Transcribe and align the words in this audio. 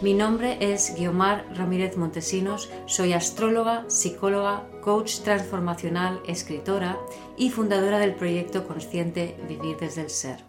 Mi 0.00 0.14
nombre 0.14 0.58
es 0.60 0.94
Guiomar 0.96 1.44
Ramírez 1.56 1.96
Montesinos, 1.96 2.70
soy 2.86 3.14
astróloga, 3.14 3.84
psicóloga, 3.88 4.64
coach 4.80 5.22
transformacional, 5.24 6.20
escritora 6.28 6.96
y 7.36 7.50
fundadora 7.50 7.98
del 7.98 8.14
proyecto 8.14 8.64
consciente 8.68 9.34
Vivir 9.48 9.76
desde 9.76 10.02
el 10.02 10.10
Ser. 10.10 10.44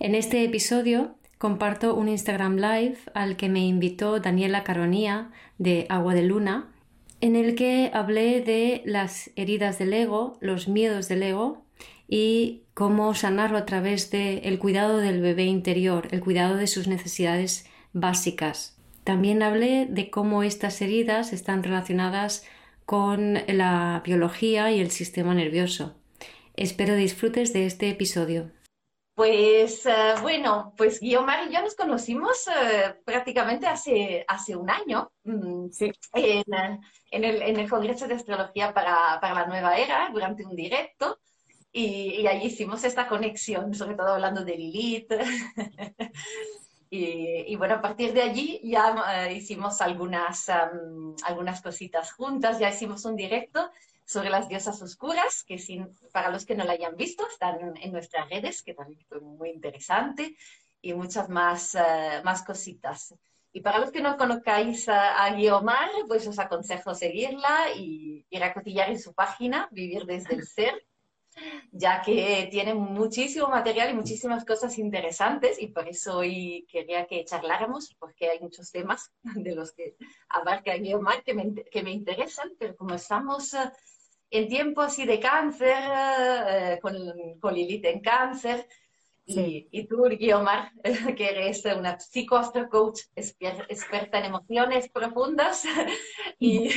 En 0.00 0.14
este 0.14 0.42
episodio 0.42 1.16
comparto 1.36 1.94
un 1.94 2.08
Instagram 2.08 2.56
Live 2.56 2.96
al 3.12 3.36
que 3.36 3.50
me 3.50 3.66
invitó 3.66 4.18
Daniela 4.20 4.64
Caronía 4.64 5.30
de 5.58 5.84
Agua 5.90 6.14
de 6.14 6.22
Luna, 6.22 6.72
en 7.20 7.36
el 7.36 7.54
que 7.54 7.90
hablé 7.92 8.40
de 8.40 8.80
las 8.86 9.32
heridas 9.36 9.78
del 9.78 9.92
ego, 9.92 10.38
los 10.40 10.66
miedos 10.66 11.08
del 11.08 11.24
ego 11.24 11.66
y 12.08 12.62
cómo 12.72 13.12
sanarlo 13.12 13.58
a 13.58 13.66
través 13.66 14.10
del 14.10 14.58
cuidado 14.58 14.96
del 14.96 15.20
bebé 15.20 15.44
interior, 15.44 16.08
el 16.10 16.22
cuidado 16.22 16.56
de 16.56 16.68
sus 16.68 16.88
necesidades 16.88 17.66
básicas. 17.94 18.76
También 19.04 19.42
hablé 19.42 19.86
de 19.86 20.10
cómo 20.10 20.42
estas 20.42 20.82
heridas 20.82 21.32
están 21.32 21.62
relacionadas 21.62 22.44
con 22.84 23.38
la 23.46 24.02
biología 24.04 24.70
y 24.70 24.80
el 24.80 24.90
sistema 24.90 25.34
nervioso. 25.34 25.94
Espero 26.56 26.94
disfrutes 26.94 27.52
de 27.52 27.66
este 27.66 27.88
episodio. 27.88 28.50
Pues 29.14 29.86
uh, 29.86 30.20
bueno, 30.22 30.74
pues 30.76 31.00
Guiomar 31.00 31.48
y 31.48 31.54
yo 31.54 31.62
nos 31.62 31.76
conocimos 31.76 32.48
uh, 32.48 33.04
prácticamente 33.04 33.66
hace, 33.66 34.24
hace 34.26 34.56
un 34.56 34.68
año 34.68 35.12
mm, 35.22 35.68
sí. 35.70 35.92
en, 36.14 36.42
en, 37.12 37.24
el, 37.24 37.42
en, 37.42 37.60
el, 37.60 37.70
Congreso 37.70 38.08
de 38.08 38.14
Astrología 38.14 38.74
para, 38.74 39.20
para, 39.20 39.34
la 39.34 39.46
Nueva 39.46 39.76
Era, 39.76 40.10
durante 40.12 40.44
un 40.44 40.56
directo, 40.56 41.20
y, 41.70 42.22
y 42.22 42.26
allí 42.26 42.46
hicimos 42.46 42.82
esta 42.82 43.06
conexión, 43.06 43.72
sobre 43.72 43.94
todo 43.94 44.14
hablando 44.14 44.44
de 44.44 44.56
Lilith. 44.56 45.12
Y, 46.96 47.44
y, 47.48 47.56
bueno, 47.56 47.74
a 47.74 47.82
partir 47.82 48.12
de 48.12 48.22
allí 48.22 48.60
ya 48.62 48.94
uh, 48.94 49.32
hicimos 49.32 49.80
algunas, 49.80 50.48
um, 50.48 51.16
algunas 51.24 51.60
cositas 51.60 52.12
juntas, 52.12 52.60
ya 52.60 52.68
hicimos 52.68 53.04
un 53.04 53.16
directo 53.16 53.68
sobre 54.04 54.30
las 54.30 54.48
diosas 54.48 54.80
oscuras, 54.80 55.42
que 55.42 55.58
sin, 55.58 55.92
para 56.12 56.30
los 56.30 56.46
que 56.46 56.54
no 56.54 56.62
la 56.62 56.74
hayan 56.74 56.94
visto, 56.94 57.26
están 57.26 57.76
en 57.78 57.90
nuestras 57.90 58.30
redes, 58.30 58.62
que 58.62 58.74
también 58.74 59.00
fue 59.08 59.20
muy 59.20 59.50
interesante, 59.50 60.36
y 60.80 60.94
muchas 60.94 61.28
más, 61.28 61.74
uh, 61.74 62.22
más 62.22 62.44
cositas. 62.44 63.12
Y 63.52 63.60
para 63.60 63.80
los 63.80 63.90
que 63.90 64.00
no 64.00 64.16
conozcáis 64.16 64.88
a, 64.88 65.24
a 65.24 65.34
Guiomar, 65.34 65.90
pues 66.06 66.28
os 66.28 66.38
aconsejo 66.38 66.94
seguirla 66.94 67.72
y 67.76 68.24
ir 68.30 68.44
a 68.44 68.54
cotillar 68.54 68.88
en 68.88 69.00
su 69.00 69.14
página, 69.14 69.66
Vivir 69.72 70.04
desde 70.06 70.36
el 70.36 70.46
Ser, 70.46 70.80
ya 71.72 72.02
que 72.02 72.48
tiene 72.50 72.74
muchísimo 72.74 73.48
material 73.48 73.90
y 73.90 73.94
muchísimas 73.94 74.44
cosas 74.44 74.78
interesantes 74.78 75.60
y 75.60 75.68
por 75.68 75.88
eso 75.88 76.18
hoy 76.18 76.66
quería 76.70 77.06
que 77.06 77.24
charláramos, 77.24 77.94
porque 77.98 78.28
hay 78.28 78.40
muchos 78.40 78.70
temas 78.70 79.12
de 79.22 79.54
los 79.54 79.72
que 79.72 79.96
abarca 80.28 80.76
Guiomar 80.76 81.22
que 81.24 81.34
me, 81.34 81.54
que 81.54 81.82
me 81.82 81.90
interesan, 81.90 82.52
pero 82.58 82.76
como 82.76 82.94
estamos 82.94 83.52
uh, 83.54 83.70
en 84.30 84.48
tiempo 84.48 84.82
así 84.82 85.04
de 85.04 85.20
cáncer, 85.20 85.76
uh, 85.76 86.80
con, 86.80 86.94
con, 87.40 87.54
Lilith 87.54 87.84
en 87.86 88.00
cáncer, 88.00 88.68
sí. 89.26 89.68
y, 89.72 89.80
y, 89.80 89.86
tú, 89.86 90.04
Guiomar, 90.04 90.72
que 91.16 91.28
eres 91.28 91.64
una 91.64 91.98
psicoastrocoach 91.98 93.00
exper 93.16 93.66
experta 93.68 94.18
en 94.18 94.26
emociones 94.26 94.88
profundas 94.90 95.64
y, 96.38 96.70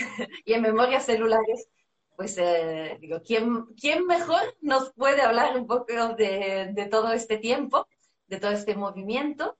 y 0.45 0.53
en 0.53 0.61
memorias 0.61 1.05
celulares, 1.05 1.69
pues 2.17 2.35
eh, 2.39 2.97
digo, 2.99 3.21
¿quién, 3.23 3.67
¿quién, 3.79 4.07
mejor 4.07 4.41
nos 4.61 4.91
puede 4.93 5.21
hablar 5.21 5.55
un 5.55 5.67
poco 5.67 6.15
de, 6.15 6.71
de, 6.73 6.85
todo 6.87 7.13
este 7.13 7.37
tiempo, 7.37 7.87
de 8.25 8.39
todo 8.39 8.51
este 8.51 8.75
movimiento? 8.75 9.55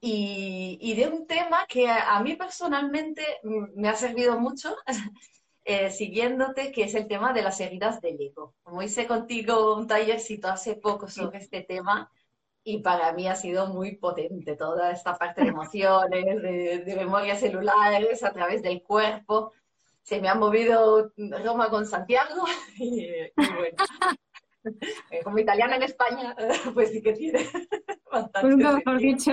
Y, 0.00 0.78
y 0.80 0.94
de 0.94 1.08
un 1.08 1.26
tema 1.26 1.66
que 1.68 1.88
a, 1.88 2.14
a, 2.14 2.22
mí 2.22 2.36
personalmente 2.36 3.24
me 3.42 3.88
ha 3.88 3.96
servido 3.96 4.38
mucho, 4.38 4.76
eh, 5.64 5.90
siguiéndote, 5.90 6.70
que 6.70 6.84
es 6.84 6.94
el 6.94 7.08
tema 7.08 7.32
de 7.32 7.42
las 7.42 7.60
heridas 7.60 8.00
del 8.00 8.20
ego. 8.20 8.54
Como 8.62 8.82
hice 8.82 9.08
contigo 9.08 9.74
un 9.74 9.88
tallercito 9.88 10.46
hace 10.46 10.76
poco 10.76 11.08
sobre 11.08 11.38
este 11.38 11.62
tema, 11.62 12.08
y 12.62 12.78
para 12.82 13.12
mí 13.14 13.26
ha 13.26 13.34
sido 13.34 13.66
muy 13.66 13.96
potente 13.96 14.54
toda 14.54 14.92
esta 14.92 15.18
parte 15.18 15.42
de 15.42 15.48
emociones, 15.48 16.24
de, 16.40 16.84
de 16.86 16.96
memorias 16.96 17.40
celulares 17.40 18.22
a 18.22 18.32
través 18.32 18.62
del 18.62 18.84
cuerpo 18.84 19.52
se 20.06 20.20
me 20.20 20.28
ha 20.28 20.36
movido 20.36 21.12
Roma 21.16 21.68
con 21.68 21.84
Santiago 21.84 22.44
y, 22.78 23.02
y 23.02 23.30
bueno. 23.36 23.76
Eh, 25.10 25.20
como 25.22 25.38
italiana 25.38 25.76
en 25.76 25.84
España, 25.84 26.34
pues 26.74 26.90
sí 26.90 27.02
que 27.02 27.12
tiene 27.12 27.48
bastante. 28.12 28.48
Nunca 28.48 28.72
mejor 28.72 28.98
dicho. 28.98 29.32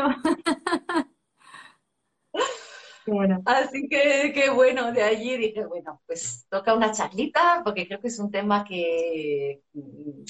Bueno. 3.05 3.41
Así 3.45 3.87
que, 3.89 4.31
que, 4.33 4.49
bueno, 4.49 4.91
de 4.91 5.03
allí 5.03 5.35
dije, 5.37 5.65
bueno, 5.65 6.01
pues 6.05 6.45
toca 6.49 6.73
una 6.73 6.91
charlita, 6.91 7.61
porque 7.63 7.87
creo 7.87 7.99
que 7.99 8.07
es 8.07 8.17
un 8.17 8.31
tema 8.31 8.63
que, 8.63 9.61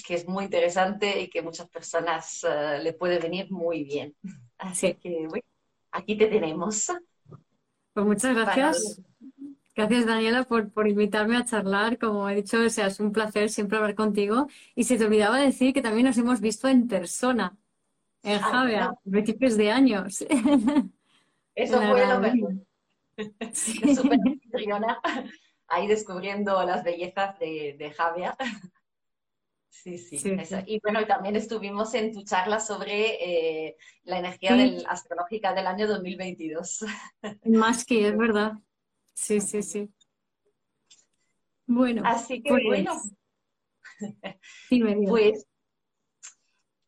que 0.05 0.13
es 0.15 0.27
muy 0.27 0.45
interesante 0.45 1.21
y 1.21 1.29
que 1.29 1.41
muchas 1.41 1.69
personas 1.69 2.43
uh, 2.43 2.81
le 2.81 2.93
puede 2.93 3.19
venir 3.19 3.51
muy 3.51 3.83
bien. 3.83 4.15
Así 4.57 4.87
sí. 4.87 4.95
que, 4.95 5.27
bueno, 5.27 5.45
aquí 5.91 6.17
te 6.17 6.27
tenemos. 6.27 6.87
Pues 7.93 8.05
muchas 8.05 8.35
gracias. 8.35 8.97
Para... 8.97 9.13
Gracias, 9.75 10.05
Daniela, 10.05 10.43
por, 10.43 10.71
por, 10.71 10.87
invitarme 10.87 11.35
a 11.35 11.45
charlar. 11.45 11.97
Como 11.97 12.29
he 12.29 12.35
dicho, 12.35 12.59
o 12.59 12.69
sea, 12.69 12.87
es 12.87 12.99
un 12.99 13.11
placer 13.11 13.49
siempre 13.49 13.77
hablar 13.77 13.95
contigo. 13.95 14.47
Y 14.75 14.83
se 14.83 14.97
te 14.97 15.05
olvidaba 15.05 15.39
decir 15.39 15.73
que 15.73 15.81
también 15.81 16.05
nos 16.05 16.17
hemos 16.17 16.41
visto 16.41 16.67
en 16.67 16.87
persona, 16.87 17.57
en 18.21 18.39
Javea, 18.39 18.85
a 18.85 19.09
principios 19.09 19.57
de 19.57 19.71
años. 19.71 20.23
Eso 21.55 21.81
fue 21.81 22.07
lo 22.07 22.19
mejor. 22.19 22.53
Sí. 23.51 23.95
Súper 23.95 24.19
ahí 25.67 25.87
descubriendo 25.87 26.63
las 26.63 26.83
bellezas 26.83 27.39
de, 27.39 27.75
de 27.77 27.91
Javea. 27.91 28.37
Sí, 29.69 29.97
sí. 29.97 30.17
sí, 30.17 30.37
sí. 30.45 30.55
Y 30.67 30.79
bueno, 30.81 31.05
también 31.07 31.35
estuvimos 31.35 31.93
en 31.95 32.13
tu 32.13 32.23
charla 32.23 32.59
sobre 32.59 33.67
eh, 33.67 33.75
la 34.03 34.19
energía 34.19 34.51
sí. 34.51 34.57
del, 34.57 34.85
astrológica 34.87 35.53
del 35.53 35.67
año 35.67 35.87
2022. 35.87 36.85
Más 37.45 37.83
que 37.83 38.07
es 38.07 38.15
verdad. 38.15 38.53
Sí, 39.13 39.41
sí, 39.41 39.63
sí. 39.63 39.89
Bueno. 41.65 42.03
Así 42.05 42.41
que 42.41 42.49
pues, 42.49 42.63
bueno. 42.65 43.01
pues, 45.09 45.47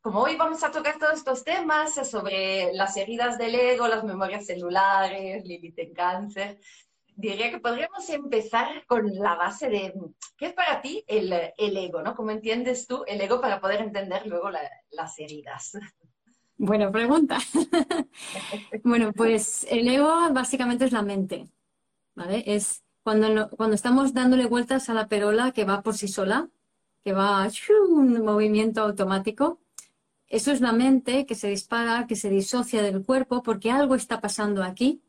como 0.02 0.22
hoy 0.22 0.36
vamos 0.36 0.63
a 0.63 0.72
tocar 0.72 1.00
todos 1.00 1.16
estos 1.16 1.44
temas 1.44 1.96
sobre 2.08 2.72
las 2.74 2.96
heridas 2.96 3.38
del 3.38 3.56
ego, 3.56 3.88
las 3.88 4.03
memorias 4.03 4.46
celulares, 4.46 5.44
Lilith 5.46 5.80
en 5.80 5.94
cáncer, 5.94 6.59
diría 7.16 7.50
que 7.50 7.59
podríamos 7.59 8.08
empezar 8.09 8.86
con 8.86 9.16
la 9.16 9.36
base 9.36 9.69
de 9.69 9.94
qué 10.38 10.47
es 10.47 10.53
para 10.53 10.81
ti 10.81 11.03
el, 11.07 11.34
el 11.57 11.78
ego, 11.78 12.02
¿no? 12.02 12.13
¿Cómo 12.13 12.31
entiendes 12.31 12.86
tú 12.86 13.03
el 13.07 13.19
ego 13.22 13.42
para 13.42 13.59
poder 13.59 13.81
entender 13.81 14.28
luego 14.28 14.52
la, 14.52 14.62
las 14.92 15.18
heridas? 15.18 15.78
Buena 16.57 16.92
pregunta. 16.92 17.38
bueno, 18.84 19.12
pues 19.12 19.66
el 19.69 19.88
ego 19.88 20.31
básicamente 20.31 20.86
es 20.86 20.92
la 20.92 21.02
mente. 21.02 21.48
¿Vale? 22.15 22.44
Es 22.47 22.83
cuando, 23.03 23.50
cuando 23.51 23.75
estamos 23.75 24.13
dándole 24.13 24.47
vueltas 24.47 24.89
a 24.89 24.94
la 24.94 25.07
perola 25.07 25.51
que 25.51 25.65
va 25.65 25.83
por 25.83 25.95
sí 25.95 26.07
sola, 26.07 26.50
que 27.03 27.13
va 27.13 27.47
un 27.91 28.25
movimiento 28.25 28.81
automático. 28.81 29.59
Eso 30.27 30.51
es 30.51 30.59
la 30.59 30.71
mente 30.71 31.27
que 31.27 31.35
se 31.35 31.47
dispara, 31.50 32.07
que 32.07 32.15
se 32.15 32.29
disocia 32.29 32.81
del 32.81 33.03
cuerpo 33.06 33.44
porque 33.44 33.69
algo 33.69 33.94
está 33.94 34.21
pasando 34.21 34.63
aquí 34.63 35.01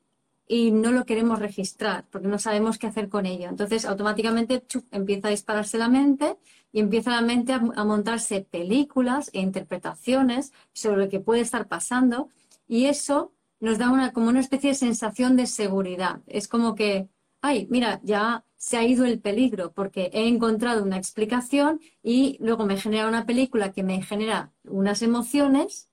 y 0.47 0.71
no 0.71 0.93
lo 0.93 1.05
queremos 1.05 1.39
registrar 1.39 2.05
porque 2.11 2.29
no 2.29 2.39
sabemos 2.39 2.79
qué 2.79 2.87
hacer 2.87 3.09
con 3.09 3.27
ello. 3.27 3.49
Entonces, 3.49 3.85
automáticamente 3.85 4.63
empieza 4.91 5.29
a 5.29 5.31
dispararse 5.31 5.79
la 5.79 5.89
mente 5.89 6.37
y 6.73 6.81
empieza 6.81 7.11
la 7.11 7.23
mente 7.23 7.53
a, 7.53 7.59
montarse 7.59 8.43
películas 8.43 9.31
e 9.33 9.41
interpretaciones 9.41 10.53
sobre 10.73 11.05
lo 11.05 11.09
que 11.09 11.21
puede 11.21 11.41
estar 11.41 11.67
pasando 11.67 12.29
y 12.69 12.87
eso 12.87 13.33
nos 13.61 13.79
da 13.79 13.91
una, 13.91 14.13
como 14.13 14.29
una 14.29 14.41
especie 14.41 14.71
de 14.71 14.75
sensación 14.77 15.37
de 15.37 15.47
seguridad. 15.47 16.23
Es 16.27 16.49
como 16.49 16.75
que, 16.75 17.09
ay, 17.41 17.67
mira, 17.71 18.01
ya 18.05 18.45
se 18.57 18.77
ha 18.77 18.85
ido 18.85 19.05
el 19.05 19.21
peligro 19.21 19.73
porque 19.73 20.11
he 20.13 20.29
encontrado 20.29 20.83
una 20.83 20.97
explicación 20.99 21.81
y 22.03 22.37
luego 22.41 22.67
me 22.67 22.79
genera 22.79 23.09
una 23.09 23.27
película 23.27 23.73
que 23.73 23.83
me 23.83 24.03
genera 24.03 24.53
unas 24.65 25.03
emociones 25.03 25.89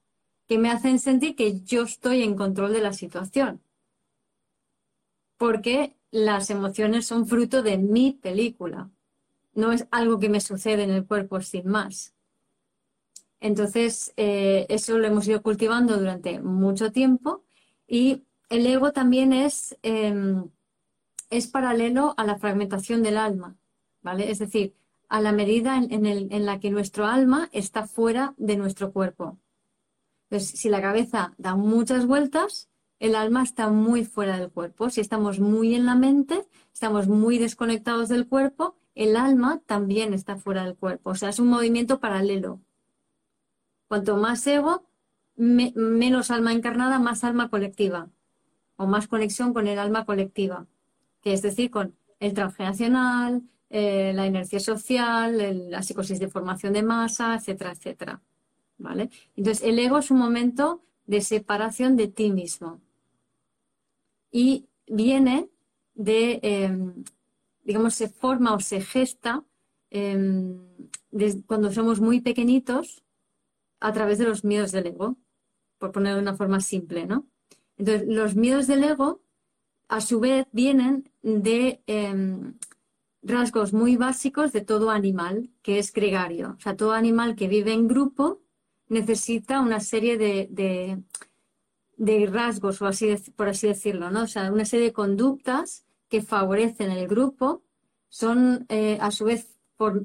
que 0.48 0.58
me 0.58 0.70
hacen 0.72 1.00
sentir 1.00 1.36
que 1.36 1.62
yo 1.62 1.84
estoy 1.84 2.24
en 2.24 2.36
control 2.36 2.74
de 2.74 2.82
la 2.82 2.94
situación. 2.94 3.62
porque 5.38 5.96
las 6.12 6.50
emociones 6.50 7.06
son 7.08 7.28
fruto 7.28 7.62
de 7.64 7.78
mi 7.78 8.14
película. 8.14 8.90
No 9.54 9.72
es 9.72 9.88
algo 9.92 10.20
que 10.20 10.30
me 10.30 10.42
sucede 10.42 10.84
en 10.84 10.92
el 10.92 11.06
cuerpo 11.06 11.42
sin 11.42 11.68
más. 11.68 12.14
Entonces, 13.40 14.14
eh, 14.18 14.66
eso 14.70 14.98
lo 14.98 15.08
hemos 15.08 15.28
ido 15.28 15.42
cultivando 15.42 15.98
durante 15.98 16.40
mucho 16.40 16.92
tiempo 16.92 17.44
y 17.88 18.24
el 18.50 18.66
ego 18.68 18.92
también 18.92 19.34
es, 19.34 19.78
em, 19.82 20.50
es 21.30 21.48
paralelo 21.48 22.14
a 22.18 22.26
la 22.26 22.38
fragmentación 22.38 23.04
del 23.04 23.18
alma, 23.18 23.58
¿vale? 24.02 24.30
Es 24.30 24.40
decir, 24.40 24.76
a 25.10 25.22
la 25.22 25.32
medida 25.32 25.78
en, 25.78 26.46
la 26.46 26.60
que 26.60 26.72
nuestro 26.72 27.06
alma 27.06 27.50
está 27.52 27.88
fuera 27.88 28.34
de 28.38 28.58
nuestro 28.58 28.92
cuerpo. 28.92 29.38
Entonces, 30.30 30.60
si 30.60 30.70
la 30.70 30.82
cabeza 30.82 31.34
da 31.38 31.56
muchas 31.56 32.08
vueltas, 32.08 32.70
el 33.00 33.16
alma 33.16 33.44
está 33.44 33.70
muy 33.70 34.06
fuera 34.06 34.40
del 34.40 34.50
cuerpo. 34.50 34.90
Si 34.90 35.02
estamos 35.02 35.40
muy 35.40 35.76
en 35.76 35.86
la 35.86 35.96
mente, 35.96 36.48
estamos 36.74 37.08
muy 37.08 37.38
desconectados 37.38 38.10
del 38.10 38.28
cuerpo, 38.28 38.76
el 38.96 39.16
alma 39.16 39.62
también 39.66 40.14
está 40.14 40.38
fuera 40.38 40.64
del 40.64 40.76
cuerpo. 40.76 41.12
O 41.12 41.16
sea, 41.16 41.30
es 41.30 41.40
un 41.40 41.48
movimiento 41.48 42.00
paralelo. 42.00 42.60
Cuanto 43.88 44.18
más 44.18 44.46
ego, 44.48 44.84
menos 45.36 46.32
alma 46.32 46.54
encarnada, 46.54 47.00
más 47.00 47.24
alma 47.24 47.50
colectiva. 47.50 48.10
O 48.76 48.88
más 48.88 49.08
conexión 49.08 49.54
con 49.54 49.68
el 49.68 49.80
alma 49.80 50.06
colectiva. 50.06 50.68
Que 51.22 51.34
es 51.34 51.42
decir, 51.42 51.72
con 51.72 51.96
el 52.20 52.34
transgeneracional, 52.34 53.44
eh, 53.70 54.14
la 54.14 54.28
inercia 54.28 54.60
social, 54.60 55.70
la 55.70 55.82
psicosis 55.82 56.20
de 56.20 56.30
formación 56.30 56.74
de 56.74 56.84
masa, 56.84 57.36
etcétera, 57.36 57.72
etcétera. 57.72 58.22
¿Vale? 58.78 59.10
Entonces, 59.36 59.64
el 59.64 59.80
ego 59.80 60.00
es 60.00 60.12
un 60.12 60.18
momento 60.18 60.84
de 61.06 61.22
separación 61.22 61.96
de 61.96 62.08
ti 62.08 62.32
mismo. 62.32 62.82
Y 64.32 64.68
viene 64.88 65.50
de, 65.94 66.40
em, 66.42 67.04
digamos, 67.64 67.94
se 67.94 68.10
forma 68.10 68.54
o 68.54 68.60
se 68.60 68.82
gesta 68.82 69.44
em, 69.90 70.58
cuando 71.46 71.72
somos 71.72 72.00
muy 72.00 72.22
pequeñitos 72.22 73.04
a 73.80 73.94
través 73.94 74.18
de 74.18 74.26
los 74.26 74.44
miedos 74.44 74.72
del 74.72 74.88
ego, 74.88 75.18
por 75.84 75.92
ponerlo 75.92 76.16
de 76.16 76.22
una 76.22 76.38
forma 76.38 76.62
simple, 76.62 77.06
¿no? 77.06 77.28
Entonces, 77.76 78.08
los 78.08 78.38
miedos 78.38 78.68
del 78.68 78.86
ego, 78.86 79.20
a 79.90 80.00
su 80.00 80.22
vez, 80.22 80.48
vienen 80.54 81.12
de 81.24 81.84
em, 81.88 82.54
rasgos 83.22 83.74
muy 83.74 83.98
básicos 83.98 84.54
de 84.54 84.62
todo 84.62 84.92
animal 84.92 85.50
que 85.62 85.80
es 85.80 85.92
gregario. 85.92 86.56
O 86.58 86.62
sea, 86.62 86.78
todo 86.78 86.94
animal 86.94 87.36
que 87.36 87.50
vive 87.50 87.74
en 87.74 87.90
grupo 87.90 88.40
necesita 88.88 89.60
una 89.60 89.82
serie 89.82 90.18
de, 90.18 90.48
de, 91.98 92.26
rasgos, 92.28 92.82
o 92.82 92.86
así 92.86 93.14
por 93.36 93.50
así 93.50 93.68
decirlo, 93.68 94.10
¿no? 94.10 94.24
O 94.24 94.28
sea, 94.28 94.54
una 94.54 94.64
serie 94.64 94.86
de 94.86 94.94
conductas 94.94 95.84
que 96.08 96.22
favorecen 96.22 96.92
el 96.92 97.10
grupo 97.10 97.62
son 98.08 98.66
eh, 98.70 98.98
a 99.02 99.12
su 99.12 99.26
vez 99.26 99.58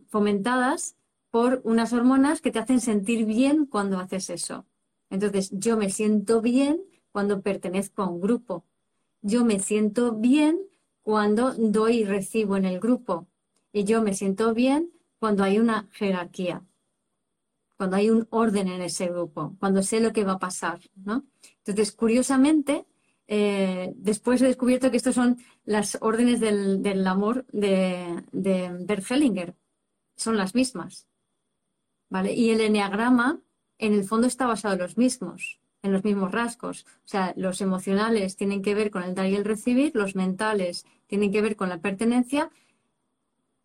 fomentadas 0.08 0.96
por 1.30 1.60
unas 1.62 1.92
hormonas 1.92 2.40
que 2.40 2.50
te 2.50 2.58
hacen 2.58 2.80
sentir 2.80 3.26
bien 3.26 3.64
cuando 3.64 4.00
haces 4.00 4.28
eso. 4.28 4.66
Entonces, 5.10 5.50
yo 5.52 5.76
me 5.76 5.90
siento 5.90 6.40
bien 6.40 6.82
cuando 7.12 7.42
pertenezco 7.42 8.02
a 8.02 8.08
un 8.08 8.20
grupo. 8.20 8.64
Yo 9.22 9.44
me 9.44 9.58
siento 9.58 10.12
bien 10.14 10.60
cuando 11.02 11.54
doy 11.54 12.00
y 12.00 12.04
recibo 12.04 12.56
en 12.56 12.64
el 12.64 12.80
grupo. 12.80 13.28
Y 13.72 13.84
yo 13.84 14.02
me 14.02 14.14
siento 14.14 14.54
bien 14.54 14.92
cuando 15.18 15.42
hay 15.42 15.58
una 15.58 15.88
jerarquía, 15.92 16.64
cuando 17.76 17.96
hay 17.96 18.10
un 18.10 18.26
orden 18.30 18.68
en 18.68 18.82
ese 18.82 19.08
grupo, 19.08 19.56
cuando 19.58 19.82
sé 19.82 20.00
lo 20.00 20.12
que 20.12 20.24
va 20.24 20.32
a 20.32 20.38
pasar. 20.38 20.80
¿no? 20.94 21.24
Entonces, 21.58 21.92
curiosamente, 21.92 22.86
eh, 23.26 23.92
después 23.96 24.40
he 24.40 24.46
descubierto 24.46 24.90
que 24.90 24.96
estas 24.96 25.14
son 25.14 25.38
las 25.64 25.98
órdenes 26.00 26.40
del, 26.40 27.06
amor 27.06 27.46
de, 27.52 28.24
de. 28.32 29.54
Son 30.16 30.36
las 30.36 30.54
mismas. 30.54 31.06
¿vale? 32.08 32.32
Y 32.32 32.50
el 32.50 32.60
enneagrama, 32.60 33.40
en 33.78 33.94
el 33.94 34.04
fondo, 34.04 34.26
está 34.26 34.46
basado 34.46 34.74
en 34.74 34.80
los 34.80 34.98
mismos 34.98 35.60
en 35.82 35.92
los 35.92 36.04
mismos 36.04 36.32
rasgos. 36.32 36.86
O 37.04 37.08
sea, 37.08 37.32
los 37.36 37.60
emocionales 37.60 38.36
tienen 38.36 38.62
que 38.62 38.74
ver 38.74 38.90
con 38.90 39.02
el 39.02 39.14
dar 39.14 39.26
y 39.26 39.36
el 39.36 39.44
recibir, 39.44 39.92
los 39.94 40.14
mentales 40.14 40.86
tienen 41.06 41.32
que 41.32 41.42
ver 41.42 41.56
con 41.56 41.68
la 41.68 41.78
pertenencia. 41.80 42.50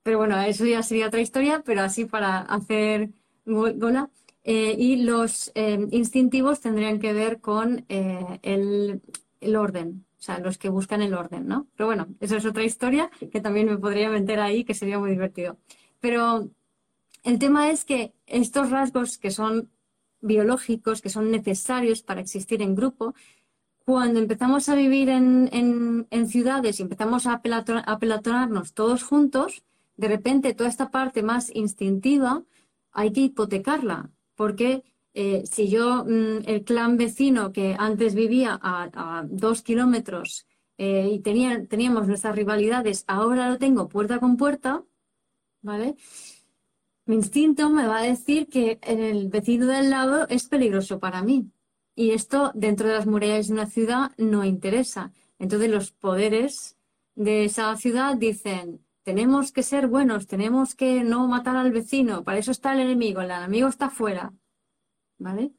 Pero 0.03 0.17
bueno, 0.17 0.39
eso 0.41 0.65
ya 0.65 0.83
sería 0.83 1.07
otra 1.07 1.21
historia, 1.21 1.63
pero 1.65 1.81
así 1.81 2.05
para 2.05 2.39
hacer 2.41 3.09
gola. 3.45 4.09
Eh, 4.45 4.75
y 4.77 4.97
los 4.97 5.51
eh, 5.55 5.87
instintivos 5.91 6.59
tendrían 6.59 6.99
que 6.99 7.13
ver 7.13 7.39
con 7.39 7.85
eh, 7.87 8.39
el, 8.41 9.01
el, 9.39 9.55
orden, 9.55 10.05
o 10.19 10.21
sea, 10.21 10.39
los 10.39 10.57
que 10.57 10.67
buscan 10.67 11.01
el 11.01 11.13
orden, 11.13 11.47
¿no? 11.47 11.67
Pero 11.77 11.87
bueno, 11.87 12.07
eso 12.19 12.35
es 12.35 12.45
otra 12.45 12.65
historia 12.65 13.09
que 13.31 13.39
también 13.39 13.67
me 13.67 13.77
podría 13.77 14.09
meter 14.09 14.41
ahí, 14.41 14.65
que 14.65 14.73
sería 14.73 14.99
muy 14.99 15.11
divertido. 15.11 15.59
Pero 16.01 16.49
el 17.23 17.39
tema 17.39 17.71
es 17.71 17.85
que 17.85 18.13
estos 18.27 18.69
rasgos 18.69 19.17
que 19.17 19.31
son 19.31 19.69
biológicos 20.23 21.01
que 21.01 21.09
son 21.09 21.29
necesarios 21.29 22.01
para 22.01 22.21
existir 22.21 22.61
en 22.61 22.75
grupo, 22.75 23.13
cuando 23.85 24.19
empezamos 24.19 24.69
a 24.69 24.75
vivir 24.75 25.09
en, 25.09 26.07
ciudades 26.27 26.79
y 26.79 26.83
empezamos 26.83 27.27
a, 27.27 27.41
apelatonarnos 27.85 28.73
todos 28.73 29.03
juntos, 29.03 29.63
de 29.97 30.07
repente 30.07 30.53
toda 30.53 30.69
esta 30.69 30.89
parte 30.89 31.21
más 31.21 31.53
instintiva 31.53 32.43
hay 32.91 33.11
que 33.11 33.21
hipotecarla, 33.21 34.09
porque 34.35 34.83
eh, 35.13 35.43
si 35.45 35.69
yo, 35.69 36.05
mm, 36.05 36.43
el 36.45 36.63
clan 36.63 36.97
vecino 36.97 37.51
que 37.51 37.75
antes 37.77 38.15
vivía 38.15 38.59
a, 38.61 39.23
dos 39.27 39.61
kilómetros 39.61 40.47
eh, 40.77 41.09
y 41.11 41.19
tenía, 41.19 41.65
teníamos 41.67 42.07
nuestras 42.07 42.35
rivalidades, 42.35 43.03
ahora 43.07 43.49
lo 43.49 43.57
tengo 43.57 43.89
puerta 43.89 44.19
con 44.19 44.37
puerta, 44.37 44.83
¿vale? 45.61 45.95
Mi 47.05 47.15
instinto 47.15 47.69
me 47.69 47.87
va 47.87 47.99
a 47.99 48.03
decir 48.03 48.47
que 48.47 48.79
el 48.81 49.27
vecino 49.27 49.67
del 49.67 49.89
lado 49.89 50.27
es 50.29 50.47
peligroso 50.47 50.99
para 50.99 51.21
mí. 51.21 51.51
Y 51.95 52.11
esto 52.11 52.51
dentro 52.55 52.87
de 52.87 52.95
las 52.95 53.05
murallas 53.05 53.47
de 53.47 53.53
una 53.53 53.65
ciudad 53.65 54.11
no 54.17 54.45
interesa. 54.45 55.11
Entonces 55.37 55.69
los 55.69 55.91
poderes 55.91 56.77
de 57.15 57.45
esa 57.45 57.75
ciudad 57.75 58.15
dicen, 58.15 58.79
tenemos 59.03 59.51
que 59.51 59.63
ser 59.63 59.87
buenos, 59.87 60.27
tenemos 60.27 60.75
que 60.75 61.03
no 61.03 61.27
matar 61.27 61.57
al 61.57 61.71
vecino, 61.71 62.23
para 62.23 62.37
eso 62.37 62.51
está 62.51 62.73
el 62.73 62.79
enemigo, 62.79 63.21
el 63.21 63.31
enemigo 63.31 63.67
está 63.67 63.89
fuera. 63.89 64.33
¿Vale? 65.17 65.51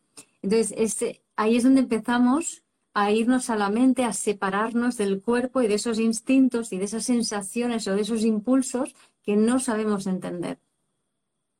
Entonces 0.43 1.20
ahí 1.37 1.56
es 1.56 1.62
donde 1.62 1.82
empezamos 1.82 2.62
a 2.94 3.11
irnos 3.12 3.50
a 3.50 3.56
la 3.56 3.69
mente, 3.69 4.05
a 4.05 4.12
separarnos 4.12 4.97
del 4.97 5.20
cuerpo 5.20 5.61
y 5.61 5.69
de 5.69 5.75
esos 5.75 5.99
instintos 5.99 6.73
y 6.73 6.79
de 6.79 6.85
esas 6.85 7.05
sensaciones 7.05 7.87
o 7.87 7.95
de 7.95 8.02
esos 8.02 8.25
impulsos 8.25 8.95
que 9.23 9.37
no 9.37 9.59
sabemos 9.59 10.07
entender 10.07 10.59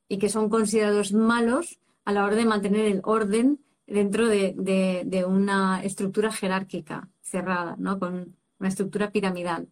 y 0.09 0.19
que 0.19 0.29
son 0.29 0.49
considerados 0.49 1.13
malos 1.13 1.79
a 2.05 2.13
la 2.13 2.25
hora 2.25 2.37
de 2.37 2.45
mantener 2.45 2.87
el 2.87 3.01
orden 3.05 3.61
dentro 3.87 4.29
de, 4.29 5.25
una 5.27 5.83
estructura 5.83 6.33
jerárquica 6.33 7.09
cerrada, 7.21 7.77
¿no? 7.79 7.99
con 7.99 8.37
una 8.59 8.69
estructura 8.69 9.11
piramidal. 9.11 9.69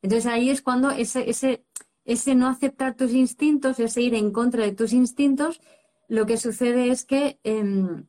Entonces 0.00 0.26
ahí 0.26 0.50
es 0.50 0.62
cuando 0.62 0.90
ese, 0.90 1.28
ese, 1.30 1.64
ese 2.04 2.34
no 2.34 2.48
aceptar 2.48 2.96
tus 2.96 3.12
instintos, 3.12 3.78
ese 3.78 4.02
ir 4.02 4.14
en 4.14 4.32
contra 4.32 4.64
de 4.64 4.72
tus 4.72 4.92
instintos, 4.92 5.60
lo 6.08 6.26
que 6.26 6.36
sucede 6.36 6.90
es 6.90 7.04
que 7.04 7.38
em, 7.44 8.06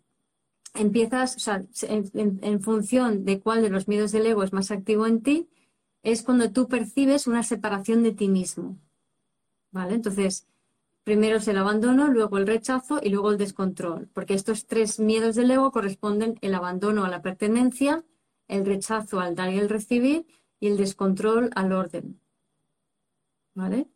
empiezas, 0.73 1.35
o 1.35 1.39
sea, 1.39 1.63
en, 1.83 2.39
en, 2.41 2.61
función 2.61 3.25
de 3.25 3.39
cuál 3.39 3.61
de 3.61 3.69
los 3.69 3.87
miedos 3.87 4.11
del 4.11 4.25
ego 4.25 4.43
es 4.43 4.53
más 4.53 4.71
activo 4.71 5.05
en 5.05 5.21
ti, 5.21 5.49
es 6.01 6.23
cuando 6.23 6.51
tú 6.51 6.67
percibes 6.67 7.27
una 7.27 7.43
separación 7.43 8.03
de 8.03 8.11
ti 8.11 8.27
mismo. 8.27 8.77
¿Vale? 9.71 9.95
Entonces, 9.95 10.47
Primero 11.03 11.35
es 11.37 11.47
el 11.49 11.57
abandono, 11.57 12.07
luego 12.07 12.37
el 12.37 12.47
rechazo 12.47 13.01
y 13.03 13.09
luego 13.09 13.31
el 13.31 13.37
descontrol, 13.37 14.07
porque 14.13 14.35
estos 14.35 14.67
tres 14.67 14.99
miedos 14.99 15.35
del 15.35 15.51
ego 15.51 15.71
corresponden 15.71 16.37
el 16.41 16.55
abandono 16.55 17.03
a 17.03 17.09
la 17.09 17.21
pertenencia, 17.21 18.05
el 18.47 18.65
rechazo 18.65 19.19
al 19.19 19.35
dar 19.35 19.51
y 19.51 19.59
el 19.59 19.67
recibir 19.67 20.25
y 20.61 20.67
el 20.67 20.77
descontrol 20.77 21.49
al 21.55 21.73
orden. 21.73 22.21
¿Vale? 23.53 23.89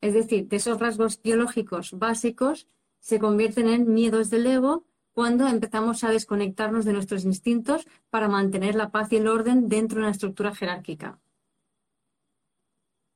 Es 0.00 0.14
decir, 0.14 0.48
de 0.48 0.56
esos 0.56 0.80
rasgos 0.80 1.22
biológicos 1.22 1.96
básicos 1.96 2.66
se 2.98 3.20
convierten 3.20 3.68
en 3.68 3.92
miedos 3.92 4.28
del 4.28 4.46
ego 4.48 4.84
cuando 5.12 5.46
empezamos 5.46 6.02
a 6.02 6.10
desconectarnos 6.10 6.84
de 6.84 6.94
nuestros 6.94 7.24
instintos 7.24 7.86
para 8.10 8.28
mantener 8.28 8.74
la 8.74 8.90
paz 8.90 9.12
y 9.12 9.16
el 9.16 9.28
orden 9.28 9.68
dentro 9.68 9.98
de 9.98 10.02
una 10.02 10.10
estructura 10.10 10.52
jerárquica 10.52 11.20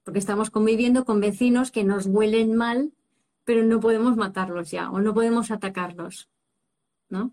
porque 0.06 0.20
estamos 0.20 0.50
conviviendo 0.50 1.04
con 1.04 1.20
vecinos 1.20 1.72
que 1.72 1.82
nos 1.82 2.06
huelen 2.06 2.54
mal, 2.54 2.92
pero 3.42 3.64
no 3.64 3.80
podemos 3.80 4.16
matarlos 4.16 4.70
ya 4.70 4.88
o 4.88 5.00
no 5.00 5.12
podemos 5.12 5.50
atacarlos, 5.50 6.30
¿no? 7.08 7.32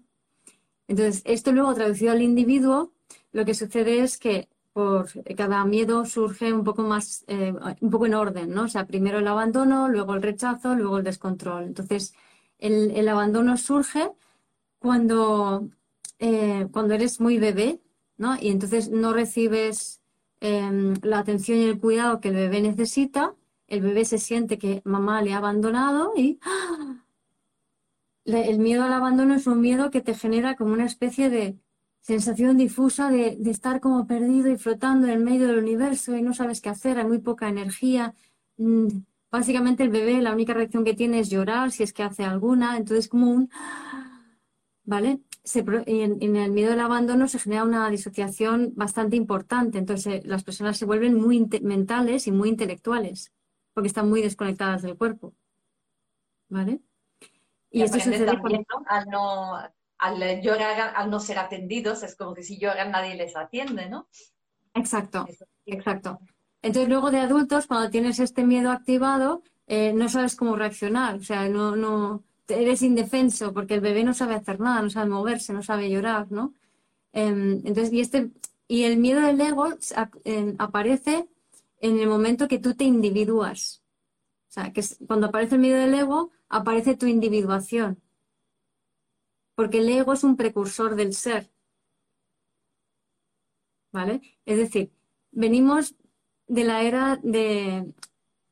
Entonces, 0.87 1.21
esto 1.23 1.51
luego 1.51 1.75
traducido 1.75 2.11
al 2.11 2.23
individuo, 2.23 2.91
lo 3.31 3.45
que 3.45 3.53
sucede 3.53 3.99
es 3.99 4.17
que 4.17 4.49
por 4.73 5.07
cada 5.35 5.63
miedo 5.65 6.03
surge 6.05 6.51
un 6.51 6.63
poco 6.63 6.81
más, 6.81 7.23
eh, 7.27 7.53
un 7.79 7.91
poco 7.91 8.07
en 8.07 8.15
orden, 8.15 8.49
¿no? 8.51 8.63
O 8.63 8.67
sea, 8.67 8.87
primero 8.87 9.19
el 9.19 9.27
abandono, 9.27 9.87
luego 9.87 10.15
el 10.15 10.23
rechazo, 10.23 10.73
luego 10.73 10.97
el 10.97 11.03
descontrol. 11.03 11.65
Entonces, 11.65 12.15
el, 12.57 13.07
abandono 13.07 13.55
surge 13.57 14.09
cuando, 14.79 15.69
eh, 16.17 16.67
cuando 16.71 16.95
eres 16.95 17.21
muy 17.21 17.37
bebé, 17.37 17.81
¿no? 18.17 18.35
Y 18.41 18.49
entonces 18.49 18.89
no 18.89 19.13
recibes 19.13 20.01
em, 20.43 20.93
la 21.03 21.19
atención 21.19 21.57
y 21.57 21.63
el 21.63 21.79
cuidado 21.79 22.19
que 22.19 22.29
el 22.29 22.35
bebé 22.35 22.61
necesita, 22.61 23.33
el 23.67 23.81
bebé 23.81 24.05
se 24.05 24.19
siente 24.19 24.57
que 24.57 24.81
mamá 24.83 25.21
le 25.21 25.33
ha 25.33 25.37
abandonado 25.37 26.13
y 26.15 26.39
¡ah! 26.43 27.05
el 28.25 28.59
miedo 28.59 28.83
al 28.83 28.93
abandono 28.93 29.35
es 29.35 29.47
un 29.47 29.61
miedo 29.61 29.89
que 29.89 30.01
te 30.01 30.15
genera 30.15 30.55
como 30.55 30.73
una 30.73 30.85
especie 30.85 31.29
de 31.29 31.57
sensación 32.01 32.57
difusa 32.57 33.09
de, 33.09 33.37
estar 33.45 33.79
como 33.79 34.05
perdido 34.05 34.49
y 34.49 34.57
flotando 34.57 35.07
en 35.07 35.13
el 35.13 35.19
medio 35.21 35.47
del 35.47 35.59
universo 35.59 36.15
y 36.15 36.21
no 36.21 36.33
sabes 36.33 36.59
qué 36.59 36.69
hacer, 36.69 36.99
hay 36.99 37.05
muy 37.05 37.19
poca 37.19 37.47
energía. 37.47 38.13
Mm, 38.57 38.87
básicamente 39.31 39.83
el 39.83 39.89
bebé 39.89 40.21
la 40.21 40.33
única 40.33 40.53
reacción 40.53 40.83
que 40.83 40.93
tiene 40.93 41.19
es 41.19 41.29
llorar 41.29 41.71
si 41.71 41.83
es 41.83 41.93
que 41.93 42.03
hace 42.03 42.25
alguna, 42.25 42.77
entonces 42.77 43.07
como 43.07 43.31
un... 43.31 43.49
¿Vale? 44.85 45.21
En, 45.43 46.17
en, 46.21 46.35
el 46.35 46.51
miedo 46.51 46.73
al 46.73 46.79
abandono 46.79 47.27
se 47.27 47.39
genera 47.39 47.63
una 47.63 47.89
disociación 47.89 48.71
bastante 48.75 49.15
importante, 49.15 49.77
entonces 49.77 50.25
las 50.25 50.43
personas 50.43 50.77
se 50.77 50.85
vuelven 50.85 51.15
muy 51.15 51.47
mentales 51.61 52.27
y 52.27 52.31
muy 52.31 52.49
intelectuales 52.49 53.33
porque 53.73 53.87
están 53.87 54.09
muy 54.09 54.21
desconectadas 54.21 54.81
del 54.81 54.97
cuerpo. 54.97 55.33
¿Vale? 56.49 56.81
Y, 57.71 57.81
esto 57.81 57.99
sucede 57.99 58.25
también, 58.25 58.65
al 58.87 59.05
no 59.09 59.57
al 59.97 60.41
llorar, 60.41 60.93
al 60.95 61.09
no 61.09 61.19
ser 61.19 61.39
atendidos, 61.39 62.03
es 62.03 62.15
como 62.15 62.33
que 62.33 62.43
si 62.43 62.57
lloran 62.57 62.91
nadie 62.91 63.15
les 63.15 63.35
atiende, 63.35 63.89
¿no? 63.89 64.07
Exacto, 64.73 65.25
exacto. 65.65 66.19
Entonces 66.61 66.89
luego 66.89 67.09
de 67.09 67.19
adultos, 67.19 67.67
cuando 67.67 67.89
tienes 67.89 68.19
este 68.19 68.43
miedo 68.43 68.71
activado, 68.71 69.43
eh, 69.65 69.93
no 69.93 70.09
sabes 70.09 70.35
cómo 70.35 70.55
reaccionar, 70.55 71.15
o 71.15 71.23
sea, 71.23 71.47
no, 71.47 71.75
no, 71.75 72.23
eres 72.47 72.81
indefenso 72.81 73.53
porque 73.53 73.75
el 73.75 73.81
bebé 73.81 74.03
no 74.03 74.13
sabe 74.13 74.35
hacer 74.35 74.59
nada, 74.59 74.81
no 74.81 74.89
sabe 74.89 75.09
moverse, 75.09 75.53
no 75.53 75.63
sabe 75.63 75.89
llorar, 75.89 76.31
¿no? 76.31 76.53
Em, 77.13 77.61
entonces, 77.65 77.93
y 77.93 78.01
este, 78.01 78.31
y 78.67 78.83
el 78.83 78.97
miedo 78.97 79.21
del 79.21 79.39
ego 79.41 79.67
em, 80.25 80.55
aparece 80.59 81.27
en 81.79 81.99
el 81.99 82.07
momento 82.07 82.47
que 82.47 82.59
tú 82.59 82.75
te 82.75 82.85
individuas. 82.85 83.83
O 84.49 84.53
sea, 84.53 84.73
que 84.73 84.83
cuando 85.07 85.27
aparece 85.27 85.55
el 85.55 85.61
miedo 85.61 85.79
del 85.79 85.93
ego, 85.93 86.31
aparece 86.49 86.95
tu 86.95 87.07
individuación 87.07 88.03
porque 89.55 89.79
el 89.79 89.89
ego 89.89 90.13
es 90.13 90.23
un 90.23 90.35
precursor 90.35 90.95
del 90.95 91.13
ser. 91.13 91.49
¿Vale? 93.91 94.21
Es 94.45 94.57
decir, 94.57 94.91
venimos 95.31 95.95
de 96.47 96.63
la 96.63 96.81
era 96.81 97.19
de, 97.23 97.93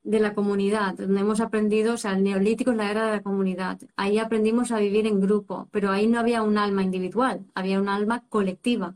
la 0.04 0.34
comunidad, 0.34 0.96
donde 0.96 1.22
hemos 1.22 1.42
aprendido, 1.42 1.94
o 1.94 1.98
sea, 1.98 2.14
el 2.14 2.24
neolítico 2.24 2.72
es 2.72 2.78
la 2.78 2.92
era 2.92 3.06
de 3.06 3.12
la 3.18 3.24
comunidad. 3.24 3.80
Ahí 3.96 4.18
aprendimos 4.18 4.72
a 4.72 4.80
vivir 4.80 5.08
en 5.08 5.20
grupo, 5.22 5.68
pero 5.72 5.92
ahí 5.92 6.08
no 6.08 6.20
había 6.20 6.44
un 6.44 6.58
alma 6.58 6.84
individual, 6.84 7.46
había 7.54 7.80
un 7.80 7.90
alma 7.90 8.26
colectiva. 8.30 8.96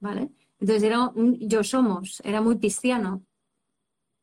¿Vale? 0.00 0.30
Entonces 0.60 0.82
era 0.82 1.08
un 1.08 1.38
yo 1.38 1.62
somos, 1.64 2.20
era 2.24 2.40
muy 2.40 2.58
cristiano. 2.58 3.22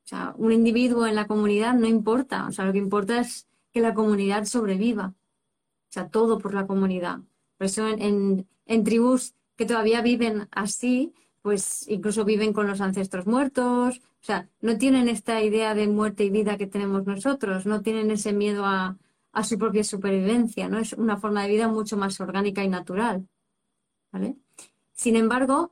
O 0.03 0.07
sea, 0.07 0.33
un 0.37 0.51
individuo 0.51 1.05
en 1.05 1.15
la 1.15 1.27
comunidad 1.27 1.73
no 1.75 1.87
importa, 1.87 2.47
o 2.47 2.51
sea, 2.51 2.65
lo 2.65 2.73
que 2.73 2.79
importa 2.79 3.19
es 3.19 3.47
que 3.71 3.81
la 3.81 3.93
comunidad 3.93 4.45
sobreviva. 4.45 5.13
O 5.91 5.93
sea, 5.93 6.09
todo 6.09 6.39
por 6.39 6.53
la 6.53 6.67
comunidad. 6.67 7.19
Por 7.57 7.65
eso 7.65 7.87
en, 7.87 8.47
tribus 8.83 9.35
que 9.55 9.65
todavía 9.65 10.01
viven 10.01 10.47
así, 10.51 11.13
pues 11.41 11.87
incluso 11.87 12.23
viven 12.25 12.53
con 12.53 12.67
los 12.67 12.81
ancestros 12.81 13.25
muertos, 13.25 13.97
o 13.99 14.23
sea, 14.23 14.47
no 14.61 14.77
tienen 14.77 15.09
esta 15.09 15.41
idea 15.41 15.73
de 15.73 15.87
muerte 15.87 16.23
y 16.23 16.29
vida 16.29 16.57
que 16.57 16.67
tenemos 16.67 17.05
nosotros, 17.05 17.65
no 17.65 17.81
tienen 17.81 18.11
ese 18.11 18.33
miedo 18.33 18.65
a, 18.65 18.97
su 19.43 19.57
propia 19.57 19.83
supervivencia, 19.83 20.67
¿no? 20.67 20.77
Es 20.77 20.93
una 20.93 21.17
forma 21.17 21.43
de 21.43 21.49
vida 21.49 21.67
mucho 21.67 21.97
más 21.97 22.19
orgánica 22.19 22.63
y 22.63 22.67
natural, 22.67 23.27
¿vale? 24.11 24.35
Sin 24.93 25.15
embargo, 25.15 25.71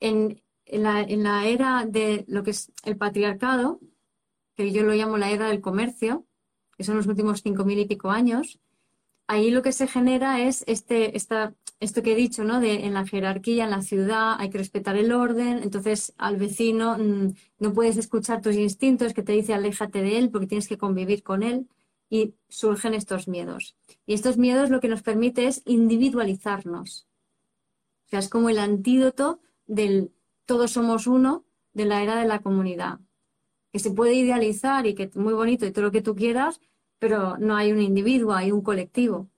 en, 0.00 0.40
la, 0.66 1.02
en 1.02 1.24
la 1.24 1.46
era 1.46 1.84
de 1.84 2.24
lo 2.28 2.42
que 2.42 2.52
es 2.52 2.72
el 2.84 2.96
patriarcado, 2.96 3.80
que 4.54 4.72
yo 4.72 4.82
lo 4.84 4.94
llamo 4.94 5.18
la 5.18 5.30
era 5.30 5.48
del 5.48 5.60
comercio, 5.60 6.24
que 6.76 6.84
son 6.84 6.96
los 6.96 7.06
últimos 7.06 7.42
cinco 7.42 7.64
mil 7.64 7.78
y 7.80 7.86
pico 7.86 8.10
años, 8.10 8.60
ahí 9.26 9.50
lo 9.50 9.62
que 9.62 9.72
se 9.72 9.88
genera 9.88 10.40
es 10.40 10.64
este, 10.66 11.16
esta, 11.16 11.54
esto 11.80 12.02
que 12.02 12.12
he 12.12 12.16
dicho, 12.16 12.44
¿no? 12.44 12.60
De 12.60 12.86
en 12.86 12.94
la 12.94 13.06
jerarquía, 13.06 13.64
en 13.64 13.70
la 13.70 13.82
ciudad, 13.82 14.36
hay 14.38 14.50
que 14.50 14.58
respetar 14.58 14.96
el 14.96 15.12
orden, 15.12 15.58
entonces 15.62 16.14
al 16.16 16.36
vecino 16.36 16.96
mm, 16.98 17.34
no 17.58 17.72
puedes 17.72 17.96
escuchar 17.96 18.40
tus 18.40 18.56
instintos 18.56 19.12
que 19.12 19.22
te 19.22 19.32
dice 19.32 19.54
aléjate 19.54 20.02
de 20.02 20.18
él 20.18 20.30
porque 20.30 20.46
tienes 20.46 20.68
que 20.68 20.78
convivir 20.78 21.22
con 21.22 21.42
él 21.42 21.68
y 22.08 22.34
surgen 22.48 22.94
estos 22.94 23.28
miedos. 23.28 23.76
Y 24.06 24.14
estos 24.14 24.38
miedos 24.38 24.70
lo 24.70 24.80
que 24.80 24.88
nos 24.88 25.02
permite 25.02 25.46
es 25.46 25.62
individualizarnos. 25.66 27.06
O 28.06 28.08
sea, 28.08 28.20
es 28.20 28.28
como 28.28 28.48
el 28.48 28.58
antídoto 28.58 29.40
del 29.66 30.12
todos 30.46 30.70
somos 30.70 31.06
uno 31.06 31.44
de 31.74 31.84
la 31.84 32.02
era 32.02 32.16
de 32.16 32.26
la 32.26 32.40
comunidad. 32.40 33.00
Que 33.72 33.80
se 33.80 33.90
puede 33.90 34.14
idealizar 34.14 34.86
y 34.86 34.94
que 34.94 35.04
es 35.04 35.16
muy 35.16 35.34
bonito 35.34 35.66
y 35.66 35.72
todo 35.72 35.86
lo 35.86 35.92
que 35.92 36.00
tú 36.00 36.14
quieras, 36.14 36.60
pero 36.98 37.36
no 37.36 37.56
hay 37.56 37.72
un 37.72 37.82
individuo, 37.82 38.32
hay 38.32 38.52
un 38.52 38.62
colectivo. 38.62 39.28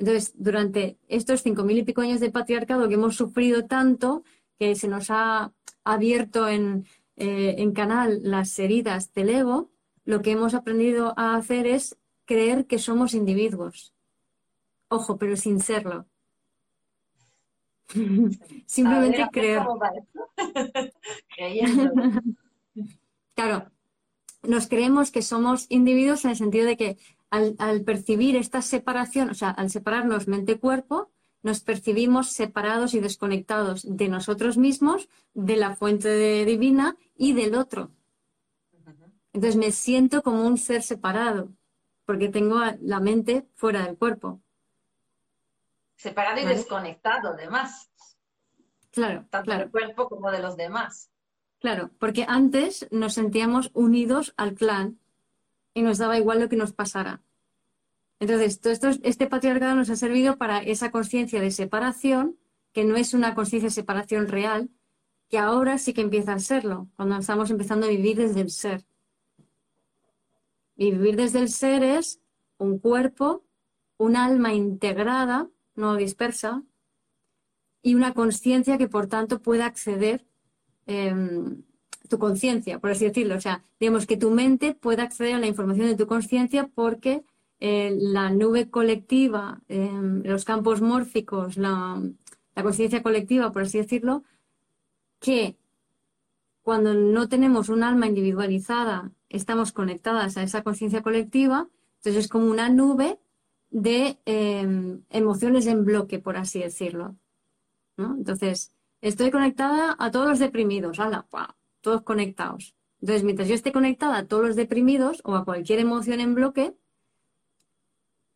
Entonces, 0.00 0.32
durante 0.38 0.96
estos 1.08 1.42
cinco 1.42 1.62
mil 1.62 1.76
y 1.76 1.82
pico 1.82 2.00
años 2.00 2.20
de 2.20 2.30
patriarcado 2.30 2.88
que 2.88 2.94
hemos 2.94 3.16
sufrido 3.16 3.66
tanto, 3.66 4.24
que 4.58 4.74
se 4.74 4.88
nos 4.88 5.10
ha 5.10 5.52
abierto 5.84 6.48
en, 6.48 6.86
eh, 7.16 7.56
en 7.58 7.72
canal 7.72 8.20
las 8.22 8.58
heridas 8.58 9.12
del 9.12 9.28
ego, 9.28 9.70
lo 10.06 10.22
que 10.22 10.30
hemos 10.30 10.54
aprendido 10.54 11.12
a 11.18 11.36
hacer 11.36 11.66
es 11.66 11.98
creer 12.24 12.66
que 12.66 12.78
somos 12.78 13.12
individuos. 13.12 13.92
Ojo, 14.88 15.18
pero 15.18 15.36
sin 15.36 15.60
serlo. 15.60 16.06
Simplemente 18.66 19.28
creer. 19.30 19.60
claro, 23.34 23.70
nos 24.44 24.66
creemos 24.66 25.10
que 25.10 25.20
somos 25.20 25.66
individuos 25.68 26.24
en 26.24 26.30
el 26.30 26.36
sentido 26.38 26.64
de 26.64 26.78
que 26.78 26.96
al, 27.30 27.82
percibir 27.82 28.36
esta 28.36 28.60
separación, 28.60 29.30
o 29.30 29.34
sea, 29.34 29.50
al 29.50 29.70
separarnos 29.70 30.28
mente-cuerpo, 30.28 31.10
nos 31.42 31.60
percibimos 31.60 32.32
separados 32.32 32.92
y 32.94 33.00
desconectados 33.00 33.82
de 33.84 34.08
nosotros 34.08 34.58
mismos, 34.58 35.08
de 35.32 35.56
la 35.56 35.74
fuente 35.76 36.44
divina 36.44 36.96
y 37.16 37.32
del 37.32 37.54
otro. 37.54 37.90
Entonces 39.32 39.56
me 39.56 39.70
siento 39.70 40.22
como 40.22 40.44
un 40.44 40.58
ser 40.58 40.82
separado, 40.82 41.48
porque 42.04 42.28
tengo 42.28 42.60
la 42.80 43.00
mente 43.00 43.46
fuera 43.54 43.86
del 43.86 43.96
cuerpo. 43.96 44.40
Separado 45.96 46.40
y 46.40 46.46
desconectado, 46.46 47.30
además. 47.30 47.90
Claro. 48.90 49.24
Tanto 49.30 49.52
del 49.52 49.70
cuerpo 49.70 50.08
como 50.08 50.30
de 50.30 50.40
los 50.40 50.56
demás. 50.56 51.10
Claro, 51.60 51.90
porque 51.98 52.24
antes 52.26 52.88
nos 52.90 53.14
sentíamos 53.14 53.70
unidos 53.74 54.34
al 54.36 54.54
clan 54.54 54.99
y 55.80 55.82
nos 55.82 55.98
daba 55.98 56.18
igual 56.18 56.40
lo 56.40 56.48
que 56.48 56.56
nos 56.56 56.72
pasara. 56.72 57.22
Entonces, 58.18 58.60
todo 58.60 58.72
esto, 58.72 58.90
este 59.02 59.26
patriarcado 59.26 59.74
nos 59.74 59.88
ha 59.88 59.96
servido 59.96 60.36
para 60.36 60.58
esa 60.58 60.90
conciencia 60.90 61.40
de 61.40 61.50
separación, 61.50 62.36
que 62.72 62.84
no 62.84 62.96
es 62.96 63.14
una 63.14 63.34
conciencia 63.34 63.68
de 63.68 63.74
separación 63.74 64.28
real, 64.28 64.68
que 65.28 65.38
ahora 65.38 65.78
sí 65.78 65.94
que 65.94 66.02
empieza 66.02 66.34
a 66.34 66.38
serlo, 66.38 66.88
cuando 66.96 67.16
estamos 67.16 67.50
empezando 67.50 67.86
a 67.86 67.90
vivir 67.90 68.18
desde 68.18 68.42
el 68.42 68.50
ser. 68.50 68.84
Y 70.76 70.92
vivir 70.92 71.16
desde 71.16 71.40
el 71.40 71.48
ser 71.48 71.82
es 71.82 72.20
un 72.58 72.78
cuerpo, 72.78 73.42
un 73.96 74.16
alma 74.16 74.52
integrada, 74.52 75.48
no 75.74 75.96
dispersa, 75.96 76.62
y 77.82 77.94
una 77.94 78.12
conciencia 78.12 78.76
que 78.76 78.88
por 78.88 79.06
tanto 79.06 79.40
pueda 79.40 79.64
acceder 79.64 80.26
Em, 80.92 81.62
tu 82.10 82.18
conciencia, 82.18 82.78
por 82.78 82.90
así 82.90 83.06
decirlo. 83.06 83.36
O 83.36 83.40
sea, 83.40 83.62
digamos 83.80 84.06
que 84.06 84.18
tu 84.18 84.30
mente 84.30 84.74
puede 84.74 85.00
acceder 85.02 85.34
a 85.34 85.38
la 85.38 85.46
información 85.46 85.86
de 85.86 85.96
tu 85.96 86.06
conciencia 86.06 86.68
porque 86.74 87.24
eh, 87.60 87.96
la 87.98 88.30
nube 88.30 88.68
colectiva, 88.68 89.62
em, 89.68 90.22
los 90.24 90.44
campos 90.44 90.82
mórficos, 90.82 91.56
la, 91.56 92.02
conciencia 92.62 93.02
colectiva, 93.02 93.52
por 93.52 93.62
así 93.62 93.78
decirlo, 93.78 94.22
que 95.18 95.56
cuando 96.62 96.92
no 96.92 97.28
tenemos 97.28 97.70
un 97.70 97.82
alma 97.82 98.06
individualizada, 98.06 99.12
estamos 99.30 99.72
conectadas 99.72 100.36
a 100.36 100.42
esa 100.42 100.62
conciencia 100.62 101.02
colectiva, 101.02 101.68
entonces 101.96 102.24
es 102.24 102.28
como 102.28 102.50
una 102.50 102.68
nube 102.68 103.18
de 103.70 104.18
em, 104.26 105.02
emociones 105.08 105.66
en 105.66 105.86
bloque, 105.86 106.18
por 106.18 106.36
así 106.36 106.58
decirlo. 106.60 107.16
Entonces, 107.96 108.72
Estoy 109.00 109.30
conectada 109.30 109.96
a 109.98 110.10
todos 110.10 110.28
los 110.28 110.38
deprimidos, 110.38 111.00
ala, 111.00 111.26
todos 111.80 112.02
conectados. 112.02 112.74
Entonces, 113.00 113.24
mientras 113.24 113.48
yo 113.48 113.54
esté 113.54 113.72
conectada 113.72 114.18
a 114.18 114.26
todos 114.26 114.46
los 114.46 114.56
deprimidos 114.56 115.20
o 115.24 115.34
a 115.34 115.44
cualquier 115.44 115.78
emoción 115.78 116.20
en 116.20 116.34
bloque, 116.34 116.74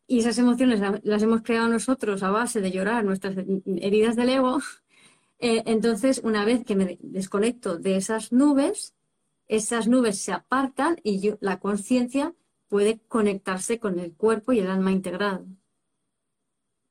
y 0.07 0.19
esas 0.19 0.37
emociones 0.37 0.81
las 1.03 1.23
hemos 1.23 1.41
creado 1.41 1.67
nosotros 1.67 2.21
a 2.23 2.29
base 2.29 2.61
de 2.61 2.71
llorar 2.71 3.03
nuestras 3.03 3.35
heridas 3.37 4.15
del 4.15 4.29
ego, 4.29 4.59
eh, 5.39 5.63
entonces 5.65 6.21
una 6.23 6.45
vez 6.45 6.63
que 6.63 6.75
me 6.75 6.97
desconecto 7.01 7.77
de 7.77 7.97
esas 7.97 8.31
nubes, 8.31 8.93
esas 9.47 9.87
nubes 9.87 10.19
se 10.19 10.31
apartan 10.31 10.97
y 11.03 11.33
la 11.39 11.59
conciencia 11.59 12.33
puede 12.67 12.99
conectarse 13.07 13.79
con 13.79 13.99
el 13.99 14.13
cuerpo 14.13 14.53
y 14.53 14.59
el 14.59 14.67
alma 14.67 14.91
integrado. 14.91 15.45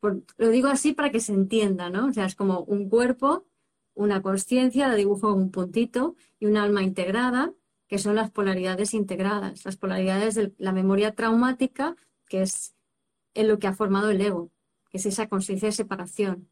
lo 0.00 0.49
digo 0.49 0.68
así 0.68 0.92
para 0.92 1.11
que 1.11 1.20
se 1.20 1.32
entienda, 1.32 1.90
¿no? 1.90 2.06
O 2.06 2.12
sea, 2.12 2.26
es 2.26 2.34
como 2.34 2.61
un 2.61 2.88
cuerpo 2.88 3.46
una 3.94 4.22
conciencia, 4.22 4.88
la 4.88 4.94
dibujo 4.94 5.32
en 5.32 5.38
un 5.38 5.50
puntito, 5.50 6.16
y 6.38 6.46
un 6.46 6.56
alma 6.56 6.82
integrada, 6.82 7.52
que 7.86 7.98
son 7.98 8.16
las 8.16 8.30
polaridades 8.30 8.94
integradas, 8.94 9.64
las 9.64 9.76
polaridades 9.76 10.34
de 10.34 10.52
la 10.58 10.72
memoria 10.72 11.14
traumática, 11.14 11.96
que 12.28 12.42
es 12.42 12.74
en 13.34 13.48
lo 13.48 13.58
que 13.58 13.66
ha 13.66 13.74
formado 13.74 14.10
el 14.10 14.20
ego, 14.20 14.50
que 14.90 14.98
es 14.98 15.06
esa 15.06 15.28
conciencia 15.28 15.68
de 15.68 15.72
separación. 15.72 16.50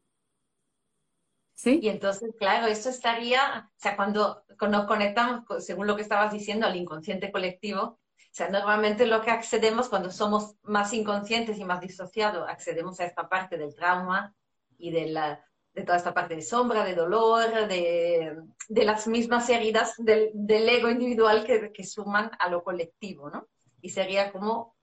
¿Sí? 1.55 1.79
Y 1.81 1.89
entonces, 1.89 2.31
claro, 2.37 2.67
eso 2.67 2.89
estaría, 2.89 3.69
o 3.69 3.79
sea, 3.79 3.95
cuando, 3.95 4.43
nos 4.69 4.85
conectamos, 4.85 5.45
según 5.63 5.87
lo 5.87 5.95
que 5.95 6.01
estabas 6.01 6.33
diciendo, 6.33 6.65
al 6.65 6.75
inconsciente 6.75 7.31
colectivo, 7.31 7.81
o 7.81 8.35
sea, 8.35 8.49
normalmente 8.49 9.05
lo 9.05 9.21
que 9.21 9.31
accedemos 9.31 9.89
cuando 9.89 10.11
somos 10.11 10.55
más 10.63 10.91
inconscientes 10.93 11.57
y 11.59 11.65
más 11.65 11.79
disociados, 11.79 12.49
accedemos 12.49 12.99
a 12.99 13.05
esta 13.05 13.29
parte 13.29 13.57
del 13.57 13.75
trauma 13.75 14.35
y 14.77 14.91
de, 14.91 15.07
la, 15.07 15.45
de 15.73 15.83
toda 15.83 15.97
esta 15.97 16.13
parte 16.13 16.35
de 16.35 16.41
sombra, 16.41 16.85
de 16.85 16.95
dolor, 16.95 17.67
de, 17.67 18.37
de 18.69 18.85
las 18.85 19.07
mismas 19.07 19.49
heridas 19.49 19.95
del, 19.97 20.29
del 20.33 20.69
ego 20.69 20.89
individual 20.89 21.45
que, 21.45 21.71
que, 21.71 21.83
suman 21.83 22.31
a 22.37 22.49
lo 22.49 22.63
colectivo, 22.63 23.29
¿no? 23.29 23.47
Y 23.81 23.89
sería 23.89 24.31
como 24.31 24.75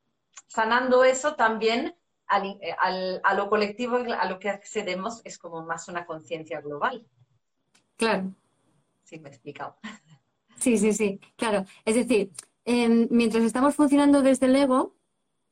sanando 0.49 1.05
eso 1.05 1.37
también 1.37 1.95
eh, 2.31 2.75
al, 2.79 3.21
a 3.25 3.35
lo 3.35 3.49
colectivo, 3.49 3.97
a 3.97 4.29
lo 4.29 4.39
que 4.39 4.51
accedemos, 4.51 5.21
es 5.25 5.39
como 5.39 5.65
más 5.65 5.89
una 5.89 6.07
conciencia 6.07 6.61
global. 6.61 7.07
Claro. 7.97 8.33
Sí, 9.05 9.19
me 9.19 9.29
he 9.29 9.33
explicado. 9.33 9.77
Sí, 10.57 10.77
sí, 10.77 10.93
sí, 10.93 11.19
claro. 11.37 11.65
Es 11.85 11.95
decir, 11.95 12.33
em, 12.65 13.09
mientras 13.11 13.45
estamos 13.45 13.75
funcionando 13.75 14.23
desde 14.23 14.47
el 14.47 14.57
ego, 14.57 14.95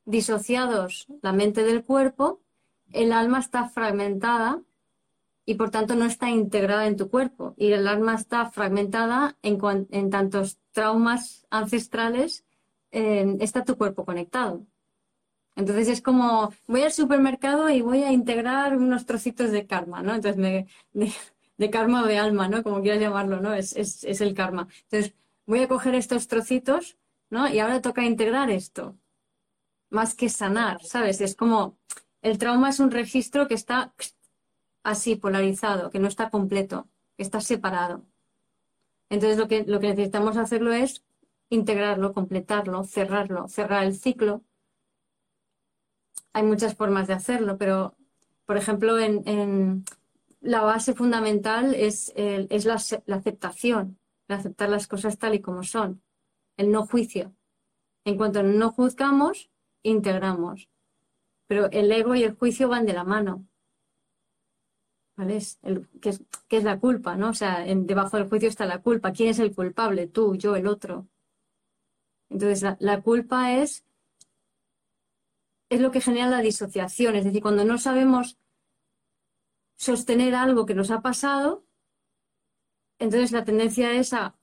disociados 0.04 1.07
la 1.23 1.33
mente 1.33 1.64
del 1.64 1.85
cuerpo, 1.85 2.42
el 2.92 3.12
alma 3.12 3.40
está 3.40 3.68
fragmentada 3.68 4.62
y 5.49 5.55
por 5.55 5.71
tanto 5.71 5.95
no 5.95 6.05
está 6.05 6.28
integrada 6.28 6.87
en 6.87 6.99
tu 6.99 7.09
cuerpo. 7.09 7.55
Y 7.57 7.73
el 7.73 7.88
alma 7.88 8.14
está 8.14 8.50
fragmentada 8.50 9.38
en, 9.40 9.59
en 9.90 10.11
tantos 10.11 10.59
traumas 10.73 11.47
ancestrales, 11.49 12.45
em, 12.90 13.38
está 13.40 13.64
tu 13.64 13.78
cuerpo 13.78 14.05
conectado. 14.05 14.67
Entonces 15.57 15.88
es 15.88 16.02
como, 16.02 16.52
voy 16.67 16.83
al 16.83 16.93
supermercado 16.93 17.71
y 17.71 17.81
voy 17.81 18.02
a 18.02 18.12
integrar 18.12 18.76
unos 18.76 19.07
trocitos 19.07 19.50
de 19.50 19.67
karma, 19.67 20.02
¿no? 20.02 20.17
Entonces, 20.17 20.67
de, 20.93 21.71
karma 21.71 22.02
o 22.02 22.07
de 22.07 22.19
alma, 22.19 22.47
¿no? 22.49 22.62
Como 22.62 22.83
quieras 22.83 23.00
llamarlo, 23.00 23.40
¿no? 23.40 23.55
Es, 23.55 23.75
es, 23.75 24.21
el 24.21 24.35
karma. 24.35 24.69
Entonces, 24.83 25.14
voy 25.47 25.61
a 25.61 25.69
coger 25.69 25.95
estos 25.95 26.28
trocitos, 26.28 26.99
¿no? 27.31 27.49
Y 27.49 27.59
ahora 27.59 27.81
toca 27.81 28.05
integrar 28.05 28.50
esto. 28.50 28.99
Más 29.88 30.14
que 30.14 30.28
sanar, 30.28 30.85
¿sabes? 30.85 31.23
Es 31.23 31.35
como, 31.35 31.78
el 32.21 32.37
trauma 32.37 32.69
es 32.69 32.81
un 32.81 32.90
registro 32.90 33.49
que 33.49 33.55
está 33.55 33.95
así, 34.90 35.16
polarizado, 35.16 35.90
que 35.90 35.99
no 35.99 36.09
está 36.09 36.30
completo, 36.30 36.88
que 37.16 37.23
está 37.23 37.40
separado. 37.40 38.04
Entonces, 39.11 39.38
lo 39.38 39.49
que, 39.49 39.64
lo 39.64 39.80
que 39.80 39.88
necesitamos 39.88 40.37
hacerlo 40.37 40.73
es 40.73 41.02
integrarlo, 41.50 42.12
completarlo, 42.12 42.85
cerrarlo, 42.85 43.49
cerrar 43.49 43.85
el 43.85 43.95
ciclo 43.95 44.42
hay 46.33 46.45
muchas 46.45 46.75
formas 46.76 47.09
de 47.09 47.14
hacerlo, 47.14 47.59
pero, 47.59 47.97
por 48.47 48.57
ejemplo, 48.57 48.99
en, 48.99 49.85
la 50.40 50.61
base 50.61 50.95
fundamental 50.95 51.75
es, 51.75 52.12
es 52.14 52.64
la, 52.64 52.75
aceptación, 52.75 53.99
aceptar 54.28 54.68
las 54.68 54.87
cosas 54.87 55.18
tal 55.18 55.35
y 55.35 55.40
como 55.40 55.64
son, 55.64 56.00
el 56.57 56.71
no 56.71 56.87
juicio. 56.87 57.35
En 58.04 58.16
cuanto 58.16 58.45
no 58.45 58.71
juzgamos, 58.71 59.50
integramos. 59.83 60.68
Pero 61.49 61.68
el 61.73 61.90
ego 61.90 62.14
y 62.14 62.23
el 62.23 62.37
juicio 62.37 62.68
van 62.68 62.87
de 62.87 62.92
la 62.92 63.02
mano. 63.02 63.45
¿Vale? 65.18 65.37
Es 65.37 65.58
¿qué, 66.00 66.10
es, 66.56 66.64
la 66.64 66.78
culpa? 66.78 67.16
¿no? 67.16 67.30
O 67.30 67.34
sea, 67.34 67.64
debajo 67.66 68.16
del 68.16 68.28
juicio 68.28 68.48
está 68.48 68.66
la 68.66 68.80
culpa. 68.80 69.12
¿Quién 69.12 69.30
es 69.30 69.40
el 69.40 69.52
culpable? 69.52 70.06
Tú, 70.06 70.37
yo, 70.37 70.54
el 70.54 70.68
otro. 70.68 71.08
Entonces, 72.30 72.76
la 72.78 73.02
culpa 73.02 73.52
es 73.54 73.84
es 75.71 75.80
lo 75.80 75.90
que 75.90 76.00
genera 76.00 76.28
la 76.28 76.40
disociación. 76.40 77.16
Es 77.16 77.25
decir, 77.25 77.43
cuando 77.43 77.64
no 77.64 77.78
sabemos 77.78 78.38
sostener 79.76 80.36
algo 80.36 80.66
que 80.66 80.75
nos 80.75 80.93
ha 80.93 81.02
pasado, 81.02 81.64
entonces 83.00 83.32
la 83.32 83.45
tendencia 83.45 83.93
es 83.93 84.12
a 84.12 84.36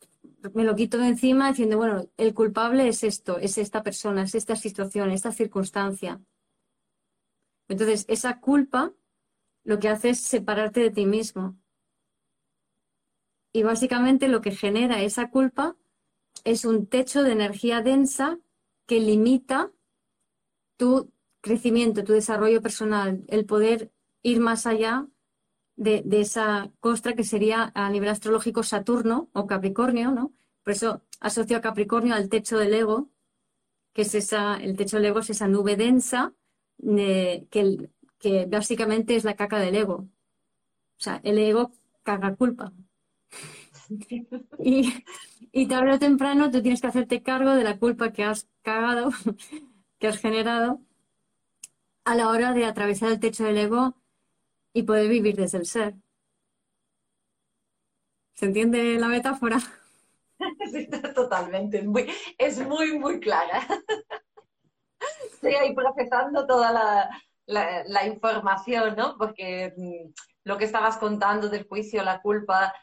me 0.54 0.64
lo 0.64 0.76
quito 0.76 0.98
de 0.98 1.08
encima 1.08 1.50
diciendo, 1.50 1.78
bueno, 1.78 2.08
el 2.18 2.34
culpable 2.34 2.88
es 2.88 3.04
esto, 3.04 3.40
es 3.40 3.58
esta 3.58 3.82
persona, 3.82 4.24
es 4.24 4.36
esta 4.36 4.56
situación, 4.56 5.10
esta 5.10 5.32
circunstancia. 5.32 6.22
Entonces, 7.68 8.06
esa 8.08 8.40
culpa 8.40 8.94
lo 9.66 9.80
que 9.80 9.90
hace 9.90 10.12
es 10.12 10.22
separarte 10.22 10.80
de 10.80 10.92
ti 10.92 11.06
mismo. 11.06 11.58
Y 13.52 13.64
básicamente 13.64 14.28
lo 14.30 14.42
que 14.42 14.52
genera 14.52 15.02
esa 15.02 15.30
culpa 15.30 15.76
es 16.44 16.64
un 16.64 16.88
techo 16.88 17.24
de 17.24 17.32
energía 17.32 17.82
densa 17.82 18.40
que 18.86 19.00
limita 19.00 19.72
tu 20.78 21.12
crecimiento, 21.42 22.04
tu 22.04 22.14
desarrollo 22.14 22.62
personal, 22.62 23.24
el 23.28 23.46
poder 23.46 23.92
ir 24.22 24.40
más 24.40 24.66
allá 24.66 25.08
de, 25.76 26.04
esa 26.12 26.72
costra 26.80 27.14
que 27.14 27.24
sería 27.24 27.72
a 27.76 27.90
nivel 27.90 28.10
astrológico 28.10 28.64
Saturno 28.64 29.30
o 29.34 29.48
Capricornio, 29.48 30.12
¿no? 30.12 30.34
Por 30.64 30.74
eso 30.74 31.02
asocio 31.20 31.58
a 31.58 31.62
Capricornio 31.62 32.14
al 32.14 32.30
techo 32.30 32.58
del 32.58 32.74
ego, 32.74 33.10
que 33.94 34.04
es 34.04 34.16
esa, 34.16 34.58
el 34.58 34.76
techo 34.76 34.98
del 34.98 35.08
ego 35.08 35.20
es 35.20 35.30
esa 35.30 35.48
nube 35.48 35.76
densa 35.76 36.34
que, 36.78 37.90
que 38.26 38.48
básicamente 38.48 39.16
es 39.16 39.24
la 39.24 39.36
caca 39.36 39.60
del 39.60 39.76
ego. 39.76 39.98
O 40.98 41.00
sea, 41.06 41.22
el 41.24 41.38
ego 41.38 41.72
caga 42.02 42.36
culpa. 42.36 42.74
y, 44.58 44.92
y 45.52 45.68
tarde 45.68 45.94
o 45.94 46.00
temprano 46.00 46.50
tú 46.50 46.60
tienes 46.64 46.82
que 46.82 46.88
hacerte 46.88 47.22
cargo 47.22 47.52
de 47.54 47.64
la 47.64 47.78
culpa 47.78 48.12
que 48.12 48.24
has 48.24 48.48
cagado, 48.64 49.12
que 50.00 50.08
has 50.08 50.18
generado, 50.18 50.82
a 52.04 52.16
la 52.16 52.30
hora 52.30 52.52
de 52.54 52.66
atravesar 52.66 53.12
el 53.12 53.20
techo 53.20 53.44
del 53.44 53.60
ego 53.60 53.96
y 54.74 54.82
poder 54.82 55.08
vivir 55.08 55.36
desde 55.36 55.60
el 55.60 55.68
ser. 55.68 55.94
¿Se 58.34 58.48
entiende 58.48 58.98
la 58.98 59.08
metáfora? 59.08 59.60
Sí, 60.72 60.90
totalmente. 61.16 61.86
Es 62.38 62.60
muy, 62.68 63.00
muy, 63.00 63.22
clara. 63.22 63.66
Estoy 65.32 65.54
ahí 65.54 65.74
procesando 65.74 66.46
toda 66.46 66.74
la, 66.74 67.10
información, 68.08 68.96
¿no? 68.96 69.18
Porque 69.18 69.74
mm, 69.76 70.12
lo 70.44 70.58
que 70.58 70.66
estabas 70.66 70.98
contando 70.98 71.50
del 71.50 71.68
juicio, 71.68 72.04
la 72.04 72.22
culpa, 72.22 72.74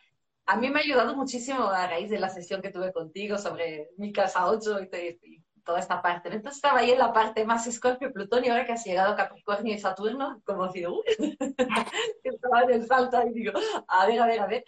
a 0.47 0.57
mí 0.57 0.71
me 0.71 0.81
ha 0.81 0.83
ayudado 0.83 1.17
muchísimo 1.17 1.65
a 1.65 1.87
raíz 1.87 2.11
de 2.11 2.19
la 2.19 2.29
sesión 2.29 2.61
que 2.61 2.71
tuve 2.71 2.93
contigo 2.93 3.39
sobre 3.39 3.91
mi 3.97 4.13
casa 4.13 4.49
8 4.49 4.81
y, 4.83 5.43
toda 5.65 5.79
esta 5.79 6.03
parte. 6.03 6.29
Entonces 6.29 6.57
estaba 6.57 6.81
ahí 6.81 6.91
en 6.91 6.99
la 6.99 7.13
parte 7.13 7.45
más 7.45 7.67
Escorpio, 7.69 8.13
Plutón, 8.13 8.45
y 8.45 8.49
ahora 8.49 8.65
que 8.65 8.73
has 8.73 8.85
llegado 8.85 9.15
Capricornio 9.15 9.73
y 9.73 9.79
Saturno, 9.79 10.43
como 10.45 10.71
si, 10.73 10.85
uy, 10.85 11.05
estaba 12.25 12.63
en 12.63 12.71
el 12.71 12.87
salto 12.87 13.23
y 13.29 13.33
digo, 13.33 13.53
a 13.87 14.07
ver, 14.07 14.21
a 14.21 14.27
ver, 14.27 14.41
a 14.41 14.47
ver. 14.47 14.65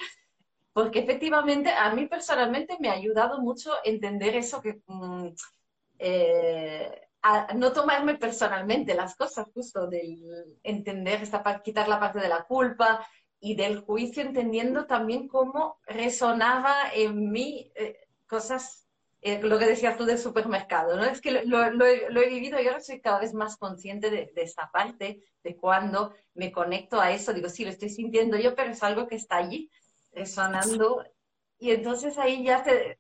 Porque 0.72 1.00
efectivamente, 1.00 1.70
a 1.70 1.92
mí 1.94 2.07
personalmente 2.07 2.76
me 2.78 2.88
ha 2.88 2.92
ayudado 2.92 3.40
mucho 3.40 3.72
entender 3.85 4.37
eso 4.37 4.61
que... 4.61 4.80
Mm, 4.87 5.30
eh, 5.98 7.04
a 7.27 7.55
no 7.55 7.73
tomarme 7.73 8.17
personalmente 8.17 8.95
las 8.95 9.17
cosas, 9.17 9.49
justo 9.55 9.87
del 9.87 10.59
entender 10.63 11.23
esta 11.23 11.43
parte, 11.43 11.63
quitar 11.63 11.89
la 11.89 11.99
parte 11.99 12.21
de 12.21 12.29
la 12.29 12.45
culpa 12.45 13.05
y 13.41 13.55
del 13.55 13.81
juicio, 13.81 14.23
entendiendo 14.23 14.85
también 14.85 15.27
cómo 15.27 15.79
resonaba 15.87 16.75
en 16.93 17.31
mí 17.33 17.73
eh, 17.77 17.97
cosas 18.27 18.87
eh, 19.23 19.41
lo 19.43 19.59
que 19.59 19.65
decías 19.65 19.97
tú 19.97 20.05
del 20.05 20.19
supermercado, 20.19 20.97
¿no? 20.97 21.05
Es 21.05 21.23
que 21.23 21.31
lo, 21.31 21.71
lo, 21.71 21.87
he, 21.87 22.29
vivido 22.29 22.61
y 22.61 22.67
ahora 22.67 22.81
soy 22.81 23.01
cada 23.01 23.21
vez 23.21 23.33
más 23.33 23.57
consciente 23.57 24.11
de, 24.11 24.31
de, 24.35 24.43
esta 24.43 24.71
parte, 24.71 25.23
de 25.43 25.57
cuando 25.57 26.13
me 26.35 26.53
conecto 26.53 27.01
a 27.01 27.11
eso, 27.11 27.33
digo, 27.33 27.49
sí, 27.49 27.65
lo 27.65 27.71
estoy 27.71 27.89
sintiendo 27.89 28.37
yo, 28.37 28.55
pero 28.55 28.71
es 28.71 28.83
algo 28.83 29.07
que 29.07 29.17
está 29.17 29.39
allí 29.39 29.71
resonando 30.13 31.03
y 31.59 31.71
entonces 31.71 32.19
ahí 32.19 32.45
ya 32.45 32.63
te, 32.63 32.99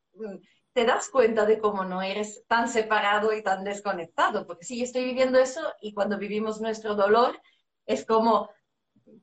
te 0.74 0.84
das 0.84 1.08
cuenta 1.08 1.46
de 1.46 1.58
cómo 1.58 1.84
no 1.84 2.02
eres 2.02 2.44
tan 2.46 2.68
separado 2.68 3.32
y 3.32 3.42
tan 3.42 3.64
desconectado, 3.64 4.46
porque 4.46 4.64
sí, 4.64 4.78
yo 4.78 4.84
estoy 4.84 5.04
viviendo 5.04 5.38
eso 5.38 5.62
y 5.80 5.94
cuando 5.94 6.18
vivimos 6.18 6.60
nuestro 6.60 6.94
dolor 6.94 7.40
es 7.86 8.04
como 8.04 8.50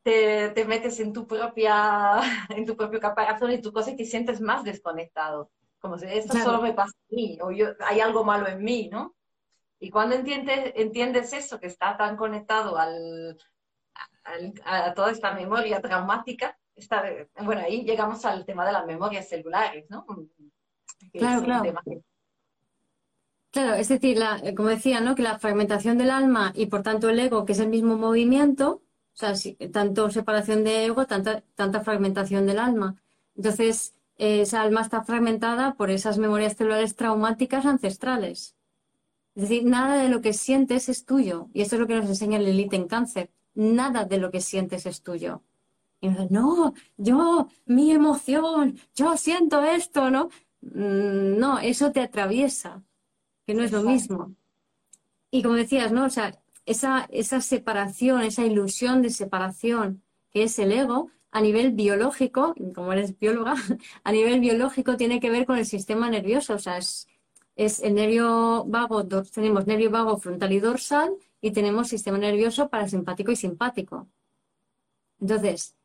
te, 0.04 0.50
te, 0.50 0.66
metes 0.66 1.00
en 1.00 1.14
tu 1.14 1.28
propia 1.28 2.20
en 2.50 2.66
tu 2.66 2.76
propio 2.76 3.00
caparazón 3.00 3.52
y 3.52 3.62
tu 3.62 3.72
cosa 3.72 3.92
y 3.92 3.96
te 3.96 4.06
sientes 4.06 4.42
más 4.42 4.64
desconectado 4.64 5.52
como 5.82 5.98
si 5.98 6.06
esto 6.06 6.38
solo 6.38 6.62
me 6.62 6.74
pasa 6.74 6.94
a 6.96 7.16
mí, 7.16 7.40
o 7.42 7.52
yo, 7.52 7.70
hay 7.80 8.00
algo 8.00 8.24
malo 8.24 8.48
en 8.48 8.64
mí, 8.64 8.88
¿no? 8.90 9.16
Y 9.80 9.90
cuando 9.90 10.16
entiendes, 10.16 10.74
entiendes 10.76 11.34
eso, 11.34 11.60
que 11.60 11.66
está 11.66 11.98
tan 11.98 12.16
conectado 12.16 12.78
al, 12.78 13.36
a 14.64 14.94
toda 14.94 15.12
esta 15.12 15.34
memoria 15.34 15.82
traumática, 15.82 16.56
está, 16.76 17.04
bueno, 17.42 17.64
ahí 17.66 17.84
llegamos 17.84 18.24
al 18.26 18.46
tema 18.46 18.64
de 18.64 18.74
las 18.74 18.86
memorias 18.86 19.28
celulares, 19.28 19.90
¿no? 19.90 20.06
Claro, 21.14 21.44
claro. 21.44 21.74
Claro, 23.52 23.74
es 23.76 23.90
decir, 23.90 24.18
la, 24.18 24.42
como 24.56 24.70
decía, 24.70 25.02
¿no? 25.02 25.14
que 25.14 25.24
la 25.24 25.38
fragmentación 25.38 25.98
del 25.98 26.10
alma 26.10 26.54
y 26.56 26.68
por 26.68 26.84
tanto 26.84 27.10
el 27.10 27.20
ego, 27.20 27.46
que 27.46 27.52
es 27.52 27.60
el 27.60 27.68
mismo 27.68 27.98
movimiento, 27.98 28.82
O 29.14 29.18
sea, 29.18 29.34
tanto 29.72 30.10
separación 30.10 30.64
de 30.64 30.86
ego, 30.86 31.06
tanta, 31.06 31.42
tanta 31.56 31.82
fragmentación 31.82 32.46
del 32.46 32.60
alma. 32.60 32.96
Entonces, 33.36 33.94
esa 34.16 34.62
alma 34.62 34.82
está 34.82 35.04
fragmentada 35.04 35.74
por 35.76 35.90
esas 35.90 36.18
memorias 36.18 36.56
celulares 36.56 36.96
traumáticas 36.96 37.66
ancestrales. 37.66 38.56
Es 39.36 39.44
decir, 39.44 39.66
nada 39.66 40.02
de 40.02 40.10
lo 40.10 40.22
que 40.22 40.34
sientes 40.34 40.90
es 40.90 41.06
tuyo. 41.06 41.50
Y 41.54 41.62
esto 41.62 41.76
es 41.76 41.82
lo 41.82 41.88
que 41.88 41.96
nos 41.96 42.06
enseña 42.08 42.38
el 42.38 42.48
elite 42.48 42.76
en 42.76 42.88
cáncer. 42.88 43.32
Nada 43.54 44.06
de 44.06 44.18
lo 44.18 44.32
que 44.32 44.42
sientes 44.42 44.86
es 44.86 45.02
tuyo. 45.04 45.44
Y 46.02 46.10
nos 46.10 46.32
no, 46.32 46.74
yo, 46.98 47.48
mi 47.66 47.92
emoción, 47.92 48.80
yo 48.96 49.18
siento 49.18 49.64
esto, 49.64 50.10
¿no? 50.10 50.30
Mm, 50.62 51.38
no, 51.38 51.60
eso 51.60 51.92
te 51.92 52.02
atraviesa, 52.02 52.84
que 53.46 53.54
no 53.54 53.64
es 53.64 53.72
lo 53.72 53.84
mismo. 53.84 54.36
Y 55.32 55.44
como 55.44 55.56
decías, 55.56 55.92
¿no? 55.92 56.06
O 56.06 56.10
sea, 56.10 56.40
esa, 56.66 57.08
esa 57.12 57.42
separación, 57.42 58.22
esa 58.22 58.46
ilusión 58.46 59.02
de 59.02 59.10
separación 59.10 60.04
que 60.32 60.44
es 60.44 60.60
el 60.60 60.72
ego, 60.72 61.10
a 61.32 61.42
nivel 61.42 61.72
biológico, 61.72 62.54
como 62.76 62.94
eres 62.94 63.18
bióloga, 63.18 63.56
a 64.04 64.12
nivel 64.12 64.40
biológico 64.40 64.98
tiene 64.98 65.20
que 65.20 65.30
ver 65.30 65.46
con 65.46 65.58
el 65.58 65.66
sistema 65.66 66.10
nervioso. 66.10 66.56
O 66.56 66.60
sea, 66.60 66.78
es, 66.78 67.08
es 67.56 67.80
el 67.82 67.96
nervio 67.96 68.66
vago, 68.66 69.06
tenemos 69.08 69.68
nervio 69.68 69.92
vago 69.92 70.18
frontal 70.18 70.52
y 70.52 70.60
dorsal 70.60 71.16
y 71.42 71.52
tenemos 71.52 71.88
sistema 71.88 72.18
nervioso 72.18 72.70
parasimpático 72.70 73.32
y 73.32 73.36
simpático. 73.36 74.08
Entonces, 75.20 75.76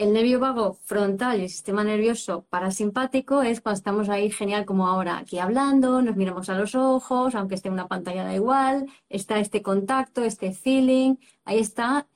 el 0.00 0.14
nervio 0.14 0.40
vago 0.40 0.78
frontal 0.82 1.40
y 1.40 1.42
el 1.42 1.50
sistema 1.50 1.84
nervioso 1.84 2.46
parasimpático 2.48 3.42
es 3.42 3.60
cuando 3.60 3.76
estamos 3.76 4.08
ahí 4.08 4.30
genial 4.30 4.64
como 4.64 4.88
ahora, 4.88 5.18
aquí 5.18 5.38
hablando, 5.38 6.00
nos 6.00 6.16
miramos 6.16 6.48
a 6.48 6.54
los 6.54 6.74
ojos, 6.74 7.34
aunque 7.34 7.54
esté 7.54 7.68
una 7.68 7.86
pantalla 7.86 8.24
da 8.24 8.34
igual, 8.34 8.86
está 9.10 9.38
este 9.40 9.60
contacto, 9.60 10.24
este 10.24 10.54
feeling, 10.54 11.16
ahí 11.44 11.58
está, 11.58 12.06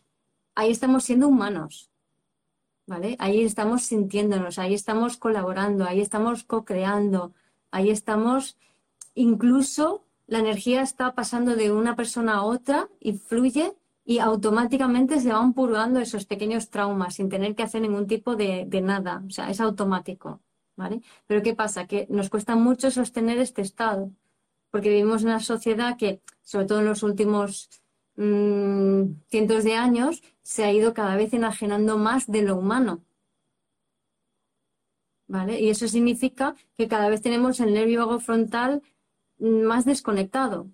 ahí 0.55 0.71
estamos 0.71 1.05
siendo 1.05 1.29
humanos, 1.29 1.91
¿vale? 2.87 3.17
Ahí 3.19 3.43
estamos 3.43 3.83
sintiéndonos, 3.83 4.59
ahí 4.59 4.73
estamos 4.73 5.19
colaborando, 5.19 5.85
ahí 5.85 6.01
estamos 6.01 6.43
co-creando, 6.43 7.35
ahí 7.71 7.91
estamos, 7.91 8.57
incluso 9.15 10.07
la 10.27 10.39
energía 10.39 10.81
está 10.81 11.15
pasando 11.15 11.55
de 11.55 11.71
una 11.71 11.97
persona 11.97 12.37
a 12.37 12.45
otra 12.45 12.89
y 12.99 13.13
fluye 13.13 13.77
y 14.05 14.19
automáticamente 14.19 15.21
se 15.21 15.33
van 15.33 15.55
purgando 15.55 15.99
esos 16.01 16.27
pequeños 16.27 16.69
traumas 16.71 17.15
sin 17.15 17.29
tener 17.31 17.55
que 17.55 17.63
hacer 17.63 17.81
ningún 17.83 18.07
tipo 18.07 18.37
de, 18.37 18.67
nada. 18.83 19.23
O 19.27 19.31
sea, 19.31 19.51
es 19.51 19.61
automático. 19.61 20.41
¿vale? 20.77 21.01
Pero 21.27 21.43
¿qué 21.43 21.55
pasa? 21.55 21.87
Que 21.87 22.07
nos 22.11 22.29
cuesta 22.31 22.55
mucho 22.57 22.91
sostener 22.91 23.39
este 23.39 23.63
estado, 23.63 24.11
porque 24.71 24.91
vivimos 24.91 25.23
en 25.23 25.29
una 25.29 25.41
sociedad 25.41 25.97
que, 25.97 26.21
sobre 26.43 26.67
todo 26.67 26.81
en 26.81 26.87
los 26.87 27.03
últimos 27.03 27.71
mm, 28.17 29.05
cientos 29.31 29.65
de 29.65 29.75
años, 29.75 30.23
se 30.43 30.65
ha 30.65 30.73
ido 30.73 30.93
cada 30.95 31.17
vez 31.17 31.33
enajenando 31.33 31.97
más 31.97 32.27
de 32.27 32.43
lo 32.43 32.57
humano. 32.57 33.03
¿Vale? 35.27 35.61
Y 35.61 35.71
eso 35.71 35.89
significa 35.89 36.55
que 36.77 36.87
cada 36.89 37.09
vez 37.09 37.23
tenemos 37.23 37.59
el 37.61 37.73
nervio 37.73 38.07
vago 38.07 38.21
frontal 38.21 38.83
mm, 39.39 39.63
más 39.63 39.85
desconectado. 39.87 40.69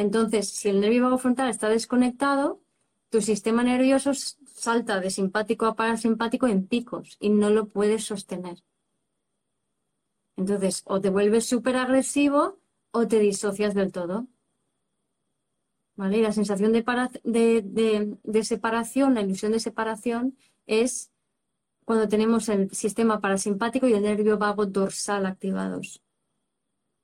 Entonces, 0.00 0.48
si 0.48 0.70
el 0.70 0.80
nervio 0.80 1.02
vago 1.02 1.18
frontal 1.18 1.50
está 1.50 1.68
desconectado, 1.68 2.62
tu 3.10 3.20
sistema 3.20 3.62
nervioso 3.62 4.12
salta 4.14 4.98
de 4.98 5.10
simpático 5.10 5.66
a 5.66 5.76
parasimpático 5.76 6.46
en 6.46 6.66
picos 6.66 7.18
y 7.20 7.28
no 7.28 7.50
lo 7.50 7.66
puedes 7.68 8.04
sostener. 8.06 8.64
Entonces, 10.36 10.84
o 10.86 11.02
te 11.02 11.10
vuelves 11.10 11.44
súper 11.44 11.76
agresivo 11.76 12.58
o 12.92 13.06
te 13.08 13.18
disocias 13.18 13.74
del 13.74 13.92
todo. 13.92 14.26
¿Vale? 15.96 16.22
La 16.22 16.32
sensación 16.32 16.72
de, 16.72 18.16
de, 18.24 18.44
separación, 18.44 19.12
la 19.12 19.20
ilusión 19.20 19.52
de 19.52 19.60
separación, 19.60 20.38
es 20.66 21.10
cuando 21.84 22.08
tenemos 22.08 22.48
el 22.48 22.70
sistema 22.70 23.20
parasimpático 23.20 23.86
y 23.86 23.92
el 23.92 24.04
nervio 24.04 24.38
vago 24.38 24.64
dorsal 24.64 25.26
activados 25.26 26.00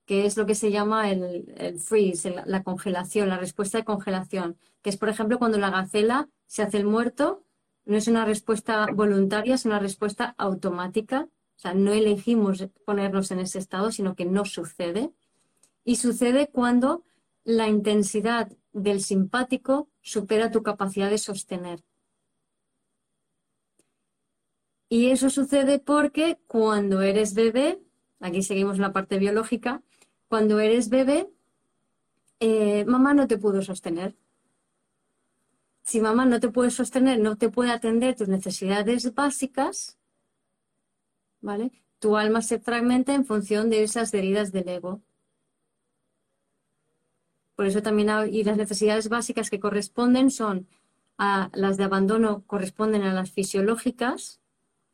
que 0.07 0.25
es 0.25 0.37
lo 0.37 0.47
que 0.47 0.55
se 0.55 0.71
llama 0.71 1.11
el, 1.11 1.79
freeze, 1.81 2.35
la 2.47 2.63
congelación, 2.63 3.29
la 3.29 3.39
respuesta 3.39 3.79
de 3.79 3.85
congelación, 3.85 4.57
que 4.81 4.91
es, 4.91 4.97
por 4.97 5.09
ejemplo, 5.09 5.39
cuando 5.39 5.59
la 5.59 5.71
gacela 5.71 6.29
se 6.47 6.63
hace 6.63 6.79
el 6.79 6.87
muerto, 6.87 7.43
no 7.85 7.97
es 7.97 8.07
una 8.07 8.25
respuesta 8.25 8.87
voluntaria, 8.95 9.57
es 9.57 9.65
una 9.65 9.81
respuesta 9.81 10.35
automática, 10.39 11.29
o 11.57 11.59
sea, 11.59 11.75
no 11.75 11.93
elegimos 11.93 12.67
ponernos 12.85 13.31
en 13.33 13.41
ese 13.41 13.59
estado, 13.59 13.91
sino 13.91 14.15
que 14.15 14.25
no 14.27 14.45
sucede. 14.45 15.11
Y 15.85 15.97
sucede 15.97 16.49
cuando 16.49 17.05
la 17.45 17.69
intensidad 17.69 18.51
del 18.73 19.03
simpático 19.03 19.89
supera 20.03 20.51
tu 20.51 20.63
capacidad 20.63 21.11
de 21.11 21.19
sostener. 21.19 21.83
Y 24.89 25.11
eso 25.11 25.31
sucede 25.31 25.79
porque 25.79 26.39
cuando 26.47 27.03
eres 27.03 27.35
bebé, 27.35 27.81
aquí 28.21 28.43
seguimos 28.43 28.79
la 28.79 28.93
parte 28.93 29.19
biológica, 29.19 29.83
cuando 30.29 30.61
eres 30.61 30.89
bebé, 30.89 31.31
eh, 32.41 32.85
mamá 32.85 33.15
no 33.15 33.27
te 33.27 33.39
pudo 33.39 33.63
sostener. 33.63 34.17
Si 35.83 36.01
mamá 36.01 36.27
no 36.27 36.41
te 36.41 36.49
puede 36.49 36.71
sostener, 36.71 37.21
no 37.21 37.37
te 37.37 37.49
puede 37.49 37.71
atender 37.71 38.17
tus 38.17 38.29
necesidades 38.29 39.15
básicas, 39.15 39.99
¿vale? 41.41 41.71
Tu 42.01 42.17
alma 42.17 42.43
se 42.43 42.59
fragmenta 42.59 43.15
en 43.15 43.25
función 43.25 43.71
de 43.71 43.85
esas 43.85 44.13
heridas 44.13 44.53
del 44.53 44.69
ego. 44.69 45.01
Por 47.55 47.67
eso 47.67 47.83
también 47.83 48.11
y 48.31 48.45
las 48.45 48.57
necesidades 48.57 49.09
básicas 49.09 49.49
que 49.49 49.61
corresponden 49.61 50.31
son 50.31 50.69
a 51.19 51.51
las 51.55 51.79
de 51.79 51.85
abandono 51.85 52.45
corresponden 52.47 53.03
a 53.03 53.15
las 53.15 53.31
fisiológicas, 53.31 54.41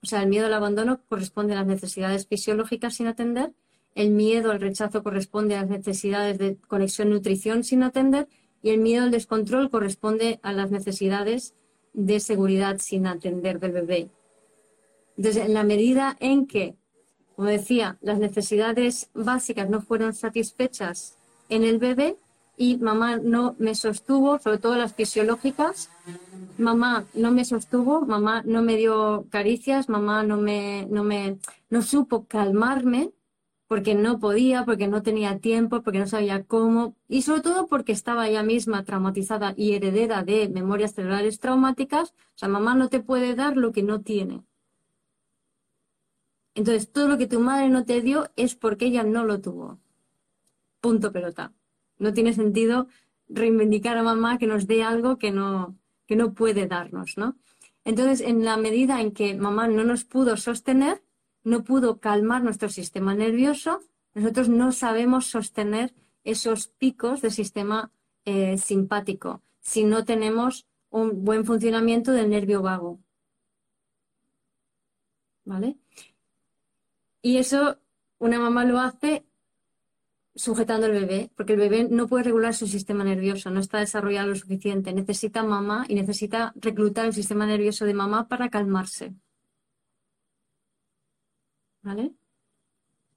o 0.02 0.06
sea, 0.06 0.22
el 0.22 0.28
miedo 0.28 0.46
al 0.46 0.54
abandono 0.54 1.02
corresponde 1.08 1.54
a 1.54 1.56
las 1.56 1.66
necesidades 1.66 2.26
fisiológicas 2.28 2.94
sin 2.94 3.08
atender 3.08 3.52
el 3.94 4.10
miedo 4.10 4.50
al 4.50 4.60
rechazo 4.60 5.02
corresponde 5.02 5.56
a 5.56 5.62
las 5.62 5.70
necesidades 5.70 6.38
de 6.38 6.56
conexión-nutrición 6.56 7.64
sin 7.64 7.82
atender 7.82 8.28
y 8.62 8.70
el 8.70 8.78
miedo 8.78 9.04
al 9.04 9.10
descontrol 9.10 9.70
corresponde 9.70 10.40
a 10.42 10.52
las 10.52 10.70
necesidades 10.70 11.54
de 11.92 12.20
seguridad 12.20 12.78
sin 12.78 13.06
atender 13.06 13.60
del 13.60 13.72
bebé. 13.72 14.10
Entonces, 15.16 15.44
en 15.44 15.54
la 15.54 15.64
medida 15.64 16.16
en 16.20 16.46
que, 16.46 16.76
como 17.36 17.48
decía, 17.48 17.98
las 18.00 18.18
necesidades 18.18 19.10
básicas 19.14 19.68
no 19.68 19.82
fueron 19.82 20.14
satisfechas 20.14 21.18
en 21.48 21.64
el 21.64 21.78
bebé 21.78 22.16
y 22.56 22.76
mamá 22.78 23.16
no 23.16 23.56
me 23.58 23.74
sostuvo, 23.74 24.38
sobre 24.38 24.58
todo 24.58 24.76
las 24.76 24.94
fisiológicas, 24.94 25.90
mamá 26.58 27.04
no 27.14 27.30
me 27.30 27.44
sostuvo, 27.44 28.02
mamá 28.02 28.42
no 28.44 28.62
me 28.62 28.76
dio 28.76 29.26
caricias, 29.30 29.88
mamá 29.88 30.22
no 30.22 30.36
me, 30.36 30.86
no 30.90 31.04
me, 31.04 31.38
no 31.68 31.82
supo 31.82 32.26
calmarme, 32.26 33.10
porque 33.72 33.94
no 33.94 34.18
podía, 34.18 34.66
porque 34.66 34.86
no 34.86 35.02
tenía 35.02 35.38
tiempo, 35.38 35.80
porque 35.80 35.98
no 35.98 36.06
sabía 36.06 36.44
cómo 36.44 36.94
y 37.08 37.22
sobre 37.22 37.40
todo 37.40 37.66
porque 37.68 37.92
estaba 37.92 38.28
ella 38.28 38.42
misma 38.42 38.84
traumatizada 38.84 39.54
y 39.56 39.72
heredera 39.72 40.22
de 40.22 40.50
memorias 40.50 40.92
celulares 40.92 41.40
traumáticas. 41.40 42.10
O 42.10 42.14
sea, 42.34 42.50
mamá 42.50 42.74
no 42.74 42.90
te 42.90 43.00
puede 43.00 43.34
dar 43.34 43.56
lo 43.56 43.72
que 43.72 43.82
no 43.82 44.02
tiene. 44.02 44.42
Entonces, 46.54 46.92
todo 46.92 47.08
lo 47.08 47.16
que 47.16 47.26
tu 47.26 47.40
madre 47.40 47.70
no 47.70 47.86
te 47.86 48.02
dio 48.02 48.30
es 48.36 48.56
porque 48.56 48.84
ella 48.84 49.04
no 49.04 49.24
lo 49.24 49.40
tuvo. 49.40 49.78
Punto 50.82 51.10
pelota. 51.10 51.54
No 51.96 52.12
tiene 52.12 52.34
sentido 52.34 52.88
reivindicar 53.26 53.96
a 53.96 54.02
mamá 54.02 54.36
que 54.36 54.46
nos 54.46 54.66
dé 54.66 54.82
algo 54.82 55.16
que 55.16 55.30
no, 55.30 55.78
que 56.06 56.16
no 56.16 56.34
puede 56.34 56.66
darnos, 56.66 57.16
¿no? 57.16 57.38
Entonces, 57.86 58.20
en 58.20 58.44
la 58.44 58.58
medida 58.58 59.00
en 59.00 59.12
que 59.12 59.34
mamá 59.34 59.66
no 59.66 59.82
nos 59.82 60.04
pudo 60.04 60.36
sostener, 60.36 61.02
no 61.44 61.64
pudo 61.64 61.98
calmar 61.98 62.42
nuestro 62.42 62.68
sistema 62.68 63.14
nervioso, 63.14 63.80
nosotros 64.14 64.48
no 64.48 64.72
sabemos 64.72 65.26
sostener 65.26 65.94
esos 66.24 66.68
picos 66.68 67.22
del 67.22 67.32
sistema 67.32 67.90
eh, 68.24 68.58
simpático 68.58 69.42
si 69.60 69.84
no 69.84 70.04
tenemos 70.04 70.66
un 70.90 71.24
buen 71.24 71.44
funcionamiento 71.44 72.12
del 72.12 72.28
nervio 72.28 72.60
vago. 72.62 73.00
¿Vale? 75.44 75.78
Y 77.22 77.38
eso 77.38 77.78
una 78.18 78.38
mamá 78.38 78.64
lo 78.64 78.78
hace 78.78 79.24
sujetando 80.34 80.86
al 80.86 80.92
bebé, 80.92 81.30
porque 81.36 81.54
el 81.54 81.58
bebé 81.58 81.88
no 81.90 82.06
puede 82.08 82.24
regular 82.24 82.54
su 82.54 82.66
sistema 82.66 83.04
nervioso, 83.04 83.50
no 83.50 83.60
está 83.60 83.78
desarrollado 83.78 84.28
lo 84.28 84.36
suficiente. 84.36 84.92
Necesita 84.92 85.42
mamá 85.42 85.84
y 85.88 85.94
necesita 85.94 86.52
reclutar 86.56 87.06
el 87.06 87.12
sistema 87.12 87.46
nervioso 87.46 87.84
de 87.84 87.94
mamá 87.94 88.28
para 88.28 88.48
calmarse. 88.48 89.14
¿Vale? 91.82 92.12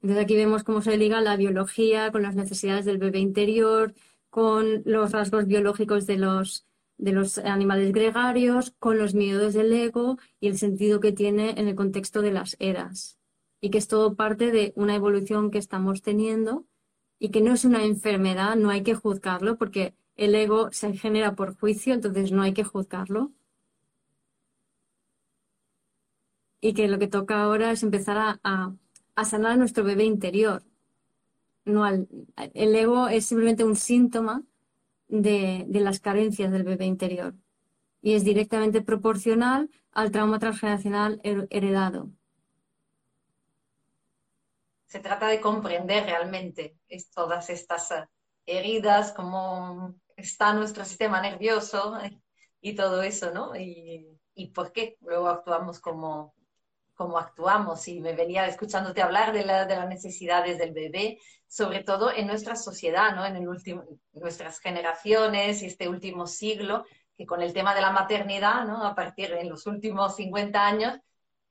Entonces 0.02 0.24
aquí 0.24 0.36
vemos 0.36 0.62
cómo 0.62 0.82
se 0.82 0.96
liga 0.96 1.20
la 1.20 1.36
biología 1.36 2.12
con 2.12 2.22
las 2.22 2.36
necesidades 2.36 2.84
del 2.84 2.98
bebé 2.98 3.18
interior, 3.18 3.94
con 4.30 4.82
los 4.84 5.12
rasgos 5.12 5.46
biológicos 5.46 6.06
de 6.06 6.18
los, 6.18 6.66
de 6.98 7.12
los 7.12 7.38
animales 7.38 7.92
gregarios, 7.92 8.74
con 8.78 8.98
los 8.98 9.14
miedos 9.14 9.54
del 9.54 9.72
ego 9.72 10.18
y 10.38 10.48
el 10.48 10.58
sentido 10.58 11.00
que 11.00 11.12
tiene 11.12 11.50
en 11.56 11.68
el 11.68 11.74
contexto 11.74 12.22
de 12.22 12.32
las 12.32 12.56
eras. 12.60 13.18
Y 13.60 13.70
que 13.70 13.78
es 13.78 13.88
todo 13.88 14.14
parte 14.14 14.52
de 14.52 14.72
una 14.76 14.94
evolución 14.94 15.50
que 15.50 15.58
estamos 15.58 16.02
teniendo 16.02 16.66
y 17.18 17.30
que 17.30 17.40
no 17.40 17.54
es 17.54 17.64
una 17.64 17.84
enfermedad, 17.84 18.56
no 18.56 18.70
hay 18.70 18.82
que 18.82 18.94
juzgarlo 18.94 19.56
porque 19.56 19.94
el 20.16 20.34
ego 20.34 20.70
se 20.72 20.92
genera 20.92 21.34
por 21.34 21.56
juicio, 21.58 21.94
entonces 21.94 22.32
no 22.32 22.42
hay 22.42 22.52
que 22.52 22.64
juzgarlo. 22.64 23.32
Y 26.66 26.74
que 26.74 26.88
lo 26.88 26.98
que 26.98 27.06
toca 27.06 27.42
ahora 27.42 27.70
es 27.70 27.84
empezar 27.84 28.40
a, 28.42 29.24
sanar 29.24 29.52
a 29.52 29.56
nuestro 29.56 29.84
bebé 29.84 30.04
interior. 30.04 30.64
No 31.64 31.86
el 31.86 32.74
ego 32.74 33.06
es 33.06 33.26
simplemente 33.26 33.62
un 33.62 33.76
síntoma 33.76 34.42
de, 35.06 35.64
las 35.68 36.00
carencias 36.00 36.50
del 36.50 36.64
bebé 36.64 36.86
interior 36.86 37.34
y 38.02 38.14
es 38.14 38.24
directamente 38.24 38.82
proporcional 38.82 39.70
al 39.92 40.10
trauma 40.10 40.40
transgeneracional 40.40 41.20
heredado. 41.22 42.10
Se 44.86 44.98
trata 44.98 45.28
de 45.28 45.40
comprender 45.40 46.04
realmente 46.04 46.76
todas 47.14 47.48
estas 47.48 47.92
heridas, 48.44 49.12
cómo 49.12 49.94
está 50.16 50.52
nuestro 50.52 50.84
sistema 50.84 51.20
nervioso 51.20 51.96
y 52.60 52.74
todo 52.74 53.02
eso, 53.02 53.32
¿no? 53.32 53.54
Y, 53.54 54.18
y 54.34 54.48
por 54.48 54.72
qué 54.72 54.96
luego 55.00 55.28
actuamos 55.28 55.80
como, 55.80 56.35
como 56.96 57.18
actuamos. 57.18 57.86
Y 57.86 58.00
me 58.00 58.14
venía 58.14 58.46
escuchándote 58.46 59.02
hablar 59.02 59.32
de, 59.32 59.44
la, 59.44 59.66
de 59.66 59.76
las 59.76 59.88
necesidades 59.88 60.58
del 60.58 60.72
bebé, 60.72 61.20
sobre 61.46 61.84
todo 61.84 62.12
en 62.12 62.26
nuestra 62.26 62.56
sociedad, 62.56 63.14
¿no? 63.14 63.24
En 63.24 63.36
el 63.36 63.48
último, 63.48 63.84
nuestras 64.12 64.58
generaciones 64.58 65.62
y 65.62 65.66
este 65.66 65.88
último 65.88 66.26
siglo, 66.26 66.84
que 67.16 67.26
con 67.26 67.40
el 67.42 67.52
tema 67.52 67.74
de 67.74 67.82
la 67.82 67.92
maternidad, 67.92 68.64
¿no? 68.66 68.84
A 68.84 68.94
partir 68.94 69.30
de 69.30 69.44
los 69.44 69.66
últimos 69.66 70.16
50 70.16 70.66
años, 70.66 70.98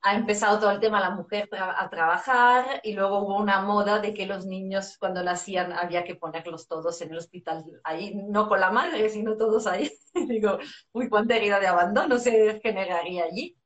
ha 0.06 0.14
empezado 0.14 0.60
todo 0.60 0.70
el 0.70 0.80
tema 0.80 1.00
la 1.00 1.10
mujer 1.10 1.50
a 1.52 1.90
trabajar 1.90 2.80
y 2.84 2.94
luego 2.94 3.24
hubo 3.24 3.38
una 3.42 3.62
moda 3.62 3.98
de 3.98 4.14
que 4.14 4.28
los 4.28 4.46
niños 4.46 4.98
cuando 5.00 5.24
nacían 5.24 5.74
había 5.74 6.04
que 6.04 6.14
ponerlos 6.14 6.68
todos 6.68 7.02
en 7.02 7.10
el 7.10 7.18
hospital, 7.18 7.66
ahí 7.84 8.14
no 8.14 8.48
con 8.48 8.60
la 8.60 8.70
madre, 8.70 9.10
sino 9.10 9.36
todos 9.36 9.66
ahí. 9.66 9.92
Digo, 10.14 10.60
uy, 10.92 11.10
cuánta 11.10 11.36
herida 11.36 11.60
de 11.60 11.66
abandono 11.66 12.20
se 12.20 12.60
generaría 12.62 13.24
allí. 13.24 13.58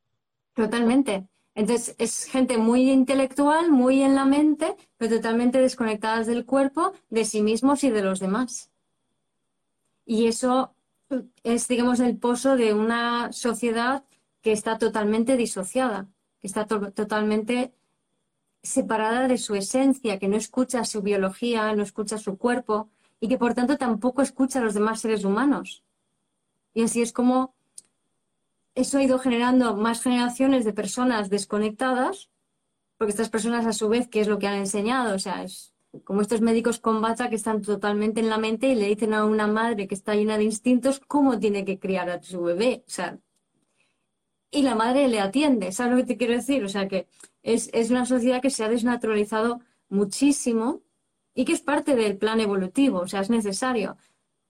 Totalmente. 0.53 1.27
Entonces 1.59 1.93
es 1.97 2.23
gente 2.23 2.57
muy 2.57 2.89
intelectual, 2.89 3.69
muy 3.69 4.01
en 4.01 4.15
la 4.15 4.23
mente, 4.23 4.77
pero 4.95 5.17
totalmente 5.17 5.59
desconectadas 5.59 6.25
del 6.25 6.45
cuerpo, 6.45 6.93
de 7.09 7.25
sí 7.25 7.41
mismos 7.41 7.83
y 7.83 7.89
de 7.89 8.01
los 8.01 8.21
demás. 8.21 8.71
Y 10.05 10.27
eso 10.27 10.73
es, 11.43 11.67
digamos, 11.67 11.99
el 11.99 12.15
pozo 12.15 12.55
de 12.55 12.73
una 12.73 13.33
sociedad 13.33 14.05
que 14.39 14.53
está 14.53 14.77
totalmente 14.77 15.35
disociada, 15.35 16.07
que 16.39 16.47
está 16.47 16.65
totalmente 16.65 17.73
separada 18.63 19.27
de 19.27 19.37
su 19.37 19.53
esencia, 19.55 20.17
que 20.17 20.29
no 20.29 20.37
escucha 20.37 20.85
su 20.85 21.01
biología, 21.01 21.75
no 21.75 21.83
escucha 21.83 22.17
su 22.17 22.37
cuerpo 22.37 22.89
y 23.19 23.27
que 23.27 23.37
por 23.37 23.53
tanto 23.53 23.77
tampoco 23.77 24.21
escucha 24.21 24.59
a 24.59 24.63
los 24.63 24.75
demás 24.75 25.01
seres 25.01 25.25
humanos. 25.25 25.83
Y 26.73 26.83
así 26.83 27.01
es 27.01 27.11
como 27.11 27.53
eso 28.79 28.97
ha 28.97 29.03
ido 29.03 29.19
generando 29.19 29.75
más 29.75 30.01
generaciones 30.01 30.63
de 30.65 30.73
personas 30.73 31.29
desconectadas, 31.29 32.29
porque 32.97 33.11
estas 33.11 33.29
personas 33.29 33.65
a 33.65 33.73
su 33.73 33.89
vez, 33.89 34.07
¿qué 34.07 34.21
es 34.21 34.27
lo 34.27 34.39
que 34.39 34.47
han 34.47 34.55
enseñado? 34.55 35.15
O 35.15 35.19
sea, 35.19 35.43
es 35.43 35.73
como 36.03 36.21
estos 36.21 36.41
médicos 36.41 36.79
con 36.79 37.01
bata 37.01 37.29
que 37.29 37.35
están 37.35 37.61
totalmente 37.61 38.19
en 38.19 38.29
la 38.29 38.37
mente 38.37 38.67
y 38.67 38.75
le 38.75 38.87
dicen 38.87 39.13
a 39.13 39.25
una 39.25 39.47
madre 39.47 39.87
que 39.87 39.95
está 39.95 40.15
llena 40.15 40.37
de 40.37 40.43
instintos 40.43 40.99
cómo 40.99 41.39
tiene 41.39 41.65
que 41.65 41.79
criar 41.79 42.09
a 42.09 42.21
su 42.21 42.41
bebé. 42.41 42.83
O 42.87 42.89
sea, 42.89 43.19
y 44.51 44.61
la 44.63 44.75
madre 44.75 45.07
le 45.07 45.19
atiende, 45.19 45.71
¿sabes 45.71 45.91
lo 45.91 45.97
que 45.97 46.13
te 46.13 46.17
quiero 46.17 46.33
decir? 46.33 46.63
O 46.63 46.69
sea, 46.69 46.87
que 46.87 47.07
es, 47.43 47.69
es 47.73 47.89
una 47.91 48.05
sociedad 48.05 48.41
que 48.41 48.49
se 48.49 48.63
ha 48.63 48.69
desnaturalizado 48.69 49.61
muchísimo 49.89 50.81
y 51.33 51.45
que 51.45 51.53
es 51.53 51.61
parte 51.61 51.95
del 51.95 52.17
plan 52.17 52.39
evolutivo, 52.39 52.99
o 52.99 53.07
sea, 53.07 53.21
es 53.21 53.29
necesario. 53.29 53.97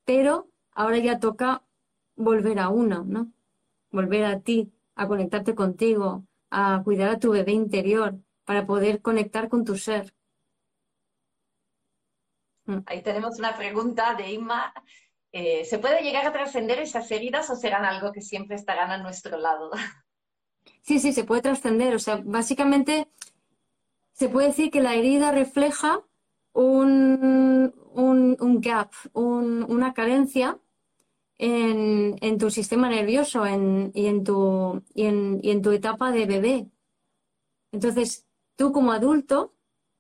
Pero 0.06 0.50
ahora 0.72 0.98
ya 1.00 1.20
toca 1.20 1.64
volver 2.16 2.60
a 2.60 2.70
uno, 2.70 3.04
¿no? 3.08 3.32
Volver 3.92 4.26
a 4.26 4.40
ti, 4.40 4.72
a 4.96 5.08
conectarte 5.08 5.56
contigo, 5.56 6.26
a 6.50 6.82
cuidar 6.84 7.10
a 7.10 7.20
tu 7.20 7.32
bebé 7.32 7.52
interior 7.52 8.20
para 8.46 8.66
poder 8.66 9.02
conectar 9.02 9.50
con 9.50 9.64
tu 9.64 9.78
ser. 9.78 10.14
Mm. 12.66 12.80
Ahí 12.86 13.02
tenemos 13.02 13.40
una 13.40 13.56
pregunta 13.56 14.16
de 14.16 14.32
Inma. 14.32 14.74
Eh, 15.32 15.64
¿Se 15.66 15.80
puede 15.80 16.02
llegar 16.02 16.26
a 16.26 16.34
trascender 16.34 16.80
esas 16.80 17.10
heridas 17.12 17.50
o 17.50 17.56
serán 17.56 17.86
algo 17.86 18.12
que 18.12 18.22
siempre 18.22 18.56
estarán 18.56 18.92
a 18.92 18.98
nuestro 18.98 19.38
lado? 19.38 19.72
Sí, 20.82 21.00
sí, 21.00 21.14
se 21.14 21.24
puede 21.24 21.42
trascender. 21.42 21.94
O 21.94 22.00
sea, 22.00 22.22
básicamente 22.24 23.08
se 24.14 24.30
puede 24.30 24.48
decir 24.48 24.72
que 24.72 24.82
la 24.82 24.96
herida 24.96 25.32
refleja 25.32 26.02
un, 26.54 27.74
un, 27.94 28.62
gap, 28.62 28.92
una 29.14 29.94
carencia 29.94 30.60
en, 31.40 32.38
tu 32.38 32.52
sistema 32.52 32.90
nervioso 32.90 33.48
y, 33.48 34.08
en 34.08 34.24
tu, 34.24 34.84
y, 34.94 35.06
en, 35.06 35.62
tu 35.62 35.72
etapa 35.72 36.12
de 36.12 36.26
bebé. 36.26 36.70
Entonces, 37.72 38.28
tú 38.56 38.72
como 38.72 38.92
adulto 38.92 39.56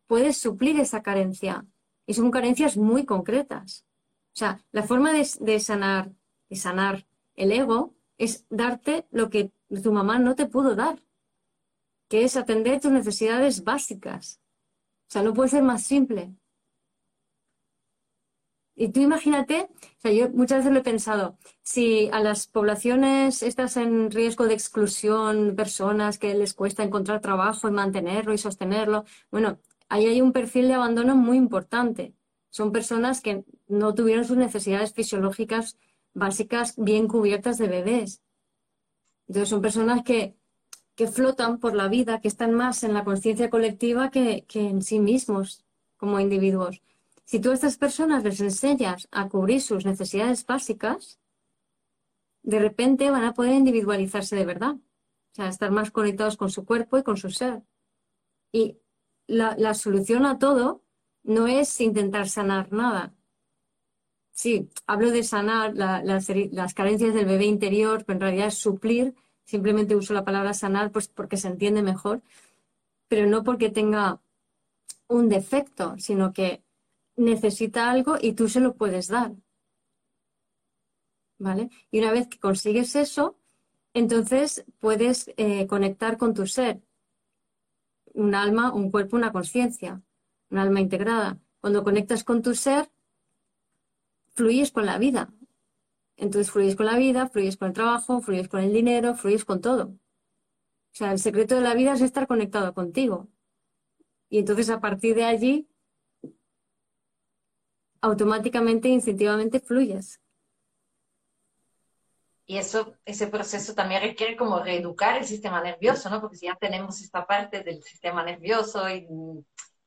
puedes 0.05 0.37
suplir 0.37 0.79
esa 0.79 1.01
carencia. 1.01 1.65
Y 2.05 2.13
son 2.13 2.29
carencias 2.31 2.75
muy 2.75 3.05
concretas. 3.05 3.85
O 4.33 4.37
sea, 4.39 4.63
la 4.71 4.83
forma 4.83 5.11
de, 5.13 5.59
sanar, 5.59 6.11
de 6.49 6.55
sanar 6.55 7.07
el 7.35 7.51
ego 7.51 7.95
es 8.17 8.45
darte 8.49 9.07
lo 9.11 9.29
que 9.29 9.51
tu 9.81 9.93
mamá 9.93 10.19
no 10.19 10.35
te 10.35 10.45
pudo 10.45 10.75
dar, 10.75 11.01
que 12.09 12.23
es 12.23 12.35
atender 12.35 12.81
tus 12.81 12.91
necesidades 12.91 13.63
básicas. 13.63 14.41
O 15.07 15.11
sea, 15.11 15.23
no 15.23 15.33
puede 15.33 15.49
ser 15.49 15.63
más 15.63 15.83
simple. 15.83 16.35
Y 18.79 18.93
tú 18.93 19.01
imagínate, 19.01 19.67
o 19.97 20.01
sea, 20.01 20.13
yo 20.13 20.29
muchas 20.29 20.59
veces 20.59 20.71
lo 20.71 20.79
he 20.79 20.83
pensado, 20.83 21.37
si 21.63 22.09
a 22.13 22.21
las 22.21 22.47
poblaciones 22.47 23.43
estas 23.43 23.75
en 23.75 24.09
riesgo 24.09 24.47
de 24.47 24.53
exclusión, 24.53 25.53
personas 25.57 26.17
que 26.17 26.33
les 26.33 26.53
cuesta 26.53 26.81
encontrar 26.81 27.19
trabajo 27.19 27.67
y 27.67 27.71
mantenerlo 27.71 28.33
y 28.33 28.37
sostenerlo, 28.37 29.03
bueno, 29.31 29.59
ahí 29.89 30.05
hay 30.05 30.21
un 30.21 30.31
perfil 30.31 30.69
de 30.69 30.75
abandono 30.75 31.17
muy 31.17 31.35
importante. 31.35 32.13
Son 32.51 32.71
personas 32.71 33.19
que 33.19 33.43
no 33.67 33.93
tuvieron 33.93 34.23
sus 34.23 34.37
necesidades 34.37 34.93
fisiológicas 34.93 35.77
básicas 36.13 36.75
bien 36.77 37.09
cubiertas 37.09 37.57
de 37.57 37.67
bebés. 37.67 38.21
Entonces 39.27 39.49
son 39.49 39.61
personas 39.61 40.03
que, 40.03 40.37
que 40.95 41.07
flotan 41.07 41.59
por 41.59 41.75
la 41.75 41.89
vida, 41.89 42.21
que 42.21 42.29
están 42.29 42.53
más 42.53 42.83
en 42.85 42.93
la 42.93 43.03
conciencia 43.03 43.49
colectiva 43.49 44.09
que, 44.09 44.45
que 44.47 44.61
en 44.69 44.81
sí 44.83 44.99
mismos 44.99 45.65
como 45.97 46.21
individuos. 46.21 46.81
Si 47.29 47.39
tú 47.39 47.51
a 47.51 47.53
estas 47.53 47.77
personas 47.77 48.23
les 48.23 48.41
enseñas 48.41 49.07
a 49.11 49.29
cubrir 49.29 49.61
sus 49.61 49.85
necesidades 49.85 50.43
básicas, 50.47 51.19
de 52.41 52.57
repente 52.57 53.11
van 53.11 53.23
a 53.23 53.35
poder 53.35 53.53
individualizarse 53.53 54.35
de 54.35 54.45
verdad. 54.45 54.77
O 54.77 55.35
sea, 55.35 55.47
estar 55.47 55.69
más 55.69 55.91
conectados 55.91 56.37
con 56.37 56.49
su 56.49 56.65
cuerpo 56.65 56.97
y 56.97 57.03
con 57.03 57.17
su 57.17 57.29
ser. 57.29 57.61
Y 58.51 58.79
la, 59.27 59.75
solución 59.75 60.25
a 60.25 60.39
todo 60.39 60.81
no 61.21 61.45
es 61.45 61.79
intentar 61.81 62.27
sanar 62.27 62.73
nada. 62.73 63.13
Sí, 64.31 64.67
hablo 64.87 65.11
de 65.11 65.21
sanar 65.21 65.75
las, 65.75 66.73
carencias 66.73 67.13
del 67.13 67.27
bebé 67.27 67.45
interior, 67.45 68.05
pero 68.05 68.17
en 68.17 68.21
realidad 68.21 68.47
es 68.47 68.57
suplir. 68.57 69.13
Simplemente 69.45 69.95
uso 69.95 70.15
la 70.15 70.25
palabra 70.25 70.55
sanar 70.55 70.91
pues 70.91 71.07
porque 71.07 71.37
se 71.37 71.49
entiende 71.49 71.83
mejor, 71.83 72.23
pero 73.07 73.27
no 73.27 73.43
porque 73.43 73.69
tenga 73.69 74.19
un 75.07 75.29
defecto, 75.29 75.95
sino 75.99 76.33
que 76.33 76.63
necesita 77.19 77.91
algo 77.91 78.17
y 78.19 78.33
tú 78.33 78.47
se 78.49 78.59
lo 78.59 78.75
puedes 78.75 79.07
dar. 79.07 79.33
¿Vale? 81.37 81.69
Y 81.91 81.99
una 81.99 82.11
vez 82.11 82.27
que 82.27 82.39
consigues 82.39 82.95
eso, 82.95 83.37
entonces 83.93 84.65
puedes 84.79 85.31
eh, 85.37 85.67
conectar 85.67 86.17
con 86.17 86.33
tu 86.33 86.47
ser. 86.47 86.81
Un 88.13 88.35
alma, 88.35 88.73
un 88.73 88.91
cuerpo, 88.91 89.15
una 89.15 89.31
conciencia, 89.31 90.01
un 90.49 90.57
alma 90.57 90.81
integrada. 90.81 91.39
Cuando 91.61 91.83
conectas 91.83 92.23
con 92.23 92.41
tu 92.41 92.55
ser, 92.55 92.89
fluyes 94.33 94.71
con 94.71 94.85
la 94.85 94.97
vida. 94.97 95.31
Entonces 96.17 96.51
fluyes 96.51 96.75
con 96.75 96.85
la 96.85 96.97
vida, 96.97 97.29
fluyes 97.29 97.57
con 97.57 97.69
el 97.69 97.73
trabajo, 97.73 98.21
fluyes 98.21 98.49
con 98.49 98.61
el 98.61 98.73
dinero, 98.73 99.15
fluyes 99.15 99.45
con 99.45 99.61
todo. 99.61 99.85
O 99.85 100.95
sea, 100.99 101.11
el 101.11 101.19
secreto 101.19 101.55
de 101.55 101.61
la 101.61 101.75
vida 101.75 101.93
es 101.93 102.01
estar 102.01 102.27
conectado 102.27 102.73
contigo. 102.73 103.29
Y 104.29 104.39
entonces 104.39 104.69
a 104.69 104.81
partir 104.81 105.15
de 105.15 105.25
allí 105.25 105.68
automáticamente 108.01 108.87
e 108.87 108.91
instintivamente 108.91 109.59
fluyes. 109.59 110.19
Y 112.45 112.57
eso, 112.57 112.95
ese 113.05 113.27
proceso 113.27 113.75
también 113.75 114.01
requiere 114.01 114.35
como 114.35 114.59
reeducar 114.59 115.17
el 115.17 115.25
sistema 115.25 115.61
nervioso, 115.61 116.09
¿no? 116.09 116.19
Porque 116.19 116.37
si 116.37 116.47
ya 116.47 116.55
tenemos 116.55 116.99
esta 116.99 117.27
parte 117.27 117.61
del 117.61 117.83
sistema 117.83 118.23
nervioso 118.23 118.89
y, 118.89 119.07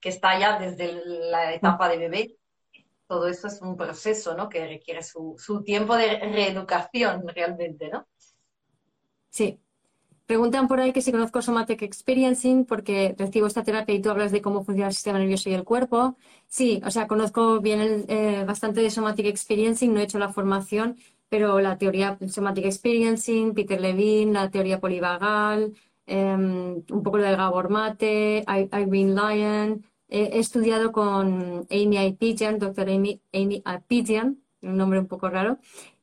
que 0.01 0.09
está 0.09 0.39
ya 0.39 0.59
desde 0.59 1.01
la 1.05 1.55
etapa 1.55 1.89
de 1.89 1.97
bebé, 1.97 2.37
todo 3.09 3.29
eso 3.29 3.47
es 3.47 3.61
un 3.63 3.77
proceso, 3.77 4.37
¿no? 4.37 4.49
Que 4.49 4.67
requiere 4.67 5.03
su, 5.03 5.35
su 5.39 5.63
tiempo 5.63 5.97
de 5.97 6.19
reeducación 6.19 7.27
realmente, 7.29 7.89
¿no? 7.89 8.07
Sí, 9.31 9.61
Preguntan 10.33 10.67
por 10.67 10.81
ahí 10.81 10.95
que 10.95 11.03
si 11.03 11.13
conozco 11.13 11.43
Somatic 11.43 11.83
Experiencing 11.83 12.65
porque 12.65 13.15
recibo 13.19 13.47
esta 13.47 13.65
terapia 13.65 13.95
y 13.95 14.01
tú 14.01 14.09
hablas 14.09 14.33
de 14.33 14.41
cómo 14.41 14.65
funciona 14.65 14.89
el 14.89 14.95
sistema 14.95 15.19
nervioso 15.19 15.51
y 15.51 15.53
el 15.53 15.63
cuerpo. 15.63 16.17
Sí, 16.47 16.81
o 16.87 16.91
sea, 16.91 17.07
conozco 17.07 17.61
bien 17.61 18.07
eh, 18.09 18.43
bastante 18.47 18.81
de 18.81 18.89
Somatic 18.89 19.27
Experiencing, 19.27 19.93
no 19.93 20.01
he 20.01 20.05
hecho 20.05 20.19
la 20.19 20.33
formación, 20.33 20.97
pero 21.29 21.61
la 21.61 21.77
teoría 21.77 22.17
Somatic 22.27 22.65
Experiencing, 22.65 23.53
Peter 23.53 23.79
Levine, 23.79 24.33
la 24.33 24.51
teoría 24.51 24.81
polivagal, 24.81 25.75
em, 26.07 26.77
un 26.77 27.03
poco 27.03 27.19
lo 27.19 27.25
de 27.25 27.37
Gabor 27.37 27.69
Mate, 27.69 28.43
Irene 28.49 29.15
Lyon. 29.15 29.85
he 30.09 30.39
estudiado 30.39 30.93
con 30.93 31.67
Amy 31.71 31.99
Apigian, 31.99 32.59
doctor 32.59 32.89
Amy, 32.89 33.21
Amy 33.35 33.63
un 34.63 34.77
nombre 34.79 34.99
un 34.99 35.09
poco 35.09 35.29
raro, 35.29 35.59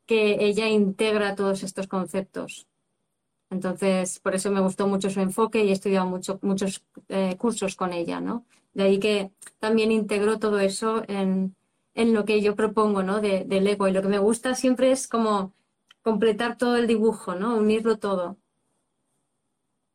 que 0.05 0.37
ella 0.45 0.67
integra 0.67 1.33
todos 1.35 1.63
estos 1.63 1.87
conceptos. 1.87 2.68
Entonces, 3.49 4.19
por 4.19 4.35
eso 4.35 4.51
me 4.51 4.61
gustó 4.61 4.87
mucho 4.87 5.09
su 5.09 5.19
enfoque 5.21 5.63
y 5.63 5.69
he 5.69 5.71
estudiado 5.71 6.05
mucho, 6.05 6.39
muchos 6.41 6.83
eh, 7.09 7.35
cursos 7.37 7.75
con 7.75 7.93
ella, 7.93 8.21
¿no? 8.21 8.45
De 8.73 8.83
ahí 8.83 8.99
que 8.99 9.31
también 9.59 9.91
integró 9.91 10.37
todo 10.39 10.59
eso 10.59 11.03
en, 11.07 11.55
en 11.95 12.13
lo 12.13 12.25
que 12.25 12.41
yo 12.41 12.55
propongo, 12.55 13.01
¿no? 13.03 13.21
De, 13.21 13.45
del 13.45 13.67
ego. 13.67 13.87
Y 13.87 13.91
lo 13.91 14.01
que 14.01 14.07
me 14.07 14.19
gusta 14.19 14.55
siempre 14.55 14.91
es 14.91 15.07
como 15.07 15.53
completar 16.03 16.57
todo 16.57 16.77
el 16.77 16.87
dibujo, 16.87 17.35
¿no? 17.35 17.57
Unirlo 17.57 17.97
todo. 17.97 18.37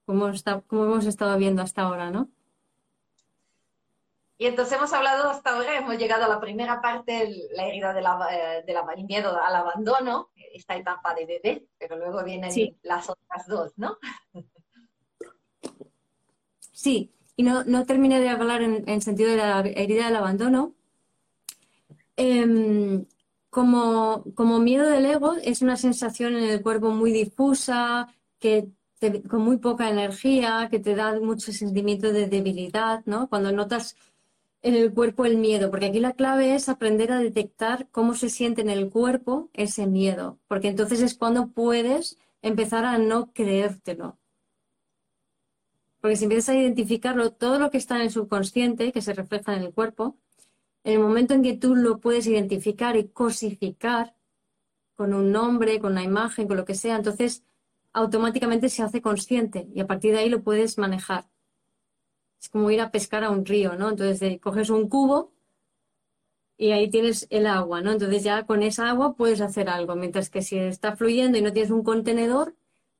Como, 0.07 0.29
está, 0.29 0.61
como 0.62 0.85
hemos 0.85 1.07
estado 1.07 1.38
viendo 1.38 1.62
hasta 1.62 1.83
ahora, 1.83 2.11
¿no? 2.11 2.29
Y 4.37 4.47
entonces 4.47 4.77
hemos 4.77 4.92
hablado 4.92 5.31
hasta 5.31 5.51
ahora, 5.51 5.79
hemos 5.79 5.97
llegado 5.97 6.25
a 6.25 6.29
la 6.29 6.40
primera 6.40 6.81
parte, 6.81 7.49
la 7.53 7.66
herida 7.66 7.92
del 7.92 8.05
eh, 8.05 9.05
miedo 9.07 9.40
al 9.40 9.55
abandono, 9.55 10.31
esta 10.53 10.77
etapa 10.77 11.14
de 11.14 11.27
bebé, 11.27 11.66
pero 11.79 11.97
luego 11.97 12.25
vienen 12.25 12.51
las 12.83 13.09
otras 13.09 13.47
dos, 13.47 13.73
¿no? 13.77 13.99
Sí, 16.77 17.14
y 17.37 17.44
no, 17.44 17.64
no 17.64 17.87
terminé 17.87 18.20
de 18.20 18.29
hablar 18.29 18.61
en, 18.61 18.87
en 18.87 19.01
sentido 19.01 19.31
de 19.31 19.37
la 19.37 19.61
herida 19.61 20.07
del 20.07 20.16
abandono, 20.16 20.75
Em, 22.16 23.07
como, 23.51 24.25
como, 24.35 24.59
miedo 24.61 24.87
del 24.88 25.07
ego 25.07 25.35
es 25.42 25.62
una 25.62 25.77
sensación 25.77 26.37
en 26.37 26.44
el 26.44 26.62
cuerpo 26.62 26.90
muy 26.90 27.12
difusa, 27.12 28.09
que 28.38 28.68
con 29.29 29.42
muy 29.42 29.59
poca 29.59 29.90
energía, 29.90 30.68
que 30.70 30.79
te 30.79 30.94
da 30.94 31.20
mucho 31.20 31.53
sentimiento 31.53 32.12
de 32.12 32.27
debilidad, 32.27 33.03
¿no? 33.07 33.29
Cuando 33.29 33.53
notas 33.53 33.97
en 34.64 34.74
el 34.74 34.94
cuerpo 34.94 35.27
el 35.27 35.37
miedo, 35.37 35.70
porque 35.70 35.87
aquí 35.87 36.00
la 36.00 36.14
clave 36.14 36.55
es 36.55 36.70
aprender 36.70 37.12
a 37.12 37.18
detectar 37.18 37.87
cómo 37.90 38.14
se 38.14 38.31
siente 38.31 38.62
en 38.62 38.70
el 38.70 38.88
cuerpo 38.88 39.50
ese 39.53 39.87
miedo, 39.87 40.40
porque 40.48 40.68
entonces 40.68 41.03
es 41.03 41.14
cuando 41.14 41.48
puedes 41.48 42.16
empezar 42.40 42.87
a 42.87 42.96
no 42.96 43.31
creértelo. 43.35 44.18
Porque 46.00 46.16
si 46.16 46.24
empiezas 46.24 46.48
a 46.48 46.59
identificarlo, 46.59 47.33
todo 47.33 47.59
lo 47.59 47.70
que 47.70 47.77
está 47.77 47.96
en 47.96 48.03
el 48.03 48.11
subconsciente, 48.11 48.90
que 48.90 49.03
se 49.03 49.12
refleja 49.12 49.55
en 49.55 49.64
el 49.64 49.74
cuerpo, 49.74 50.16
en 50.83 50.94
el 50.94 51.00
momento 51.00 51.35
en 51.35 51.42
que 51.42 51.59
tú 51.59 51.77
lo 51.77 52.00
puedes 52.00 52.27
identificar 52.27 52.96
y 52.96 53.09
cosificar 53.09 54.16
con 54.96 55.12
un 55.12 55.31
nombre, 55.31 55.79
con 55.79 55.92
una 55.92 56.05
imagen, 56.05 56.48
con 56.48 56.57
lo 56.57 56.64
que 56.64 56.74
sea, 56.74 56.96
entonces 56.96 57.44
automáticamente 57.92 58.70
se 58.70 58.83
hace 58.83 59.03
consciente 59.03 59.68
y 59.74 59.81
a 59.81 59.87
partir 59.87 60.12
de 60.12 60.20
ahí 60.20 60.31
lo 60.31 60.42
puedes 60.42 60.79
manejar. 60.79 61.27
Es 62.45 62.51
como 62.51 62.71
ir 62.71 62.83
a 62.83 62.91
pescar 62.91 63.25
a 63.25 63.31
un 63.31 63.47
río, 63.47 63.75
¿no? 63.75 63.89
Entonces 63.89 64.39
coges 64.41 64.69
un 64.69 64.89
cubo 64.91 65.33
y 66.59 66.73
ahí 66.73 66.91
tienes 66.91 67.27
el 67.31 67.47
agua, 67.47 67.81
¿no? 67.81 67.93
Entonces 67.93 68.23
ya 68.23 68.45
con 68.45 68.63
esa 68.63 68.91
agua 68.91 69.15
puedes 69.17 69.41
hacer 69.41 69.71
algo, 69.71 69.97
mientras 69.97 70.29
que 70.29 70.43
si 70.43 70.59
está 70.59 70.95
fluyendo 70.95 71.39
y 71.39 71.43
no 71.43 71.55
tienes 71.55 71.71
un 71.71 71.83
contenedor, 71.83 72.55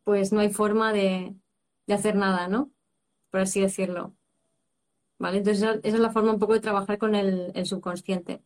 pues 0.05 0.33
no 0.33 0.41
hay 0.41 0.49
forma 0.51 0.95
de, 0.95 1.35
de 1.87 1.95
hacer 1.95 2.17
nada, 2.17 2.49
¿no? 2.49 2.71
Por 3.31 3.41
así 3.41 3.61
decirlo. 3.61 4.15
Entonces, 5.21 5.63
esa, 5.63 5.75
es 5.83 5.99
la 5.99 6.11
forma 6.11 6.33
un 6.33 6.39
poco 6.39 6.55
de 6.55 6.61
trabajar 6.61 6.99
con 6.99 7.15
el, 7.15 7.53
subconsciente. 7.67 8.43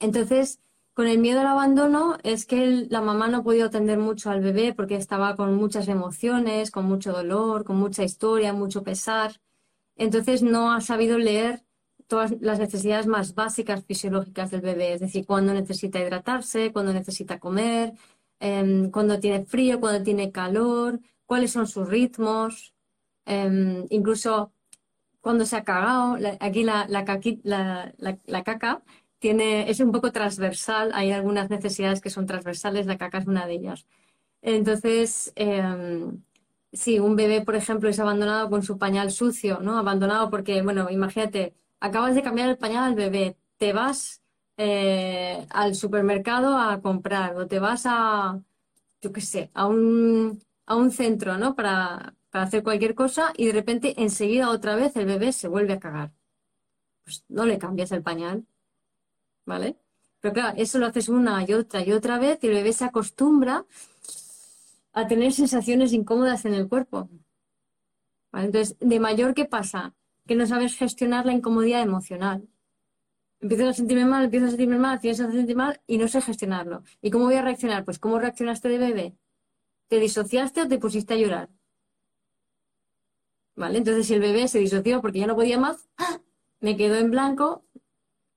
Entonces, 0.00 0.60
con 0.94 1.06
el 1.06 1.18
miedo 1.18 1.40
al 1.40 1.46
abandono 1.46 2.18
es 2.22 2.44
que 2.46 2.86
la 2.90 3.00
mamá 3.00 3.28
no 3.28 3.38
ha 3.38 3.42
podido 3.44 3.66
atender 3.66 3.98
mucho 3.98 4.30
al 4.30 4.40
bebé 4.40 4.74
porque 4.74 4.96
estaba 4.96 5.36
con 5.36 5.54
muchas 5.54 5.88
emociones, 5.88 6.70
con 6.70 6.84
mucho 6.86 7.12
dolor, 7.12 7.64
con 7.64 7.76
mucha 7.76 8.04
historia, 8.04 8.52
mucho 8.52 8.82
pesar. 8.82 9.40
Entonces 9.96 10.42
no 10.42 10.72
ha 10.72 10.80
sabido 10.80 11.18
leer 11.18 11.62
todas 12.06 12.34
las 12.40 12.58
necesidades 12.58 13.06
más 13.06 13.34
básicas 13.34 13.84
fisiológicas 13.84 14.50
del 14.50 14.60
bebé, 14.60 14.94
es 14.94 15.00
decir, 15.00 15.24
cuándo 15.26 15.54
necesita 15.54 16.00
hidratarse, 16.00 16.72
cuándo 16.72 16.92
necesita 16.92 17.38
comer, 17.38 17.94
em, 18.40 18.90
cuándo 18.90 19.18
tiene 19.20 19.44
frío, 19.46 19.80
cuándo 19.80 20.02
tiene 20.02 20.30
calor, 20.32 21.00
cuáles 21.26 21.52
son 21.52 21.66
sus 21.66 21.88
ritmos, 21.88 22.74
em, 23.24 23.86
incluso 23.90 24.52
cuando 25.22 25.46
se 25.46 25.56
ha 25.56 25.64
cagado, 25.64 26.18
aquí 26.40 26.64
la, 26.64 26.86
la, 26.88 28.44
caca 28.44 28.82
tiene, 29.18 29.70
es 29.70 29.80
un 29.80 29.92
poco 29.92 30.12
transversal, 30.12 30.90
hay 30.94 31.12
algunas 31.12 31.48
necesidades 31.48 32.00
que 32.00 32.10
son 32.10 32.26
transversales, 32.26 32.86
la 32.86 32.98
caca 32.98 33.18
es 33.18 33.26
una 33.26 33.46
de 33.46 33.54
ellas. 33.54 33.86
Entonces, 34.42 35.32
em, 35.36 36.22
si 36.72 36.98
un 36.98 37.16
bebé, 37.16 37.42
por 37.42 37.54
ejemplo, 37.54 37.88
es 37.88 38.00
abandonado 38.00 38.48
con 38.50 38.62
su 38.62 38.78
pañal 38.78 39.10
sucio, 39.10 39.60
¿no? 39.60 39.78
Abandonado 39.78 40.30
porque, 40.30 40.62
bueno, 40.62 40.90
imagínate, 40.90 41.54
acabas 41.80 42.14
de 42.14 42.22
cambiar 42.22 42.48
el 42.48 42.58
pañal 42.58 42.84
al 42.84 42.94
bebé, 42.94 43.36
te 43.58 43.72
vas 43.72 44.22
eh, 44.56 45.46
al 45.50 45.74
supermercado 45.74 46.56
a 46.58 46.80
comprar 46.80 47.36
o 47.36 47.46
te 47.46 47.58
vas 47.58 47.82
a, 47.86 48.40
yo 49.02 49.12
qué 49.12 49.20
sé, 49.20 49.50
a 49.54 49.66
un, 49.66 50.42
a 50.66 50.76
un 50.76 50.90
centro, 50.90 51.38
¿no? 51.38 51.54
Para, 51.54 52.14
para 52.30 52.44
hacer 52.44 52.62
cualquier 52.62 52.94
cosa 52.94 53.32
y 53.36 53.46
de 53.46 53.52
repente 53.52 53.94
enseguida 54.02 54.50
otra 54.50 54.74
vez 54.76 54.96
el 54.96 55.06
bebé 55.06 55.32
se 55.32 55.48
vuelve 55.48 55.74
a 55.74 55.80
cagar. 55.80 56.12
Pues 57.04 57.24
no 57.28 57.46
le 57.46 57.58
cambias 57.58 57.92
el 57.92 58.02
pañal, 58.02 58.46
¿vale? 59.44 59.76
Pero 60.20 60.34
claro, 60.34 60.54
eso 60.56 60.78
lo 60.78 60.86
haces 60.86 61.08
una 61.08 61.44
y 61.46 61.52
otra 61.52 61.84
y 61.84 61.92
otra 61.92 62.18
vez 62.18 62.38
y 62.42 62.46
el 62.46 62.54
bebé 62.54 62.72
se 62.72 62.84
acostumbra 62.84 63.66
a 64.92 65.06
tener 65.06 65.32
sensaciones 65.32 65.92
incómodas 65.92 66.44
en 66.44 66.54
el 66.54 66.68
cuerpo. 66.68 67.08
Entonces, 68.32 68.76
de 68.80 69.00
mayor, 69.00 69.34
¿qué 69.34 69.44
pasa? 69.44 69.94
Que 70.26 70.34
no 70.34 70.46
sabes 70.46 70.76
gestionar 70.76 71.26
la 71.26 71.32
incomodidad 71.32 71.82
emocional. 71.82 72.48
Empiezo 73.40 73.68
a 73.68 73.72
sentirme 73.72 74.06
mal, 74.06 74.24
empiezo 74.24 74.46
a 74.46 74.48
sentirme 74.50 74.78
mal, 74.78 74.94
empiezo 74.94 75.24
a 75.24 75.32
sentirme 75.32 75.54
mal 75.64 75.80
y 75.86 75.98
no 75.98 76.08
sé 76.08 76.20
gestionarlo. 76.20 76.82
¿Y 77.00 77.10
cómo 77.10 77.24
voy 77.24 77.34
a 77.34 77.42
reaccionar? 77.42 77.84
Pues, 77.84 77.98
¿cómo 77.98 78.18
reaccionaste 78.18 78.68
de 78.68 78.78
bebé? 78.78 79.16
¿Te 79.88 79.98
disociaste 79.98 80.62
o 80.62 80.68
te 80.68 80.78
pusiste 80.78 81.14
a 81.14 81.16
llorar? 81.16 81.50
¿Vale? 83.56 83.78
Entonces, 83.78 84.06
si 84.06 84.14
el 84.14 84.20
bebé 84.20 84.48
se 84.48 84.60
disoció 84.60 85.00
porque 85.02 85.18
ya 85.18 85.26
no 85.26 85.34
podía 85.34 85.58
más, 85.58 85.88
me 86.60 86.76
quedó 86.76 86.96
en 86.96 87.10
blanco, 87.10 87.64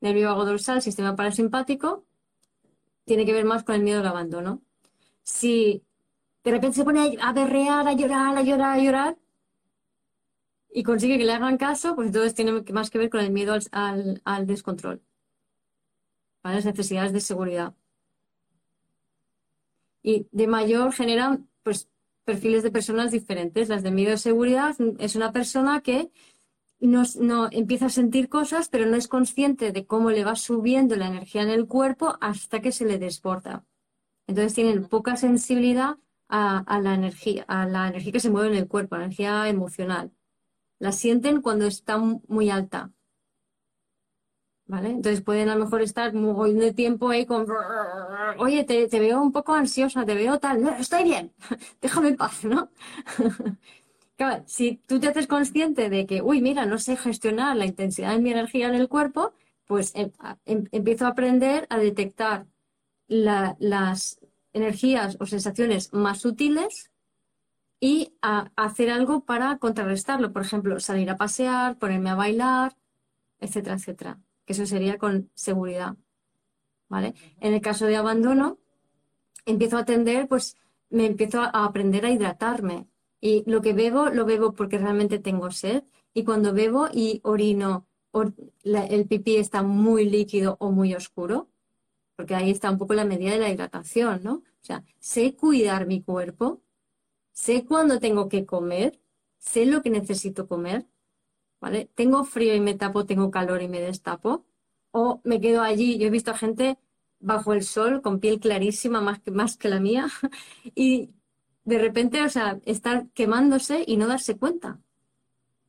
nervio 0.02 0.28
vago 0.28 0.46
dorsal, 0.46 0.82
sistema 0.82 1.16
parasimpático, 1.16 2.06
tiene 3.06 3.26
que 3.26 3.34
ver 3.34 3.46
más 3.46 3.64
con 3.64 3.76
el 3.76 3.84
miedo 3.84 4.00
al 4.00 4.08
abandono. 4.08 4.62
Si 5.24 5.84
de 6.46 6.52
repente 6.52 6.78
se 6.78 6.84
pone 6.86 7.18
a 7.20 7.34
berrear, 7.34 7.88
a 7.88 7.94
llorar, 7.94 8.38
a 8.38 8.44
llorar, 8.44 8.80
a 8.80 8.84
llorar, 8.84 9.18
y 10.72 10.84
consigue 10.84 11.18
que 11.18 11.26
le 11.26 11.34
hagan 11.34 11.58
caso, 11.58 11.96
pues 11.96 12.08
entonces 12.08 12.36
tiene 12.36 12.52
más 12.72 12.90
que 12.90 13.00
ver 13.00 13.10
con 13.10 13.22
el 13.22 13.32
miedo 13.32 13.58
al, 13.72 14.46
descontrol. 14.46 15.02
¿Vale? 16.44 16.58
Las 16.58 16.66
necesidades 16.66 17.14
de 17.14 17.22
seguridad. 17.22 17.74
Y 20.04 20.28
de 20.32 20.48
mayor 20.48 20.94
generan, 20.94 21.50
pues, 21.64 21.90
perfiles 22.26 22.62
de 22.62 22.72
personas 22.72 23.12
diferentes. 23.12 23.70
Las 23.70 23.82
de 23.82 23.92
miedo 23.92 24.12
de 24.12 24.18
seguridad 24.18 24.76
es 25.00 25.16
una 25.16 25.32
persona 25.32 25.82
que 25.82 26.12
no, 26.80 27.06
empieza 27.52 27.88
a 27.88 27.90
sentir 27.90 28.30
cosas, 28.30 28.70
pero 28.70 28.86
no 28.86 28.98
es 28.98 29.08
consciente 29.08 29.72
de 29.72 29.88
cómo 29.88 30.12
le 30.12 30.26
va 30.26 30.36
subiendo 30.36 30.96
la 30.96 31.08
energía 31.08 31.42
en 31.42 31.50
el 31.50 31.68
cuerpo 31.68 32.18
hasta 32.22 32.62
que 32.62 32.72
se 32.72 32.86
le 32.86 33.00
desborda. 33.00 33.66
Entonces 34.28 34.54
tienen 34.54 34.88
poca 34.88 35.16
sensibilidad 35.16 35.98
a, 36.28 36.80
la 36.82 36.94
energía, 36.94 37.44
a 37.48 37.66
la 37.66 37.88
energía 37.88 38.12
que 38.12 38.20
se 38.20 38.30
mueve 38.30 38.50
en 38.50 38.56
el 38.56 38.68
cuerpo, 38.68 38.96
la 38.96 39.06
energía 39.06 39.48
emocional. 39.50 40.12
La 40.80 40.92
sienten 40.92 41.42
cuando 41.42 41.66
está 41.66 41.98
muy 41.98 42.50
alta. 42.50 42.92
¿Vale? 44.68 44.90
Entonces 44.90 45.22
pueden 45.22 45.50
a 45.50 45.56
lo 45.56 45.66
mejor 45.66 45.84
estar 45.84 46.14
muy 46.14 46.54
de 46.54 46.74
tiempo 46.74 47.10
ahí 47.10 47.28
con, 47.28 47.46
oye, 48.40 48.64
te, 48.64 48.88
veo 49.00 49.22
un 49.22 49.32
poco 49.32 49.54
ansiosa, 49.54 50.06
te 50.06 50.16
veo 50.16 50.40
tal, 50.40 50.64
no, 50.64 50.72
estoy 50.76 51.04
bien, 51.04 51.34
déjame 51.82 52.10
en 52.10 52.16
paz, 52.18 52.44
¿no? 52.46 52.72
si 54.48 54.78
tú 54.88 55.00
te 55.00 55.08
haces 55.08 55.28
consciente 55.28 55.90
de 55.92 56.08
que, 56.08 56.24
uy, 56.24 56.42
mira, 56.42 56.66
no 56.66 56.80
sé 56.80 56.98
gestionar 56.98 57.56
la 57.56 57.66
intensidad 57.66 58.12
de 58.14 58.22
mi 58.22 58.32
energía 58.32 58.68
en 58.68 58.74
el 58.74 58.88
cuerpo, 58.90 59.34
pues 59.66 59.94
em, 59.96 60.12
em, 60.46 60.66
empiezo 60.72 61.06
a 61.06 61.10
aprender 61.10 61.68
a 61.70 61.78
detectar 61.78 62.48
las 63.08 64.20
energías 64.56 65.18
o 65.20 65.28
sensaciones 65.28 65.94
más 65.94 66.22
sutiles 66.22 66.90
y 67.80 68.14
a 68.22 68.52
hacer 68.56 68.90
algo 68.90 69.26
para 69.26 69.58
contrarrestarlo. 69.60 70.34
Por 70.34 70.42
ejemplo, 70.42 70.80
salir 70.80 71.10
a 71.12 71.18
pasear, 71.18 71.78
ponerme 71.78 72.10
a 72.10 72.16
bailar, 72.16 72.76
etcétera, 73.40 73.76
etcétera 73.76 74.20
que 74.46 74.54
eso 74.54 74.66
sería 74.66 74.98
con 74.98 75.30
seguridad. 75.34 75.98
¿Vale? 76.88 77.16
En 77.40 77.54
el 77.54 77.62
caso 77.62 77.88
de 77.88 77.96
abandono, 77.96 78.60
empiezo 79.46 79.78
a 79.78 79.82
atender, 79.82 80.28
pues 80.28 80.56
me 80.90 81.08
empiezo 81.08 81.42
a 81.42 81.66
aprender 81.66 82.06
a 82.06 82.12
hidratarme. 82.12 82.88
Y 83.20 83.44
lo 83.50 83.62
que 83.62 83.74
bebo, 83.74 84.10
lo 84.10 84.26
bebo 84.26 84.54
porque 84.54 84.78
realmente 84.78 85.18
tengo 85.18 85.50
sed. 85.50 85.84
Y 86.14 86.24
cuando 86.24 86.54
bebo 86.54 86.88
y 86.94 87.22
orino, 87.24 87.88
el 88.64 89.08
pipí 89.08 89.38
está 89.38 89.64
muy 89.64 90.08
líquido 90.08 90.58
o 90.60 90.72
muy 90.72 90.94
oscuro, 90.94 91.50
porque 92.16 92.36
ahí 92.36 92.52
está 92.52 92.72
un 92.72 92.78
poco 92.78 92.94
la 92.94 93.06
medida 93.06 93.32
de 93.32 93.40
la 93.40 93.50
hidratación, 93.50 94.24
¿no? 94.24 94.36
O 94.36 94.44
sea, 94.62 94.84
sé 95.00 95.36
cuidar 95.36 95.86
mi 95.88 96.02
cuerpo, 96.02 96.62
sé 97.32 97.66
cuándo 97.66 98.00
tengo 98.00 98.30
que 98.30 98.46
comer, 98.46 99.00
sé 99.38 99.66
lo 99.66 99.82
que 99.82 99.90
necesito 99.90 100.48
comer, 100.48 100.86
¿vale? 101.62 101.90
Tengo 101.96 102.24
frío 102.26 102.56
y 102.56 102.60
me 102.60 102.76
tapo, 102.76 103.06
tengo 103.06 103.32
calor 103.32 103.62
y 103.62 103.68
me 103.68 103.82
destapo, 103.82 104.46
o 104.92 105.22
me 105.24 105.42
quedo 105.42 105.62
allí. 105.62 105.98
Yo 105.98 106.08
he 106.08 106.10
visto 106.10 106.32
a 106.32 106.38
gente 106.38 106.78
bajo 107.20 107.54
el 107.54 107.64
sol 107.64 108.02
con 108.02 108.20
piel 108.20 108.40
clarísima, 108.40 109.02
más 109.02 109.20
que, 109.20 109.32
más 109.32 109.58
que 109.58 109.70
la 109.70 109.80
mía, 109.80 110.08
y 110.76 111.12
de 111.64 111.80
repente, 111.80 112.22
o 112.24 112.30
sea, 112.30 112.60
estar 112.66 113.08
quemándose 113.10 113.84
y 113.86 113.98
no 113.98 114.08
darse 114.08 114.38
cuenta. 114.38 114.80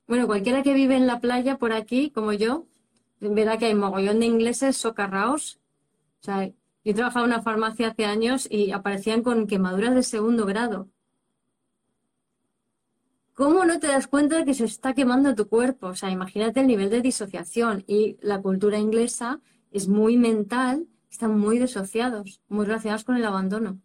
Bueno, 0.07 0.27
cualquiera 0.27 0.63
que 0.63 0.75
vive 0.75 0.97
en 0.97 1.07
la 1.07 1.21
playa 1.21 1.59
por 1.59 1.73
aquí, 1.73 2.11
como 2.11 2.33
yo, 2.33 2.67
verá 3.21 3.59
que 3.59 3.67
hay 3.67 3.75
mogollón 3.75 4.21
de 4.21 4.27
ingleses 4.27 4.77
socarraos. 4.77 5.59
Sea, 6.27 6.49
yo 6.49 6.55
he 6.83 6.93
trabajado 6.93 7.25
en 7.25 7.33
una 7.33 7.43
farmacia 7.43 7.89
hace 7.89 8.05
años 8.05 8.49
y 8.51 8.73
aparecían 8.73 9.23
con 9.23 9.47
quemaduras 9.47 9.95
de 9.95 10.03
segundo 10.03 10.45
grado. 10.45 10.89
¿Cómo 13.33 13.65
no 13.65 13.79
te 13.79 13.87
das 13.87 14.09
cuenta 14.09 14.39
de 14.39 14.45
que 14.45 14.55
se 14.55 14.65
está 14.65 14.93
quemando 14.93 15.37
tu 15.37 15.49
cuerpo? 15.49 15.87
O 15.87 15.95
sea, 15.95 16.11
imagínate 16.11 16.59
el 16.59 16.67
nivel 16.67 16.91
de 16.91 17.01
disociación. 17.01 17.85
Y 17.87 18.17
la 18.23 18.43
cultura 18.43 18.77
inglesa 18.77 19.41
es 19.71 19.87
muy 19.87 20.17
mental, 20.17 20.89
están 21.09 21.39
muy 21.39 21.61
disociados, 21.61 22.41
muy 22.49 22.67
relacionados 22.67 23.05
con 23.05 23.17
el 23.17 23.25
abandono. 23.25 23.79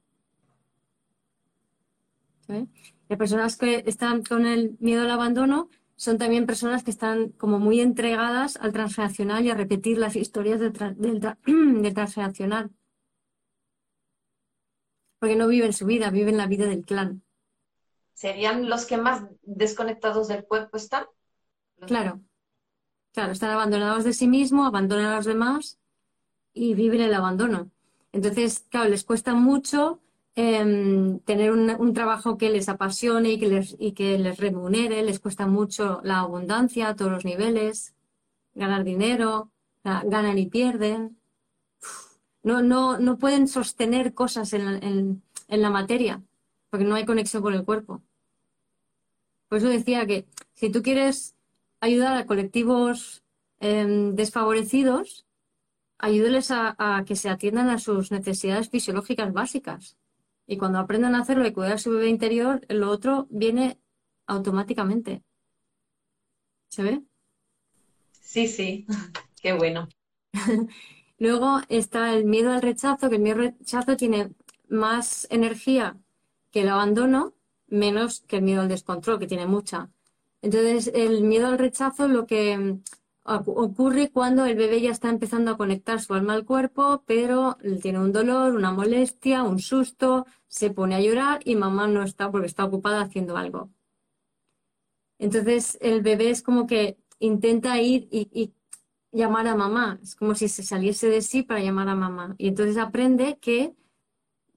Las 2.47 3.17
personas 3.19 3.55
que 3.55 3.83
están 3.85 4.23
con 4.23 4.47
el 4.47 4.77
miedo 4.79 5.03
al 5.03 5.11
abandono 5.11 5.69
son 6.01 6.17
también 6.17 6.47
personas 6.47 6.83
que 6.83 6.89
están 6.89 7.29
como 7.29 7.59
muy 7.59 7.79
entregadas 7.79 8.57
al 8.57 8.73
transgeneracional 8.73 9.45
y 9.45 9.51
a 9.51 9.53
repetir 9.53 9.99
las 9.99 10.15
historias 10.15 10.59
del, 10.59 10.73
transgeneracional. 11.93 12.71
Porque 15.19 15.35
no 15.35 15.47
viven 15.47 15.73
su 15.73 15.85
vida, 15.85 16.09
viven 16.09 16.37
la 16.37 16.47
vida 16.47 16.65
del 16.65 16.83
clan. 16.85 17.21
¿Serían 18.15 18.67
los 18.67 18.87
que 18.87 18.97
más 18.97 19.25
desconectados 19.43 20.27
del 20.27 20.43
cuerpo 20.43 20.77
están? 20.77 21.05
Claro. 21.85 22.19
Claro, 23.13 23.33
están 23.33 23.51
abandonados 23.51 24.03
de 24.03 24.13
sí 24.13 24.27
mismos, 24.27 24.65
abandonan 24.65 25.05
a 25.05 25.17
los 25.17 25.25
demás 25.25 25.77
y 26.51 26.73
viven 26.73 27.01
el 27.01 27.13
abandono. 27.13 27.69
Entonces, 28.11 28.65
claro, 28.69 28.89
les 28.89 29.03
cuesta 29.03 29.35
mucho 29.35 30.01
Em, 30.35 31.19
tener 31.19 31.51
un, 31.51 31.93
trabajo 31.93 32.37
que 32.37 32.49
les 32.49 32.69
apasione 32.69 33.31
y 33.31 33.39
que 33.39 33.47
les, 33.47 33.75
y 33.79 33.91
que 33.91 34.17
les 34.17 34.37
remunere, 34.37 35.03
les 35.03 35.19
cuesta 35.19 35.45
mucho 35.45 35.99
la 36.03 36.19
abundancia 36.19 36.87
a 36.87 36.95
todos 36.95 37.11
los 37.11 37.25
niveles, 37.25 37.93
ganar 38.53 38.85
dinero, 38.85 39.51
ganan 39.83 40.37
y 40.37 40.45
pierden. 40.47 41.17
No, 42.43 42.61
no, 42.61 42.97
no 42.97 43.17
pueden 43.17 43.47
sostener 43.47 44.13
cosas 44.13 44.53
en, 44.53 45.21
la 45.47 45.69
materia, 45.69 46.23
porque 46.69 46.85
no 46.85 46.95
hay 46.95 47.05
conexión 47.05 47.43
con 47.43 47.53
el 47.53 47.65
cuerpo. 47.65 48.01
Por 49.49 49.57
eso 49.57 49.67
decía 49.67 50.07
que 50.07 50.25
si 50.53 50.71
tú 50.71 50.81
quieres 50.81 51.35
ayudar 51.81 52.15
a 52.15 52.25
colectivos 52.25 53.21
em, 53.59 54.15
desfavorecidos, 54.15 55.25
ayúdeles 55.97 56.51
a, 56.51 57.03
que 57.05 57.15
se 57.17 57.29
atiendan 57.29 57.69
a 57.69 57.79
sus 57.79 58.11
necesidades 58.11 58.69
fisiológicas 58.69 59.33
básicas. 59.33 59.97
Y 60.51 60.57
cuando 60.57 60.79
aprendan 60.79 61.15
a 61.15 61.21
hacerlo 61.21 61.47
y 61.47 61.53
cuidar 61.53 61.79
su 61.79 61.91
bebé 61.91 62.09
interior, 62.09 62.59
lo 62.67 62.89
otro 62.89 63.25
viene 63.29 63.79
automáticamente. 64.27 65.23
¿Se 66.67 66.83
ve? 66.83 67.01
Sí, 68.11 68.49
sí, 68.49 68.85
qué 69.41 69.53
bueno. 69.53 69.87
Luego 71.19 71.61
está 71.69 72.13
el 72.13 72.25
miedo 72.25 72.51
al 72.51 72.61
rechazo, 72.61 73.09
que 73.09 73.15
el 73.15 73.21
miedo 73.21 73.39
al 73.39 73.55
rechazo 73.59 73.95
tiene 73.95 74.33
más 74.67 75.25
energía 75.29 75.97
que 76.51 76.63
el 76.63 76.67
abandono, 76.67 77.33
menos 77.67 78.19
que 78.27 78.35
el 78.35 78.41
miedo 78.41 78.59
al 78.59 78.67
descontrol, 78.67 79.19
que 79.19 79.27
tiene 79.27 79.45
mucha. 79.45 79.89
Entonces, 80.41 80.91
el 80.93 81.23
miedo 81.23 81.47
al 81.47 81.59
rechazo 81.59 82.09
lo 82.09 82.25
que 82.25 82.81
ocurre 83.23 84.09
cuando 84.09 84.45
el 84.45 84.55
bebé 84.55 84.81
ya 84.81 84.91
está 84.91 85.09
empezando 85.09 85.51
a 85.51 85.57
conectar 85.57 86.01
su 86.01 86.13
alma 86.13 86.33
al 86.33 86.45
cuerpo, 86.45 87.03
pero 87.05 87.57
tiene 87.81 87.99
un 87.99 88.11
dolor, 88.11 88.55
una 88.55 88.71
molestia, 88.71 89.43
un 89.43 89.59
susto, 89.59 90.25
se 90.47 90.71
pone 90.71 90.95
a 90.95 91.01
llorar 91.01 91.41
y 91.45 91.55
mamá 91.55 91.87
no 91.87 92.03
está 92.03 92.31
porque 92.31 92.47
está 92.47 92.65
ocupada 92.65 93.01
haciendo 93.01 93.37
algo. 93.37 93.69
Entonces 95.19 95.77
el 95.81 96.01
bebé 96.01 96.31
es 96.31 96.41
como 96.41 96.65
que 96.65 96.97
intenta 97.19 97.79
ir 97.79 98.07
y, 98.11 98.53
llamar 99.11 99.47
a 99.47 99.55
mamá, 99.55 99.99
es 100.01 100.15
como 100.15 100.35
si 100.35 100.47
se 100.47 100.63
saliese 100.63 101.07
de 101.09 101.21
sí 101.21 101.43
para 101.43 101.59
llamar 101.61 101.89
a 101.89 101.95
mamá. 101.95 102.35
Y 102.37 102.47
entonces 102.47 102.77
aprende 102.77 103.37
que 103.39 103.75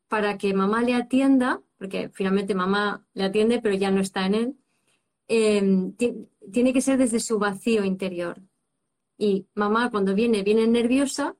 para 0.09 0.39
que 0.39 0.55
mamá 0.55 0.83
le 0.83 0.95
atienda, 0.95 1.61
porque 1.77 2.09
finalmente 2.11 2.55
mamá 2.55 3.05
le 3.15 3.25
atiende 3.25 3.61
pero 3.61 3.75
ya 3.75 3.91
no 3.91 4.01
está 4.01 4.27
en 4.27 4.35
él, 4.35 4.57
eh, 5.29 5.93
tiene 6.53 6.73
que 6.73 6.81
ser 6.81 6.99
desde 6.99 7.21
su 7.21 7.39
vacío 7.39 7.85
interior. 7.85 8.41
Y 9.17 9.47
mamá 9.55 9.91
cuando 9.91 10.15
viene, 10.15 10.43
viene 10.43 10.67
nerviosa 10.67 11.37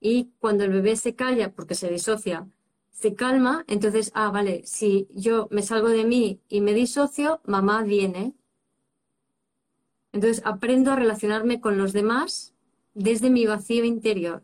y 0.00 0.30
cuando 0.38 0.64
el 0.64 0.72
bebé 0.72 0.96
se 0.96 1.14
calla 1.14 1.52
porque 1.52 1.74
se 1.74 1.90
disocia, 1.90 2.48
se 2.90 3.14
calma, 3.14 3.64
entonces, 3.68 4.10
ah, 4.14 4.30
vale, 4.30 4.62
si 4.66 5.06
yo 5.14 5.46
me 5.50 5.62
salgo 5.62 5.88
de 5.88 6.04
mí 6.04 6.40
y 6.48 6.60
me 6.60 6.74
disocio, 6.74 7.40
mamá 7.44 7.84
viene. 7.84 8.34
Entonces 10.12 10.42
aprendo 10.44 10.92
a 10.92 10.96
relacionarme 10.96 11.60
con 11.60 11.78
los 11.78 11.92
demás 11.92 12.54
desde 12.94 13.30
mi 13.30 13.46
vacío 13.46 13.84
interior. 13.84 14.42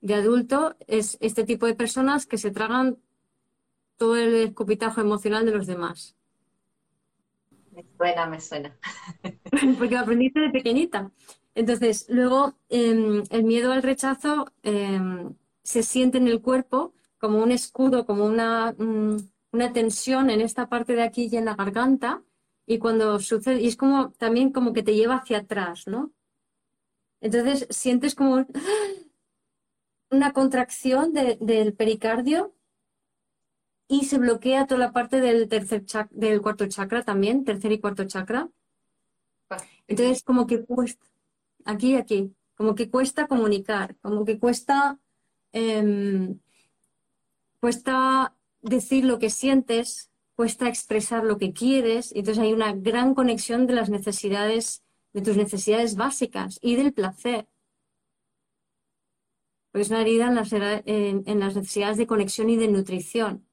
De 0.00 0.14
adulto 0.14 0.74
es 0.86 1.18
este 1.20 1.44
tipo 1.44 1.66
de 1.66 1.74
personas 1.74 2.26
que 2.26 2.38
se 2.38 2.50
tragan 2.50 2.98
todo 3.96 4.16
el 4.16 4.34
escupitajo 4.34 5.00
emocional 5.00 5.44
de 5.44 5.52
los 5.52 5.66
demás. 5.66 6.16
Me 7.72 7.84
suena, 7.96 8.26
me 8.26 8.40
suena. 8.40 8.76
Porque 9.78 9.94
lo 9.94 10.00
aprendiste 10.00 10.40
de 10.40 10.50
pequeñita. 10.50 11.10
Entonces, 11.54 12.06
luego 12.08 12.54
em, 12.68 13.24
el 13.30 13.44
miedo 13.44 13.72
al 13.72 13.82
rechazo 13.82 14.46
em, 14.62 15.34
se 15.62 15.82
siente 15.82 16.18
en 16.18 16.28
el 16.28 16.40
cuerpo 16.40 16.94
como 17.18 17.42
un 17.42 17.52
escudo, 17.52 18.06
como 18.06 18.24
una, 18.26 18.72
mm, 18.76 19.16
una 19.52 19.72
tensión 19.72 20.30
en 20.30 20.40
esta 20.40 20.68
parte 20.68 20.94
de 20.94 21.02
aquí 21.02 21.28
y 21.30 21.36
en 21.36 21.44
la 21.46 21.54
garganta. 21.54 22.22
Y 22.66 22.78
cuando 22.78 23.18
sucede, 23.20 23.60
y 23.60 23.68
es 23.68 23.76
como 23.76 24.12
también 24.12 24.50
como 24.52 24.72
que 24.72 24.82
te 24.82 24.94
lleva 24.94 25.16
hacia 25.16 25.38
atrás, 25.38 25.86
¿no? 25.86 26.12
Entonces 27.20 27.66
sientes 27.70 28.14
como 28.14 28.46
una 30.10 30.32
contracción 30.32 31.12
del 31.12 31.74
pericardio 31.74 32.54
y 33.88 34.04
se 34.06 34.18
bloquea 34.18 34.66
toda 34.66 34.80
la 34.80 34.92
parte 34.92 35.20
del 35.20 35.48
tercer 35.48 35.84
del 36.10 36.40
cuarto 36.42 36.66
chakra 36.66 37.02
también, 37.02 37.44
tercer 37.44 37.72
y 37.72 37.80
cuarto 37.80 38.04
chakra. 38.04 38.48
Entonces 39.86 40.22
como 40.22 40.46
que 40.46 40.64
cuesta 40.64 41.11
aquí 41.64 41.96
aquí. 41.96 42.34
Como 42.54 42.74
que 42.74 42.90
cuesta 42.90 43.26
comunicar, 43.26 43.96
como 44.00 44.24
que 44.24 44.38
cuesta, 44.38 44.98
em, 45.52 46.38
cuesta 47.60 48.36
decir 48.60 49.04
lo 49.04 49.18
que 49.18 49.30
sientes, 49.30 50.10
cuesta 50.36 50.68
expresar 50.68 51.24
lo 51.24 51.38
que 51.38 51.52
quieres. 51.52 52.14
Y 52.14 52.20
entonces 52.20 52.42
hay 52.42 52.52
una 52.52 52.72
gran 52.72 53.14
conexión 53.14 53.66
de 53.66 53.74
las 53.74 53.90
necesidades, 53.90 54.82
de 55.12 55.22
tus 55.22 55.36
necesidades 55.36 55.96
básicas 55.96 56.58
y 56.62 56.76
del 56.76 56.92
placer. 56.92 57.48
Porque 59.70 59.82
es 59.82 59.90
una 59.90 60.02
herida 60.02 60.28
en 60.28 60.34
las, 60.34 60.52
en 60.52 61.40
las 61.40 61.56
necesidades 61.56 61.96
de 61.96 62.06
conexión 62.06 62.50
y 62.50 62.56
de 62.56 62.68
nutrición. 62.68 63.46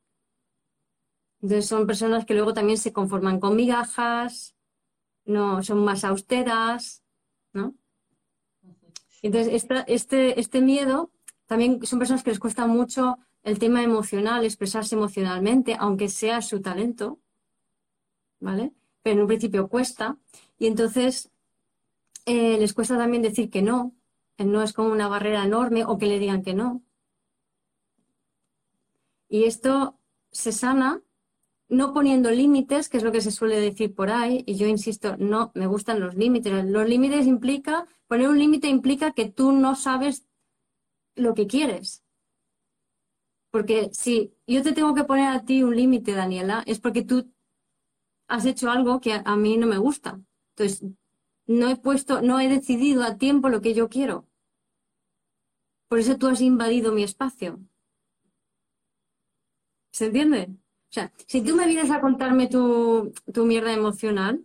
Entonces 1.42 1.68
son 1.68 1.88
personas 1.88 2.26
que 2.26 2.34
luego 2.34 2.54
también 2.54 2.78
se 2.78 2.92
conforman 2.92 3.40
con 3.40 3.56
migajas, 3.56 4.56
no 5.26 5.64
son 5.64 5.84
más 5.86 6.04
austeras, 6.04 7.04
¿no? 7.54 7.76
Entonces, 9.22 9.64
este, 9.88 10.40
este 10.40 10.62
miedo 10.62 11.12
también 11.46 11.86
son 11.86 12.00
personas 12.00 12.24
que 12.24 12.32
les 12.32 12.40
cuesta 12.40 12.68
mucho 12.68 13.18
el 13.44 13.60
tema 13.60 13.84
emocional, 13.84 14.44
expresarse 14.44 14.96
emocionalmente, 14.96 15.76
aunque 15.80 16.10
sea 16.10 16.42
su 16.42 16.62
talento, 16.62 17.20
¿vale? 18.40 18.74
Pero 19.02 19.16
en 19.16 19.22
un 19.22 19.28
principio 19.28 19.68
cuesta. 19.68 20.18
Y 20.58 20.68
entonces 20.68 21.32
eh, 22.26 22.58
les 22.60 22.74
cuesta 22.74 22.98
también 22.98 23.22
decir 23.22 23.50
que 23.50 23.62
no. 23.62 23.96
No 24.38 24.62
es 24.62 24.74
como 24.74 24.90
una 24.90 25.08
barrera 25.08 25.44
enorme 25.44 25.84
o 25.84 25.98
que 25.98 26.06
le 26.06 26.20
digan 26.20 26.44
que 26.44 26.54
no. 26.54 26.82
Y 29.28 29.44
esto 29.44 30.00
se 30.32 30.52
sana 30.52 31.02
no 31.70 31.94
poniendo 31.94 32.32
límites, 32.32 32.90
que 32.90 32.98
es 32.98 33.04
lo 33.04 33.12
que 33.12 33.22
se 33.22 33.32
suele 33.32 33.60
decir 33.60 33.94
por 33.94 34.10
ahí, 34.10 34.44
y 34.48 34.56
yo 34.56 34.68
insisto, 34.68 35.16
no 35.18 35.52
me 35.54 35.68
gustan 35.68 36.00
los 36.00 36.16
límites. 36.16 36.66
Los 36.66 36.90
límites 36.90 37.28
implica, 37.28 37.86
poner 38.08 38.28
un 38.28 38.40
límite 38.40 38.68
implica 38.68 39.14
que 39.14 39.30
tú 39.30 39.52
no 39.52 39.76
sabes 39.76 40.26
lo 41.16 41.36
que 41.36 41.48
quieres. 41.48 42.04
Porque 43.52 43.90
si 43.94 44.34
yo 44.48 44.64
te 44.64 44.74
tengo 44.74 44.94
que 44.96 45.04
poner 45.04 45.28
a 45.28 45.46
ti 45.46 45.64
un 45.64 45.76
límite, 45.76 46.14
Daniela, 46.14 46.64
es 46.66 46.80
porque 46.80 47.04
tú 47.04 47.32
has 48.28 48.46
hecho 48.46 48.70
algo 48.72 49.00
que 49.00 49.14
a, 49.14 49.36
mí 49.36 49.58
no 49.58 49.68
me 49.68 49.78
gusta. 49.78 50.20
Entonces, 50.56 50.84
no 51.48 51.70
he 51.70 51.78
puesto, 51.78 52.22
no 52.22 52.40
he 52.40 52.48
decidido 52.48 53.04
a 53.04 53.18
tiempo 53.18 53.50
lo 53.50 53.62
que 53.62 53.74
yo 53.74 53.90
quiero. 53.90 54.28
Por 55.88 56.00
eso 56.00 56.18
tú 56.18 56.28
has 56.28 56.42
invadido 56.42 56.94
mi 56.94 57.04
espacio. 57.04 57.60
¿Se 59.92 60.06
entiende? 60.06 60.56
O 60.90 60.92
sea, 60.92 61.12
si 61.28 61.42
tú 61.42 61.56
me 61.56 61.68
vienes 61.68 61.92
a 61.92 62.02
contarme 62.02 62.48
tu, 62.48 63.14
mierda 63.46 63.74
emocional, 63.74 64.44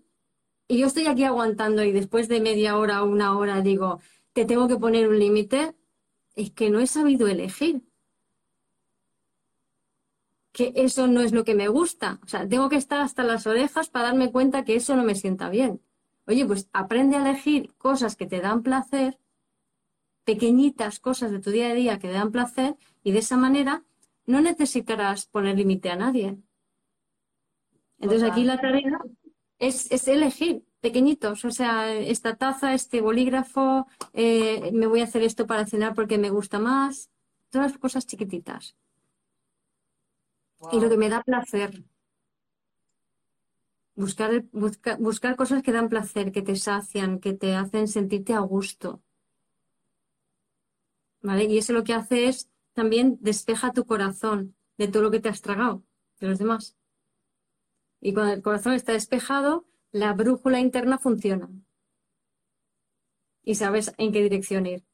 y 0.68 0.78
yo 0.78 0.86
estoy 0.86 1.06
aquí 1.06 1.24
aguantando 1.24 1.82
y 1.82 1.92
después 1.92 2.28
de 2.28 2.40
media 2.40 2.76
hora 2.76 3.02
o 3.02 3.06
una 3.06 3.36
hora 3.38 3.62
digo, 3.62 4.00
te 4.34 4.44
tengo 4.44 4.68
que 4.68 4.76
poner 4.76 5.08
un 5.08 5.18
límite, 5.18 5.74
es 6.36 6.50
que 6.50 6.68
no 6.68 6.80
he 6.80 6.86
sabido 6.86 7.28
elegir. 7.28 7.82
Que 10.52 10.72
eso 10.76 11.06
no 11.06 11.22
es 11.22 11.32
lo 11.32 11.44
que 11.44 11.54
me 11.54 11.68
gusta. 11.68 12.20
O 12.24 12.28
sea, 12.28 12.46
tengo 12.46 12.68
que 12.68 12.76
estar 12.76 13.00
hasta 13.00 13.24
las 13.24 13.46
orejas 13.46 13.88
para 13.88 14.06
darme 14.06 14.30
cuenta 14.30 14.64
que 14.64 14.76
eso 14.76 14.96
no 14.96 15.02
me 15.02 15.14
sienta 15.14 15.48
bien. 15.48 15.80
Oye, 16.26 16.44
pues 16.44 16.68
aprende 16.72 17.16
a 17.16 17.22
elegir 17.22 17.74
cosas 17.78 18.16
que 18.16 18.26
te 18.26 18.40
dan 18.40 18.62
placer, 18.62 19.18
pequeñitas 20.24 21.00
cosas 21.00 21.30
de 21.30 21.40
tu 21.40 21.50
día 21.50 21.70
a 21.70 21.74
día 21.74 21.98
que 21.98 22.08
te 22.08 22.14
dan 22.14 22.32
placer, 22.32 22.76
y 23.02 23.12
de 23.12 23.20
esa 23.20 23.36
manera 23.36 23.82
no 24.26 24.40
necesitarás 24.40 25.26
poner 25.26 25.56
límite 25.56 25.90
a 25.90 25.96
nadie. 25.96 26.38
Entonces 27.98 28.30
aquí 28.30 28.44
la 28.44 28.60
tarea 28.60 28.98
es, 29.58 30.08
elegir 30.08 30.64
pequeñitos, 30.80 31.44
o 31.44 31.50
sea, 31.50 31.94
esta 31.94 32.36
taza, 32.36 32.74
este 32.74 33.00
bolígrafo, 33.00 33.86
eh, 34.12 34.70
me 34.72 34.86
voy 34.86 35.00
a 35.00 35.04
hacer 35.04 35.22
esto 35.22 35.46
para 35.46 35.66
cenar 35.66 35.94
porque 35.94 36.18
me 36.18 36.30
gusta 36.30 36.58
más, 36.58 37.10
todas 37.50 37.72
las 37.72 37.80
cosas 37.80 38.06
chiquititas. 38.06 38.76
Y 40.72 40.80
lo 40.80 40.88
que 40.88 40.96
me 40.96 41.08
da 41.08 41.22
placer. 41.22 41.84
Buscar, 43.94 44.44
buscar 44.98 45.36
cosas 45.36 45.62
que 45.62 45.72
dan 45.72 45.88
placer, 45.88 46.32
que 46.32 46.42
te 46.42 46.56
sacian, 46.56 47.20
que 47.20 47.32
te 47.32 47.54
hacen 47.54 47.86
sentirte 47.86 48.32
a 48.34 48.40
gusto. 48.40 49.02
¿Vale? 51.22 51.44
Y 51.44 51.58
eso 51.58 51.72
lo 51.72 51.84
que 51.84 51.94
hace 51.94 52.28
es 52.28 52.50
también 52.74 53.18
despeja 53.20 53.72
tu 53.72 53.86
corazón 53.86 54.56
de 54.76 54.88
todo 54.88 55.02
lo 55.02 55.10
que 55.10 55.20
te 55.20 55.28
has 55.28 55.40
tragado, 55.40 55.82
de 56.20 56.28
los 56.28 56.38
demás. 56.38 56.76
Y 58.00 58.12
cuando 58.12 58.34
el 58.34 58.42
corazón 58.42 58.74
está 58.74 58.92
despejado, 58.92 59.66
la 59.90 60.12
brújula 60.12 60.60
interna 60.60 60.98
funciona. 60.98 61.48
Y 63.42 63.54
sabes 63.54 63.94
en 63.96 64.12
qué 64.12 64.22
dirección 64.22 64.66
ir. 64.66 64.84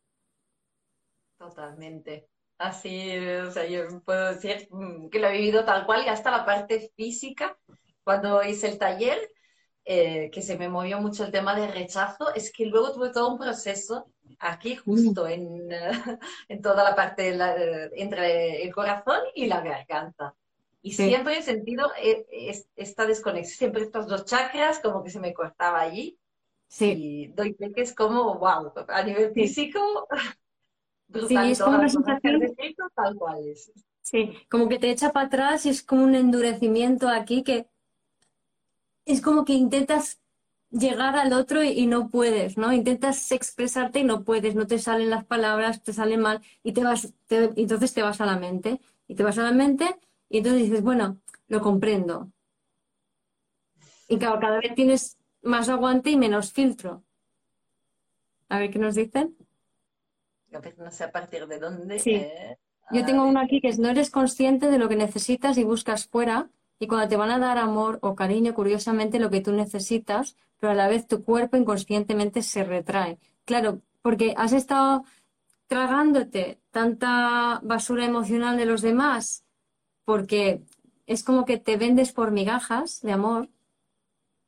Totalmente. 1.38 2.28
Así, 2.58 3.16
o 3.18 3.50
sea, 3.50 3.66
yo 3.66 4.02
puedo 4.02 4.34
decir 4.34 4.68
mm, 4.70 5.08
que 5.08 5.18
lo 5.18 5.28
he 5.28 5.32
vivido 5.32 5.64
tal 5.64 5.86
cual 5.86 6.04
y 6.04 6.08
hasta 6.08 6.30
la 6.30 6.44
parte 6.44 6.92
física. 6.94 7.58
Cuando 8.04 8.42
hice 8.42 8.68
el 8.68 8.78
taller, 8.78 9.18
eh, 9.84 10.30
que 10.30 10.42
se 10.42 10.58
me 10.58 10.68
movió 10.68 11.00
mucho 11.00 11.24
el 11.24 11.32
tema 11.32 11.54
de 11.58 11.68
rechazo, 11.68 12.34
es 12.34 12.52
que 12.52 12.66
luego 12.66 12.92
tuve 12.92 13.10
todo 13.10 13.32
un 13.32 13.38
proceso 13.38 14.12
aquí 14.40 14.76
justo 14.76 15.28
en, 15.28 15.68
en 16.48 16.62
toda 16.62 16.82
la 16.82 16.96
parte 16.96 17.36
entre 17.94 18.62
el 18.62 18.74
corazón 18.74 19.20
y 19.34 19.46
la 19.46 19.60
garganta. 19.60 20.34
Y 20.82 20.92
siempre 20.92 21.38
he 21.38 21.42
sentido 21.42 21.90
eh, 22.02 22.26
esta 22.74 23.04
desconexión, 23.04 23.58
siempre 23.58 23.82
estos 23.82 24.06
dos 24.06 24.24
chakras 24.24 24.80
como 24.80 25.04
que 25.04 25.10
se 25.10 25.20
me 25.20 25.34
cortaba 25.34 25.80
allí. 25.80 26.18
Sí. 26.68 26.94
Y 26.96 27.26
doy 27.28 27.54
que 27.54 27.82
es 27.82 27.94
como, 27.94 28.38
wow, 28.38 28.72
a 28.88 29.02
nivel 29.02 29.32
físico, 29.32 30.08
brutal. 31.08 31.46
Sí, 31.46 31.52
es 31.52 31.60
como 31.60 31.78
una 31.78 31.88
sensación 31.88 32.40
tal 32.94 33.16
cual 33.16 33.46
es. 33.46 33.72
Sí, 34.02 34.32
como 34.48 34.68
que 34.68 34.78
te 34.78 34.90
echa 34.90 35.12
para 35.12 35.26
atrás 35.26 35.66
y 35.66 35.68
es 35.68 35.82
como 35.82 36.04
un 36.04 36.14
endurecimiento 36.14 37.08
aquí 37.08 37.42
que 37.42 37.68
es 39.04 39.20
como 39.20 39.44
que 39.44 39.52
intentas 39.52 40.20
llegar 40.70 41.16
al 41.16 41.32
otro 41.32 41.62
y, 41.62 41.86
no 41.86 42.08
puedes, 42.08 42.56
¿no? 42.56 42.72
Intentas 42.72 43.32
expresarte 43.32 44.00
y 44.00 44.04
no 44.04 44.24
puedes, 44.24 44.54
no 44.54 44.66
te 44.66 44.78
salen 44.78 45.10
las 45.10 45.24
palabras, 45.24 45.82
te 45.82 45.92
salen 45.92 46.20
mal 46.20 46.40
y 46.62 46.72
te 46.72 46.84
vas, 46.84 47.12
entonces 47.28 47.92
te 47.92 48.02
vas 48.02 48.20
a 48.20 48.26
la 48.26 48.36
mente 48.36 48.80
y 49.08 49.14
te 49.14 49.22
vas 49.22 49.38
a 49.38 49.42
la 49.42 49.52
mente 49.52 49.96
y 50.28 50.38
entonces 50.38 50.62
dices, 50.62 50.82
bueno, 50.82 51.18
lo 51.48 51.60
comprendo. 51.60 52.30
Y 54.08 54.18
claro, 54.18 54.40
cada 54.40 54.58
vez 54.58 54.74
tienes 54.74 55.18
más 55.42 55.68
aguante 55.68 56.10
y 56.10 56.16
menos 56.16 56.52
filtro. 56.52 57.02
A 58.48 58.58
ver 58.58 58.70
qué 58.70 58.78
nos 58.78 58.94
dicen. 58.94 59.36
No 60.78 60.90
sé 60.90 61.04
a 61.04 61.12
partir 61.12 61.46
de 61.46 61.58
dónde. 61.58 61.98
Sí. 62.00 62.14
Eh, 62.14 62.58
Yo 62.90 63.04
tengo 63.04 63.24
uno 63.24 63.40
aquí 63.40 63.60
que 63.60 63.68
es 63.68 63.78
no 63.78 63.88
eres 63.88 64.10
consciente 64.10 64.68
de 64.68 64.78
lo 64.78 64.88
que 64.88 64.96
necesitas 64.96 65.58
y 65.58 65.64
buscas 65.64 66.06
fuera. 66.06 66.50
Y 66.80 66.86
cuando 66.86 67.08
te 67.08 67.16
van 67.16 67.30
a 67.30 67.38
dar 67.38 67.58
amor 67.58 67.98
o 68.02 68.16
cariño, 68.16 68.54
curiosamente 68.54 69.20
lo 69.20 69.30
que 69.30 69.40
tú 69.40 69.52
necesitas, 69.52 70.36
pero 70.60 70.72
a 70.72 70.76
la 70.76 70.88
vez 70.88 71.08
tu 71.08 71.24
cuerpo 71.24 71.56
inconscientemente 71.56 72.42
se 72.42 72.62
retrae. 72.62 73.18
Claro, 73.44 73.82
porque 74.02 74.34
has 74.36 74.52
estado 74.52 75.04
tragándote 75.66 76.60
tanta 76.70 77.60
basura 77.64 78.04
emocional 78.04 78.56
de 78.56 78.66
los 78.66 78.82
demás 78.82 79.44
porque 80.10 80.64
es 81.06 81.22
como 81.22 81.44
que 81.44 81.56
te 81.56 81.76
vendes 81.76 82.10
por 82.10 82.32
migajas 82.32 83.00
de 83.00 83.12
amor, 83.12 83.48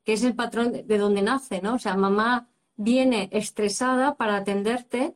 que 0.03 0.15
es 0.15 0.25
el 0.25 0.35
patrón 0.35 0.73
de 0.73 0.99
donde 0.99 1.23
nace, 1.23 1.63
¿no? 1.63 1.75
O 1.75 1.79
sea, 1.79 1.97
mamá 1.97 2.49
viene 2.75 3.29
estresada 3.31 4.17
para 4.17 4.39
atenderte 4.39 5.15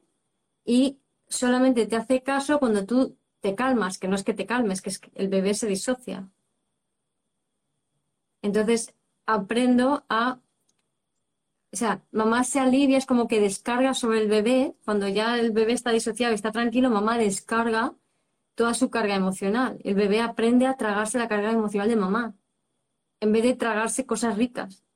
y 0.65 1.01
solamente 1.27 1.87
te 1.87 1.97
hace 1.97 2.23
caso 2.23 2.61
cuando 2.61 2.87
tú 2.87 3.19
te 3.41 3.57
calmas, 3.57 3.99
que 3.99 4.07
no 4.07 4.15
es 4.15 4.23
que 4.23 4.35
te 4.35 4.47
calmes, 4.47 4.83
que 4.83 4.91
es 4.91 5.01
que 5.01 5.11
el 5.17 5.27
bebé 5.27 5.53
se 5.55 5.67
disocia. 5.67 6.31
Entonces, 8.41 8.95
aprendo 9.27 10.05
a... 10.09 10.39
O 11.77 11.79
sea, 11.79 12.03
mamá 12.11 12.43
se 12.43 12.59
alivia, 12.59 12.97
es 12.97 13.05
como 13.05 13.29
que 13.29 13.39
descarga 13.39 13.93
sobre 13.93 14.23
el 14.23 14.29
bebé, 14.29 14.75
cuando 14.87 15.09
ya 15.09 15.39
el 15.39 15.53
bebé 15.53 15.75
está 15.75 15.91
disociado 15.91 16.33
y 16.33 16.35
está 16.35 16.51
tranquilo, 16.51 16.89
mamá 16.89 17.19
descarga 17.19 17.95
toda 18.55 18.73
su 18.73 18.89
carga 18.89 19.15
emocional. 19.15 19.79
El 19.85 19.95
bebé 19.95 20.23
aprende 20.23 20.67
a 20.67 20.79
tragarse 20.79 21.19
la 21.19 21.29
carga 21.29 21.53
emocional 21.53 21.91
de 21.91 21.97
mamá, 21.97 22.35
en 23.21 23.31
vez 23.31 23.43
de 23.43 23.55
tragarse 23.57 24.07
cosas 24.07 24.39
ricas. 24.39 24.87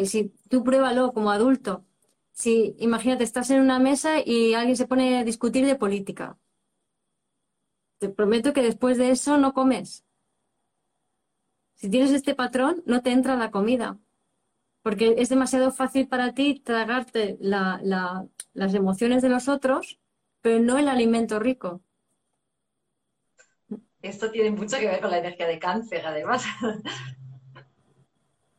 Y 0.00 0.06
si 0.06 0.34
tú 0.48 0.64
pruébalo 0.64 1.12
como 1.12 1.30
adulto, 1.30 1.84
si 2.32 2.74
imagínate, 2.80 3.22
estás 3.22 3.48
en 3.50 3.60
una 3.60 3.78
mesa 3.78 4.18
y 4.18 4.54
alguien 4.54 4.76
se 4.76 4.88
pone 4.88 5.18
a 5.18 5.24
discutir 5.24 5.66
de 5.66 5.76
política. 5.76 6.36
Te 7.98 8.08
prometo 8.08 8.52
que 8.52 8.62
después 8.62 8.98
de 8.98 9.12
eso 9.12 9.38
no 9.38 9.54
comes. 9.54 10.04
Si 11.76 11.88
tienes 11.88 12.10
este 12.10 12.34
patrón, 12.34 12.82
no 12.86 13.02
te 13.02 13.12
entra 13.12 13.36
la 13.36 13.52
comida. 13.52 13.96
Porque 14.82 15.16
es 15.18 15.28
demasiado 15.28 15.72
fácil 15.72 16.08
para 16.08 16.32
ti 16.32 16.60
tragarte 16.60 17.36
las 17.40 18.74
emociones 18.74 19.22
de 19.22 19.28
los 19.28 19.48
otros 19.48 20.00
pero 20.40 20.60
no 20.60 20.78
el 20.78 20.88
alimento 20.88 21.38
rico. 21.38 21.82
Esto 24.02 24.30
tiene 24.30 24.50
mucho 24.50 24.78
que 24.78 24.86
ver 24.86 25.00
con 25.00 25.10
la 25.10 25.18
energía 25.18 25.46
de 25.46 25.58
cáncer, 25.58 26.06
además. 26.06 26.44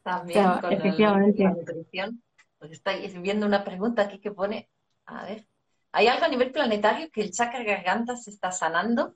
También 0.04 0.60
con 0.62 0.72
efectivamente. 0.72 1.44
la 1.44 1.52
nutrición. 1.52 2.24
Pues 2.60 2.72
estáis 2.72 3.20
viendo 3.22 3.46
una 3.48 3.64
pregunta 3.64 4.04
aquí 4.04 4.20
que 4.20 4.32
pone, 4.32 4.70
a 5.06 5.26
ver, 5.26 5.48
¿hay 5.92 6.08
algo 6.08 6.26
a 6.26 6.30
nivel 6.30 6.52
planetario 6.52 7.10
que 7.12 7.22
el 7.22 7.32
chakra 7.32 7.64
garganta 7.64 8.16
se 8.16 8.30
está 8.30 8.52
sanando? 8.52 9.16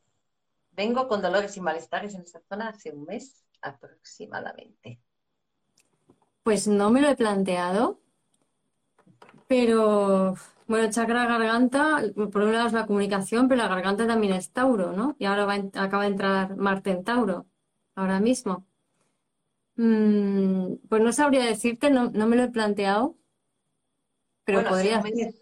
Vengo 0.72 1.08
con 1.08 1.22
dolores 1.22 1.56
y 1.56 1.62
malestares 1.62 2.16
en 2.16 2.22
esa 2.22 2.42
zona 2.50 2.70
hace 2.70 2.92
un 2.92 3.06
mes 3.06 3.46
aproximadamente. 3.62 5.00
Pues 6.46 6.68
no 6.68 6.92
me 6.92 7.02
lo 7.02 7.10
he 7.10 7.16
planteado, 7.16 8.00
pero 9.48 10.36
bueno, 10.68 10.92
chakra 10.92 11.26
garganta, 11.26 12.04
por 12.32 12.44
un 12.44 12.54
lado 12.54 12.68
es 12.68 12.74
la 12.74 12.86
comunicación, 12.86 13.48
pero 13.48 13.64
la 13.64 13.68
garganta 13.68 14.06
también 14.06 14.34
es 14.34 14.52
Tauro, 14.52 14.92
¿no? 14.92 15.16
Y 15.18 15.26
ahora 15.26 15.52
acaba 15.74 16.04
de 16.04 16.10
entrar 16.10 16.56
Marte 16.56 16.92
en 16.92 17.04
Tauro, 17.04 17.48
ahora 17.96 18.20
mismo. 18.20 18.64
Mm, 19.78 20.76
pues 20.88 21.02
no 21.02 21.12
sabría 21.14 21.44
decirte, 21.44 21.90
no, 21.90 22.12
me 22.12 22.36
lo 22.36 22.44
he 22.44 22.50
planteado, 22.50 23.16
pero 24.44 24.64
podría 24.66 25.02
ser. 25.02 25.34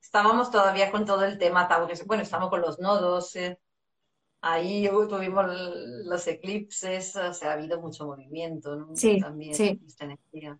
Estábamos 0.00 0.50
todavía 0.50 0.90
con 0.90 1.04
todo 1.04 1.26
el 1.26 1.36
tema 1.36 1.68
Tauro. 1.68 1.92
Bueno, 2.06 2.22
estamos 2.22 2.48
con 2.48 2.62
los 2.62 2.78
nodos. 2.78 3.36
Eh, 3.36 3.58
ahí 4.42 4.88
tuvimos 5.08 5.46
los 6.04 6.26
eclipses, 6.26 7.16
o 7.16 7.32
sea, 7.32 7.50
ha 7.50 7.52
habido 7.54 7.80
mucho 7.80 8.04
movimiento, 8.04 8.76
¿no? 8.76 8.94
Sí, 8.94 9.18
También 9.20 9.54
sí. 9.54 9.80
esta 9.86 10.04
energía. 10.04 10.58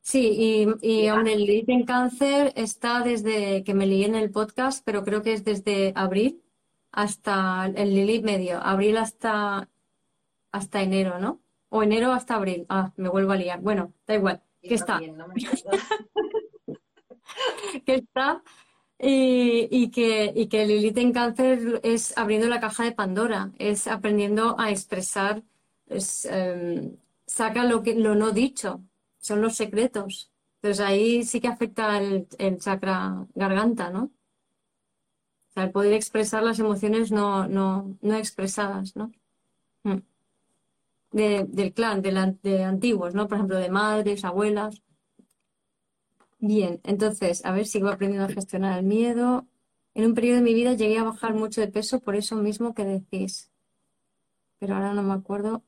Sí, 0.00 0.76
y, 0.80 1.04
y 1.04 1.08
hombre, 1.10 1.34
el 1.34 1.44
Lilith 1.44 1.68
en 1.68 1.84
cáncer 1.84 2.52
está 2.56 3.02
desde 3.02 3.62
que 3.62 3.74
me 3.74 3.86
leí 3.86 4.04
en 4.04 4.16
el 4.16 4.32
podcast, 4.32 4.82
pero 4.84 5.04
creo 5.04 5.22
que 5.22 5.32
es 5.32 5.44
desde 5.44 5.92
abril 5.94 6.42
hasta 6.90 7.66
el 7.66 7.94
Lilith 7.94 8.24
medio, 8.24 8.58
abril 8.58 8.96
hasta, 8.96 9.70
hasta 10.50 10.82
enero, 10.82 11.20
¿no? 11.20 11.40
O 11.68 11.82
enero 11.82 12.12
hasta 12.12 12.34
abril. 12.34 12.66
Ah, 12.68 12.92
me 12.96 13.08
vuelvo 13.08 13.32
a 13.32 13.36
liar. 13.36 13.60
Bueno, 13.60 13.94
da 14.06 14.14
igual. 14.14 14.42
¿Qué 14.60 14.74
está? 14.74 15.00
que 17.84 17.94
está 17.94 18.42
y, 19.02 19.68
y, 19.70 19.90
que, 19.90 20.32
y 20.34 20.46
que 20.46 20.64
Lilith 20.64 20.96
en 20.98 21.12
cáncer 21.12 21.80
es 21.82 22.16
abriendo 22.16 22.48
la 22.48 22.60
caja 22.60 22.84
de 22.84 22.92
Pandora, 22.92 23.50
es 23.58 23.88
aprendiendo 23.88 24.58
a 24.60 24.70
expresar, 24.70 25.42
es, 25.88 26.24
em, 26.26 26.96
saca 27.26 27.64
lo, 27.64 27.82
que, 27.82 27.96
lo 27.96 28.14
no 28.14 28.30
dicho, 28.30 28.80
son 29.18 29.42
los 29.42 29.56
secretos. 29.56 30.30
Entonces 30.56 30.80
ahí 30.86 31.24
sí 31.24 31.40
que 31.40 31.48
afecta 31.48 31.98
el, 32.00 32.28
chakra 32.60 33.26
garganta, 33.34 33.90
¿no? 33.90 34.04
O 34.04 35.52
sea, 35.54 35.64
el 35.64 35.72
poder 35.72 35.94
expresar 35.94 36.42
las 36.44 36.60
emociones 36.60 37.10
no, 37.10 37.48
no, 37.48 37.96
no 38.02 38.14
expresadas, 38.16 38.94
¿no? 38.96 39.12
Mm. 39.84 39.98
del 41.10 41.72
clan, 41.74 42.02
de, 42.02 42.36
de 42.42 42.64
antiguos, 42.64 43.14
¿no? 43.14 43.26
Por 43.28 43.36
ejemplo, 43.38 43.58
de 43.58 43.70
madres, 43.70 44.24
abuelas. 44.24 44.82
Bien, 46.44 46.80
entonces, 46.82 47.44
a 47.44 47.52
ver, 47.52 47.66
sigo 47.66 47.88
aprendiendo 47.88 48.26
a 48.26 48.34
gestionar 48.34 48.76
el 48.76 48.84
miedo. 48.84 49.46
En 49.94 50.06
un 50.06 50.14
periodo 50.14 50.38
de 50.38 50.42
mi 50.42 50.54
vida 50.54 50.72
llegué 50.72 50.98
a 50.98 51.04
bajar 51.04 51.34
mucho 51.34 51.60
de 51.60 51.68
peso 51.68 52.00
por 52.00 52.16
eso 52.16 52.34
mismo 52.34 52.74
que 52.74 52.84
decís. 52.84 53.52
Pero 54.58 54.74
ahora 54.74 54.92
no 54.92 55.04
me 55.04 55.14
acuerdo, 55.14 55.62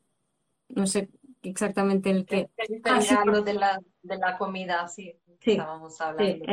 no 0.68 0.89
sé 0.89 1.11
exactamente 1.45 2.11
el 2.11 2.27
que... 2.27 2.51
Ah, 2.87 2.99
de 3.45 3.55
la, 3.55 3.81
de 4.03 4.18
la 4.18 4.37
comida, 4.37 4.89
sí, 4.89 5.14
estábamos 5.41 6.01
hablando. 6.01 6.45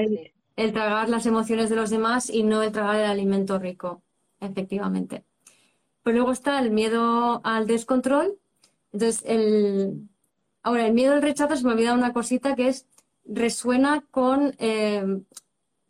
el, 0.56 0.72
tragar 0.72 1.10
las 1.10 1.26
emociones 1.26 1.72
de 1.72 1.78
los 1.78 1.90
demás 1.90 2.30
y 2.30 2.44
no 2.44 2.62
el 2.62 2.72
tragar 2.72 2.98
el 2.98 3.10
alimento 3.10 3.58
rico, 3.58 4.04
efectivamente. 4.40 5.24
Pues 6.04 6.16
luego 6.16 6.32
está 6.32 6.60
el 6.60 6.70
miedo 6.70 7.42
al 7.44 7.66
descontrol. 7.66 8.38
Entonces, 8.94 9.24
el... 9.26 10.08
Ahora, 10.62 10.86
el 10.86 10.94
miedo 10.94 11.14
al 11.14 11.24
rechazo, 11.24 11.56
se 11.56 11.66
me 11.66 11.74
olvida 11.74 11.96
una 11.96 12.14
cosita 12.14 12.56
que 12.56 12.68
es, 12.68 12.86
resuena 13.26 14.06
con, 14.12 14.56
eh, 14.60 15.22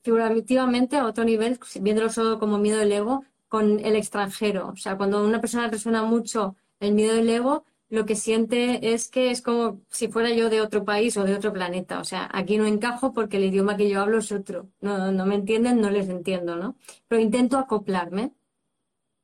figurativamente 0.04 0.98
a 0.98 1.06
otro 1.06 1.24
nivel, 1.24 1.60
viéndolo 1.80 2.10
solo 2.10 2.40
como 2.40 2.58
miedo 2.58 2.80
del 2.80 2.92
ego, 2.92 3.24
con 3.48 3.80
el 3.80 3.96
extranjero. 3.96 4.70
O 4.70 4.76
sea, 4.76 4.98
cuando 4.98 5.24
una 5.26 5.42
persona 5.42 5.68
resuena 5.68 6.04
mucho 6.04 6.56
el 6.80 6.94
miedo 6.94 7.16
del 7.16 7.30
ego, 7.30 7.66
lo 7.90 8.06
que 8.06 8.16
siente 8.16 8.94
es 8.94 9.10
que 9.10 9.32
es 9.32 9.42
como 9.42 9.82
si 9.90 10.08
fuera 10.08 10.32
yo 10.32 10.50
de 10.50 10.62
otro 10.62 10.86
país 10.86 11.18
o 11.18 11.26
de 11.26 11.36
otro 11.36 11.52
planeta. 11.52 12.00
O 12.00 12.06
sea, 12.06 12.30
aquí 12.34 12.58
no 12.58 12.66
encajo 12.66 13.12
porque 13.14 13.38
el 13.38 13.46
idioma 13.46 13.76
que 13.76 13.90
yo 13.90 14.02
hablo 14.02 14.20
es 14.20 14.32
otro. 14.32 14.70
No, 14.80 15.12
no 15.12 15.26
me 15.26 15.36
entienden, 15.36 15.82
no 15.82 15.90
les 15.90 16.08
entiendo, 16.10 16.56
¿no? 16.56 16.78
Pero 17.10 17.22
intento 17.22 17.58
acoplarme, 17.58 18.34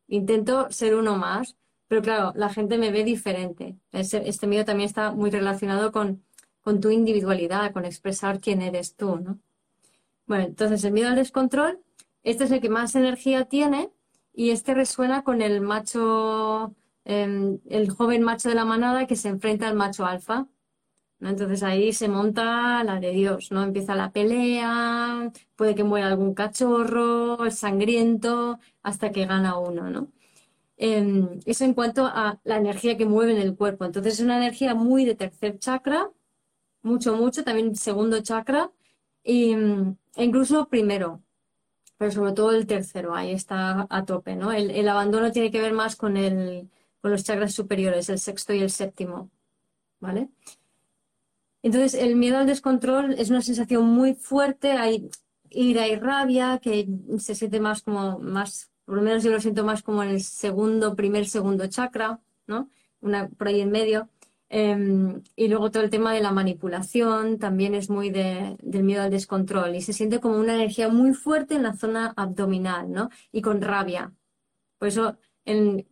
intento 0.08 0.68
ser 0.70 0.96
uno 0.96 1.18
más, 1.18 1.56
pero 1.88 2.02
claro, 2.02 2.34
la 2.36 2.50
gente 2.50 2.78
me 2.78 2.92
ve 2.92 3.04
diferente. 3.06 3.78
Este, 3.94 4.48
miedo 4.48 4.66
también 4.66 4.88
está 4.88 5.12
muy 5.12 5.32
relacionado 5.32 5.92
con, 5.94 6.24
con 6.68 6.82
tu 6.82 6.90
individualidad, 6.92 7.72
con 7.72 7.86
expresar 7.86 8.42
quién 8.42 8.62
eres 8.62 8.96
tú, 8.96 9.16
¿no? 9.18 9.40
Bueno, 10.26 10.44
entonces 10.44 10.84
el 10.84 10.92
miedo 10.92 11.10
al 11.10 11.16
descontrol, 11.16 11.80
este 12.24 12.44
es 12.44 12.52
el 12.52 12.60
que 12.60 12.70
más 12.70 12.96
energía 12.96 13.46
tiene 13.46 13.90
y 14.34 14.50
este 14.50 14.74
resuena 14.74 15.24
con 15.24 15.42
el 15.42 15.62
macho 15.62 16.76
Em, 17.10 17.60
el 17.70 17.90
joven 17.90 18.22
macho 18.22 18.50
de 18.50 18.56
la 18.56 18.66
manada 18.66 19.08
que 19.08 19.16
se 19.16 19.30
enfrenta 19.30 19.68
al 19.70 19.76
macho 19.76 20.06
alfa. 20.06 20.48
Entonces 21.22 21.64
ahí 21.64 21.94
se 21.94 22.10
monta 22.10 22.84
la 22.84 23.00
de 23.00 23.12
Dios, 23.12 23.52
¿no? 23.52 23.64
Empieza 23.64 23.96
la 23.96 24.12
pelea, 24.12 25.32
puede 25.56 25.74
que 25.76 25.86
muera 25.86 26.08
algún 26.08 26.34
cachorro, 26.34 27.46
es 27.46 27.60
sangriento, 27.60 28.60
hasta 28.84 29.12
que 29.12 29.26
gana 29.26 29.58
uno, 29.58 29.90
¿no? 29.90 30.10
Em, 30.78 31.40
eso 31.46 31.66
en 31.66 31.74
cuanto 31.74 32.06
a 32.06 32.40
la 32.44 32.58
energía 32.58 32.98
que 32.98 33.06
mueve 33.06 33.34
en 33.34 33.42
el 33.42 33.56
cuerpo. 33.56 33.86
Entonces 33.86 34.16
es 34.16 34.20
una 34.22 34.38
energía 34.38 34.76
muy 34.76 35.06
de 35.06 35.16
tercer 35.16 35.60
chakra, 35.60 36.12
mucho, 36.88 37.16
mucho, 37.16 37.44
también 37.44 37.76
segundo 37.76 38.22
chakra, 38.22 38.72
e 39.24 39.56
incluso 40.16 40.68
primero, 40.70 41.22
pero 41.98 42.12
sobre 42.12 42.34
todo 42.34 42.52
el 42.52 42.66
tercero, 42.68 43.14
ahí 43.16 43.32
está 43.32 43.88
a 43.90 44.06
tope, 44.06 44.36
¿no? 44.36 44.52
el 44.52 44.88
abandono 44.90 45.32
tiene 45.32 45.52
que 45.52 45.62
ver 45.62 45.74
más 45.74 45.96
con 45.96 46.18
el, 46.18 46.70
con 47.02 47.12
los 47.12 47.24
chakras 47.24 47.54
superiores, 47.54 48.10
el 48.10 48.20
sexto 48.20 48.54
y 48.54 48.60
el 48.60 48.70
séptimo. 48.70 49.30
¿Vale? 50.00 50.30
Entonces, 51.64 51.96
el 51.96 52.16
miedo 52.16 52.38
al 52.38 52.46
descontrol 52.48 53.14
es 53.14 53.30
una 53.30 53.42
sensación 53.42 53.86
muy 53.86 54.14
fuerte, 54.14 54.74
hay 54.74 55.10
ira 55.50 55.88
y 55.88 55.96
rabia, 55.96 56.60
que 56.62 56.88
se 57.18 57.36
siente 57.36 57.60
más 57.60 57.82
como, 57.82 58.20
más, 58.20 58.70
por 58.86 58.96
lo 58.96 59.02
menos 59.02 59.24
yo 59.24 59.32
lo 59.32 59.42
siento 59.42 59.64
más 59.64 59.82
como 59.82 60.04
en 60.04 60.10
el 60.10 60.22
segundo, 60.22 60.96
primer, 60.96 61.28
segundo 61.28 61.68
chakra, 61.68 62.20
¿no? 62.46 62.70
Una, 63.02 63.28
por 63.28 63.48
ahí 63.48 63.62
en 63.62 63.72
medio. 63.72 64.10
Em, 64.50 65.24
y 65.36 65.50
luego 65.50 65.72
todo 65.72 65.84
el 65.84 65.90
tema 65.90 66.14
de 66.14 66.22
la 66.22 66.32
manipulación 66.32 67.38
también 67.38 67.76
es 67.76 67.90
muy 67.90 68.10
de, 68.10 68.56
del 68.62 68.84
miedo 68.84 69.04
al 69.04 69.12
descontrol 69.12 69.76
y 69.76 69.82
se 69.82 69.92
siente 69.92 70.22
como 70.22 70.38
una 70.38 70.56
energía 70.56 70.88
muy 70.88 71.14
fuerte 71.14 71.56
en 71.56 71.64
la 71.64 71.74
zona 71.74 72.14
abdominal, 72.16 72.90
¿no? 72.92 73.10
Y 73.32 73.42
con 73.42 73.62
rabia. 73.62 74.14
Por 74.78 74.88
eso 74.88 75.18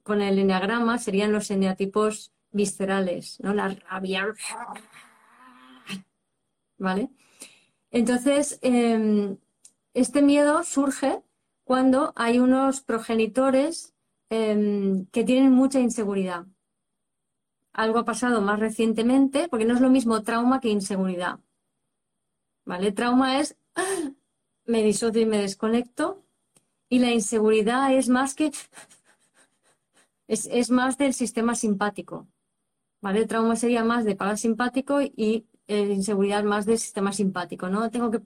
con 0.03 0.21
el 0.21 0.39
enneagrama 0.39 0.97
serían 0.97 1.31
los 1.31 1.49
eneatipos 1.49 2.33
viscerales, 2.51 3.39
¿no? 3.41 3.53
La 3.53 3.69
rabia. 3.69 4.33
¿Vale? 6.77 7.09
Entonces, 7.91 8.59
em, 8.61 9.37
este 9.93 10.21
miedo 10.21 10.63
surge 10.63 11.21
cuando 11.63 12.11
hay 12.15 12.39
unos 12.39 12.81
progenitores 12.81 13.93
em, 14.29 15.05
que 15.07 15.23
tienen 15.23 15.51
mucha 15.51 15.79
inseguridad. 15.79 16.45
Algo 17.76 17.99
ha 17.99 18.05
pasado 18.05 18.41
más 18.41 18.57
recientemente, 18.59 19.49
porque 19.49 19.65
no 19.65 19.73
es 19.73 19.82
lo 19.82 19.89
mismo 19.89 20.23
trauma 20.23 20.61
que 20.61 20.69
inseguridad. 20.69 21.39
¿Vale? 22.63 22.93
Trauma 22.93 23.41
es 23.41 23.57
me 24.65 24.82
disocio 24.82 25.21
y 25.21 25.26
me 25.26 25.39
desconecto, 25.39 26.23
y 26.88 26.99
la 26.99 27.11
inseguridad 27.11 27.93
es 27.93 28.07
más 28.07 28.34
que 28.34 28.53
es, 30.30 30.71
más 30.71 30.97
del 30.97 31.13
sistema 31.13 31.53
simpático. 31.53 32.28
¿Vale? 33.01 33.19
El 33.19 33.28
trauma 33.28 33.57
sería 33.57 33.84
más 33.84 34.05
de 34.05 34.15
parasimpático 34.15 35.01
y 35.01 35.45
eh, 35.67 35.82
inseguridad 35.82 36.45
más 36.45 36.65
del 36.65 36.80
sistema 36.80 37.11
simpático, 37.11 37.67
¿no? 37.67 37.91
Tengo 37.91 38.09
que, 38.09 38.21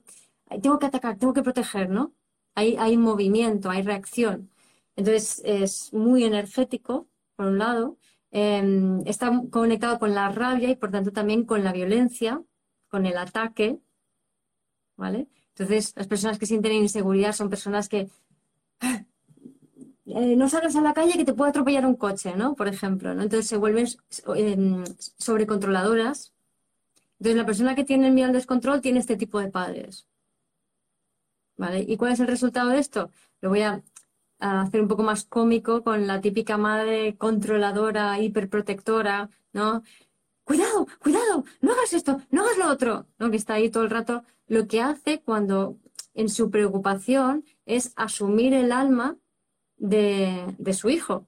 tengo 0.62 0.78
que 0.78 0.86
atacar, 0.86 1.18
tengo 1.18 1.32
que 1.34 1.42
proteger, 1.42 1.90
¿no? 1.90 2.14
Hay, 2.54 2.76
hay 2.76 2.96
movimiento, 2.96 3.68
hay 3.68 3.82
reacción. 3.82 4.48
Entonces 4.94 5.42
es 5.44 5.92
muy 5.92 6.22
energético, 6.22 7.08
por 7.34 7.46
un 7.46 7.58
lado, 7.58 7.98
em, 8.30 9.02
está 9.06 9.30
conectado 9.50 9.98
con 9.98 10.14
la 10.14 10.30
rabia 10.30 10.70
y 10.70 10.76
por 10.76 10.90
tanto 10.90 11.12
también 11.12 11.44
con 11.44 11.64
la 11.64 11.72
violencia, 11.72 12.42
con 12.88 13.06
el 13.06 13.16
ataque, 13.18 13.78
¿vale? 14.96 15.28
Entonces 15.50 15.94
las 15.96 16.06
personas 16.06 16.38
que 16.38 16.46
sienten 16.46 16.72
inseguridad 16.72 17.32
son 17.32 17.50
personas 17.50 17.88
que 17.88 18.08
eh, 20.06 20.36
no 20.36 20.48
salgas 20.48 20.74
a 20.76 20.80
la 20.80 20.92
calle 20.94 21.16
que 21.16 21.24
te 21.24 21.34
puede 21.34 21.50
atropellar 21.50 21.86
un 21.86 21.96
coche, 21.96 22.34
¿no? 22.36 22.54
Por 22.54 22.68
ejemplo, 22.68 23.14
¿no? 23.14 23.22
Entonces 23.22 23.46
se 23.46 23.56
vuelven 23.56 23.86
eh, 24.36 24.84
sobrecontroladoras. 25.18 26.32
Entonces 27.18 27.36
la 27.36 27.46
persona 27.46 27.74
que 27.74 27.84
tiene 27.84 28.08
el 28.08 28.14
miedo 28.14 28.28
al 28.28 28.32
descontrol 28.32 28.80
tiene 28.80 28.98
este 28.98 29.16
tipo 29.16 29.38
de 29.40 29.48
padres. 29.48 30.06
¿Vale? 31.56 31.84
¿Y 31.86 31.96
cuál 31.96 32.12
es 32.12 32.20
el 32.20 32.26
resultado 32.26 32.70
de 32.70 32.78
esto? 32.78 33.10
Lo 33.40 33.50
voy 33.50 33.60
a, 33.62 33.82
hacer 34.40 34.80
un 34.80 34.88
poco 34.88 35.02
más 35.02 35.24
cómico 35.24 35.82
con 35.84 36.06
la 36.06 36.20
típica 36.20 36.56
madre 36.56 37.16
controladora, 37.16 38.18
hiperprotectora, 38.20 39.30
¿no? 39.52 39.82
Cuidado, 40.44 40.86
cuidado, 40.98 41.44
no 41.60 41.72
hagas 41.72 41.92
esto, 41.92 42.20
no 42.30 42.42
hagas 42.42 42.58
lo 42.58 42.68
otro, 42.70 43.06
¿no? 43.18 43.30
Que 43.30 43.36
está 43.36 43.54
ahí 43.54 43.70
todo 43.70 43.84
el 43.84 43.90
rato. 43.90 44.24
Lo 44.48 44.66
que 44.66 44.80
hace 44.80 45.20
cuando 45.20 45.76
en 46.14 46.28
su 46.28 46.50
preocupación 46.50 47.44
es 47.66 47.92
asumir 47.96 48.54
el 48.54 48.72
alma 48.72 49.16
de, 49.76 50.74
su 50.74 50.90
hijo. 50.90 51.26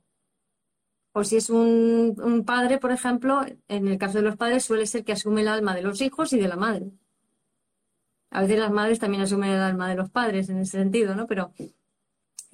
O 1.12 1.24
si 1.24 1.36
es 1.36 1.50
un, 1.50 2.42
padre, 2.46 2.78
por 2.78 2.90
ejemplo, 2.90 3.44
en 3.68 3.88
el 3.88 3.98
caso 3.98 4.18
de 4.18 4.24
los 4.24 4.36
padres 4.36 4.64
suele 4.64 4.86
ser 4.86 5.04
que 5.04 5.12
asume 5.12 5.42
el 5.42 5.48
alma 5.48 5.74
de 5.74 5.82
los 5.82 6.00
hijos 6.00 6.32
y 6.32 6.38
de 6.38 6.48
la 6.48 6.56
madre. 6.56 6.90
A 8.30 8.40
veces 8.42 8.58
las 8.58 8.70
madres 8.70 8.98
también 8.98 9.22
asumen 9.22 9.50
el 9.50 9.60
alma 9.60 9.88
de 9.88 9.94
los 9.94 10.10
padres 10.10 10.48
en 10.48 10.58
ese 10.58 10.78
sentido, 10.78 11.14
¿no? 11.14 11.26
Pero, 11.26 11.52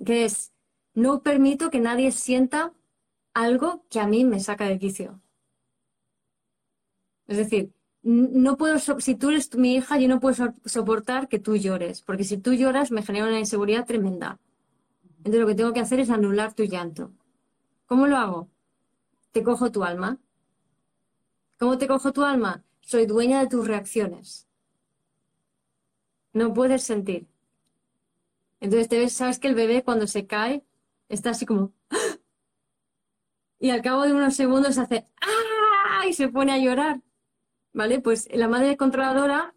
¿qué 0.04 0.24
es? 0.24 0.52
No 0.94 1.22
permito 1.22 1.70
que 1.70 1.80
nadie 1.80 2.12
sienta 2.12 2.72
algo 3.34 3.84
que 3.88 4.00
a 4.00 4.06
mí 4.06 4.24
me 4.24 4.40
saca 4.40 4.66
de 4.66 4.78
quicio. 4.78 5.20
Es 7.26 7.36
decir, 7.36 7.72
no 8.02 8.56
puedo, 8.56 8.78
si 8.78 9.14
tú 9.14 9.30
eres 9.30 9.54
mi 9.54 9.74
hija, 9.76 9.98
yo 9.98 10.08
no 10.08 10.20
puedo 10.20 10.54
soportar 10.64 11.28
que 11.28 11.38
tú 11.38 11.56
llores, 11.56 12.02
porque 12.02 12.24
si 12.24 12.38
tú 12.38 12.54
lloras 12.54 12.90
me 12.90 13.02
genera 13.02 13.26
una 13.26 13.38
inseguridad 13.38 13.86
tremenda. 13.86 14.40
Entonces 15.18 15.40
lo 15.40 15.46
que 15.46 15.54
tengo 15.54 15.72
que 15.72 15.80
hacer 15.80 16.00
es 16.00 16.10
anular 16.10 16.54
tu 16.54 16.64
llanto. 16.64 17.12
¿Cómo 17.86 18.06
lo 18.06 18.16
hago? 18.16 18.48
Te 19.32 19.42
cojo 19.42 19.70
tu 19.70 19.84
alma. 19.84 20.18
¿Cómo 21.58 21.76
te 21.76 21.86
cojo 21.86 22.12
tu 22.12 22.24
alma? 22.24 22.64
Soy 22.80 23.04
dueña 23.04 23.40
de 23.40 23.48
tus 23.48 23.66
reacciones. 23.66 24.48
No 26.32 26.54
puedes 26.54 26.82
sentir. 26.82 27.26
Entonces 28.60 29.12
sabes 29.12 29.38
que 29.38 29.48
el 29.48 29.54
bebé 29.54 29.82
cuando 29.84 30.06
se 30.06 30.26
cae 30.26 30.64
está 31.08 31.30
así 31.30 31.46
como 31.46 31.72
y 33.58 33.70
al 33.70 33.82
cabo 33.82 34.02
de 34.02 34.12
unos 34.12 34.34
segundos 34.34 34.78
hace 34.78 35.08
¡ah! 35.20 36.06
y 36.06 36.12
se 36.12 36.28
pone 36.28 36.52
a 36.52 36.58
llorar. 36.58 37.02
¿Vale? 37.72 38.00
Pues 38.00 38.28
la 38.32 38.48
madre 38.48 38.76
controladora 38.76 39.54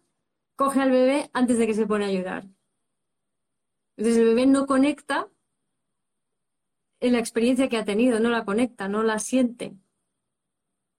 coge 0.56 0.80
al 0.80 0.90
bebé 0.90 1.30
antes 1.32 1.58
de 1.58 1.66
que 1.66 1.74
se 1.74 1.86
pone 1.86 2.04
a 2.06 2.12
llorar. 2.12 2.46
Entonces 3.96 4.20
el 4.20 4.28
bebé 4.28 4.46
no 4.46 4.66
conecta 4.66 5.28
en 7.00 7.12
la 7.12 7.18
experiencia 7.18 7.68
que 7.68 7.76
ha 7.76 7.84
tenido, 7.84 8.20
no 8.20 8.30
la 8.30 8.44
conecta, 8.44 8.88
no 8.88 9.02
la 9.02 9.18
siente. 9.18 9.76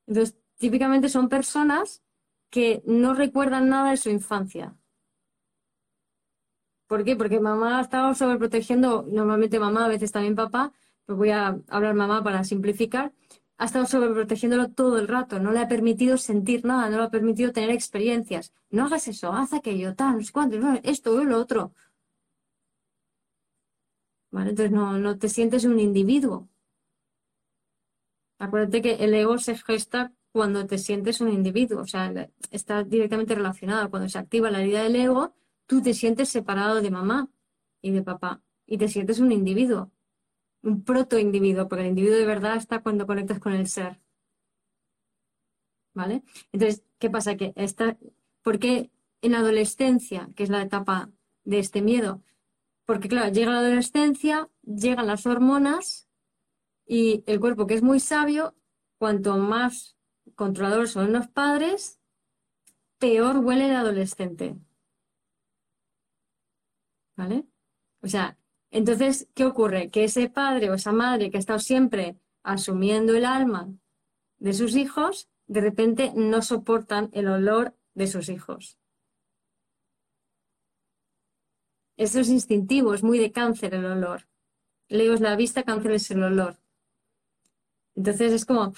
Entonces, 0.05 0.37
típicamente 0.57 1.07
son 1.07 1.29
personas 1.29 2.03
que 2.49 2.83
no 2.85 3.13
recuerdan 3.13 3.69
nada 3.69 3.91
de 3.91 3.97
su 3.97 4.09
infancia. 4.09 4.75
¿Por 6.93 7.03
qué? 7.03 7.15
Porque 7.15 7.39
mamá 7.39 7.79
ha 7.79 7.81
estado 7.81 8.13
sobreprotegiendo, 8.13 9.03
normalmente 9.09 9.57
mamá, 9.59 9.85
a 9.85 9.87
veces 9.87 10.11
también 10.11 10.35
papá, 10.35 10.71
pues 11.07 11.17
voy 11.17 11.31
a 11.31 11.59
hablar 11.67 11.95
mamá 11.95 12.23
para 12.23 12.43
simplificar, 12.43 13.11
ha 13.57 13.65
estado 13.65 13.87
sobreprotegiéndolo 13.87 14.69
todo 14.69 14.99
el 14.99 15.07
rato, 15.07 15.39
no 15.39 15.51
le 15.51 15.57
ha 15.61 15.67
permitido 15.67 16.17
sentir 16.17 16.65
nada, 16.65 16.91
no 16.91 16.97
le 16.97 17.03
ha 17.05 17.09
permitido 17.09 17.51
tener 17.51 17.71
experiencias. 17.71 18.53
No 18.69 18.85
hagas 18.85 19.07
eso, 19.07 19.33
haz 19.33 19.53
aquello, 19.53 19.95
tal, 19.95 20.17
no 20.17 20.23
sé 20.23 20.31
cuánto, 20.31 20.57
esto 20.83 21.15
o 21.15 21.23
lo 21.23 21.39
otro. 21.39 21.73
¿Vale? 24.29 24.51
Entonces 24.51 24.71
no, 24.71 24.99
no 24.99 25.17
te 25.17 25.29
sientes 25.29 25.65
un 25.65 25.79
individuo. 25.79 26.47
Acuérdate 28.37 28.83
que 28.83 28.93
el 29.03 29.15
ego 29.15 29.39
se 29.39 29.55
gesta 29.57 30.13
cuando 30.31 30.67
te 30.67 30.77
sientes 30.77 31.21
un 31.21 31.29
individuo, 31.29 31.81
o 31.81 31.87
sea, 31.87 32.29
está 32.51 32.83
directamente 32.83 33.33
relacionado. 33.33 33.89
Cuando 33.89 34.09
se 34.09 34.19
activa 34.19 34.51
la 34.51 34.61
herida 34.61 34.83
del 34.83 34.95
ego, 34.95 35.33
tú 35.73 35.81
te 35.81 35.93
sientes 35.93 36.29
separado 36.29 36.81
de 36.81 36.91
mamá 36.91 37.29
y 37.81 37.91
de 37.91 38.03
papá 38.03 38.41
y 38.65 38.77
te 38.77 38.87
sientes 38.87 39.19
un 39.19 39.31
individuo 39.31 39.91
un 40.63 40.83
proto-individuo, 40.83 41.67
porque 41.67 41.83
el 41.83 41.89
individuo 41.89 42.17
de 42.17 42.25
verdad 42.25 42.55
está 42.55 42.81
cuando 42.81 43.05
conectas 43.05 43.39
con 43.39 43.53
el 43.53 43.67
ser. 43.67 43.99
¿Vale? 45.93 46.23
Entonces, 46.51 46.83
¿qué 46.97 47.09
pasa? 47.09 47.35
Que 47.35 47.53
esta, 47.55 47.97
¿Por 48.41 48.57
qué 48.59 48.89
en 49.21 49.33
la 49.33 49.39
adolescencia, 49.39 50.29
que 50.35 50.43
es 50.43 50.49
la 50.49 50.61
etapa 50.61 51.11
de 51.43 51.59
este 51.59 51.81
miedo? 51.81 52.23
Porque, 52.85 53.09
claro, 53.09 53.31
llega 53.31 53.51
la 53.51 53.59
adolescencia, 53.59 54.49
llegan 54.63 55.07
las 55.07 55.25
hormonas 55.25 56.07
y 56.87 57.23
el 57.27 57.39
cuerpo, 57.39 57.67
que 57.67 57.75
es 57.75 57.83
muy 57.83 57.99
sabio, 57.99 58.55
cuanto 58.97 59.37
más 59.37 59.97
controladores 60.35 60.91
son 60.91 61.13
los 61.13 61.27
padres, 61.27 61.99
peor 62.97 63.37
huele 63.37 63.65
el 63.65 63.75
adolescente. 63.75 64.57
¿Vale? 67.15 67.45
O 68.01 68.07
sea, 68.07 68.37
entonces, 68.71 69.27
¿qué 69.33 69.45
ocurre? 69.45 69.89
Que 69.91 70.05
ese 70.05 70.29
padre 70.29 70.69
o 70.69 70.73
esa 70.73 70.91
madre 70.91 71.29
que 71.29 71.37
ha 71.37 71.39
estado 71.39 71.59
siempre 71.59 72.17
asumiendo 72.41 73.13
el 73.13 73.25
alma 73.25 73.71
de 74.39 74.53
sus 74.53 74.75
hijos, 74.75 75.29
de 75.47 75.61
repente 75.61 76.11
no 76.15 76.41
soportan 76.41 77.09
el 77.13 77.27
olor 77.27 77.75
de 77.93 78.07
sus 78.07 78.29
hijos. 78.29 78.77
Eso 81.97 82.19
es 82.19 82.29
instintivo, 82.29 82.93
es 82.93 83.03
muy 83.03 83.19
de 83.19 83.31
cáncer 83.31 83.75
el 83.75 83.85
olor. 83.85 84.27
Leo 84.89 85.13
es 85.13 85.21
la 85.21 85.35
vista, 85.35 85.63
cáncer 85.63 85.91
es 85.91 86.09
el 86.11 86.23
olor. 86.23 86.57
Entonces 87.95 88.33
es 88.33 88.45
como, 88.45 88.73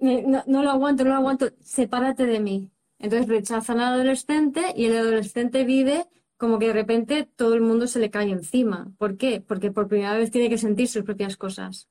no, 0.00 0.42
no, 0.46 0.62
lo 0.62 0.70
aguanto, 0.70 1.04
no 1.04 1.10
lo 1.10 1.16
aguanto, 1.16 1.50
sepárate 1.60 2.24
de 2.26 2.40
mí. 2.40 2.70
Entonces 2.98 3.28
rechazan 3.28 3.80
al 3.80 3.94
adolescente 3.94 4.72
y 4.74 4.86
el 4.86 4.96
adolescente 4.96 5.64
vive 5.64 6.06
como 6.42 6.58
que 6.58 6.66
de 6.66 6.72
repente 6.72 7.30
todo 7.36 7.54
el 7.54 7.60
mundo 7.60 7.86
se 7.86 8.00
le 8.00 8.10
cae 8.10 8.28
encima. 8.28 8.92
¿Por 8.98 9.16
qué? 9.16 9.40
Porque 9.40 9.70
por 9.70 9.86
primera 9.86 10.16
vez 10.16 10.32
tiene 10.32 10.50
que 10.50 10.58
sentir 10.58 10.88
sus 10.88 11.04
propias 11.04 11.36
cosas. 11.36 11.88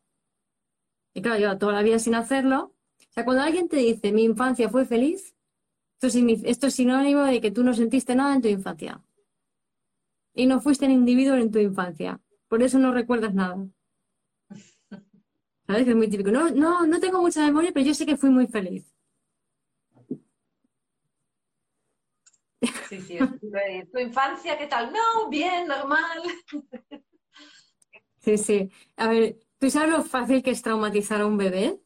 Y 1.13 1.21
claro, 1.21 1.39
yo 1.39 1.57
toda 1.57 1.71
la 1.71 1.81
vida 1.83 1.99
sin 1.99 2.15
hacerlo. 2.15 2.75
O 2.99 3.13
sea, 3.13 3.23
cuando 3.23 3.43
alguien 3.43 3.69
te 3.69 3.77
dice 3.77 4.11
mi 4.11 4.25
infancia 4.25 4.67
fue 4.67 4.83
feliz, 4.83 5.33
esto, 6.01 6.19
esto 6.43 6.67
es 6.67 6.73
sinónimo 6.73 7.21
de 7.23 7.39
que 7.39 7.51
tú 7.51 7.63
no 7.63 7.73
sentiste 7.73 8.13
nada 8.13 8.35
en 8.35 8.41
tu 8.41 8.49
infancia. 8.49 9.01
Y 10.33 10.47
no 10.47 10.59
fuiste 10.59 10.83
un 10.85 10.91
individuo 10.91 11.35
en 11.35 11.49
tu 11.49 11.59
infancia. 11.59 12.19
Por 12.49 12.61
eso 12.61 12.77
no 12.77 12.91
recuerdas 12.91 13.33
nada. 13.33 13.55
¿Sabes? 15.65 15.85
Que 15.85 15.91
es 15.91 15.95
muy 15.95 16.09
típico. 16.09 16.29
No, 16.29 16.49
no, 16.49 16.85
no 16.85 16.99
tengo 16.99 17.21
mucha 17.21 17.45
memoria, 17.45 17.71
pero 17.73 17.85
yo 17.85 17.93
sé 17.93 18.05
que 18.05 18.17
fui 18.17 18.29
muy 18.29 18.47
feliz. 18.47 18.93
Sí, 22.89 23.01
sí. 23.01 23.17
¿Tu 23.91 23.99
infancia 23.99 24.57
qué 24.57 24.67
tal? 24.67 24.91
No, 24.91 25.29
bien, 25.29 25.67
normal. 25.67 26.21
Sí, 28.19 28.37
sí. 28.37 28.69
A 28.97 29.07
ver, 29.07 29.39
¿tú 29.57 29.69
sabes 29.71 29.89
lo 29.89 30.03
fácil 30.03 30.43
que 30.43 30.51
es 30.51 30.61
traumatizar 30.61 31.21
a 31.21 31.25
un 31.25 31.37
bebé? 31.37 31.79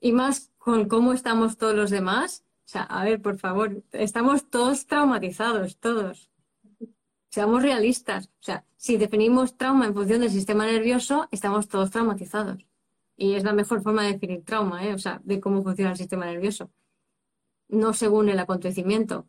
Y 0.00 0.12
más 0.12 0.52
con 0.58 0.86
cómo 0.88 1.12
estamos 1.12 1.56
todos 1.56 1.74
los 1.74 1.90
demás. 1.90 2.44
O 2.66 2.68
sea, 2.68 2.82
a 2.82 3.02
ver, 3.04 3.20
por 3.20 3.38
favor, 3.38 3.82
estamos 3.92 4.48
todos 4.48 4.86
traumatizados, 4.86 5.78
todos. 5.78 6.30
Seamos 7.30 7.62
realistas. 7.62 8.26
O 8.26 8.42
sea, 8.42 8.64
si 8.76 8.96
definimos 8.96 9.56
trauma 9.56 9.86
en 9.86 9.94
función 9.94 10.20
del 10.20 10.30
sistema 10.30 10.66
nervioso, 10.66 11.26
estamos 11.32 11.66
todos 11.68 11.90
traumatizados. 11.90 12.64
Y 13.16 13.34
es 13.34 13.42
la 13.42 13.52
mejor 13.52 13.82
forma 13.82 14.04
de 14.04 14.12
definir 14.12 14.44
trauma, 14.44 14.84
¿eh? 14.86 14.94
O 14.94 14.98
sea, 14.98 15.20
de 15.24 15.40
cómo 15.40 15.62
funciona 15.64 15.90
el 15.90 15.96
sistema 15.96 16.26
nervioso. 16.26 16.70
No 17.68 17.92
según 17.92 18.28
el 18.28 18.38
acontecimiento. 18.38 19.26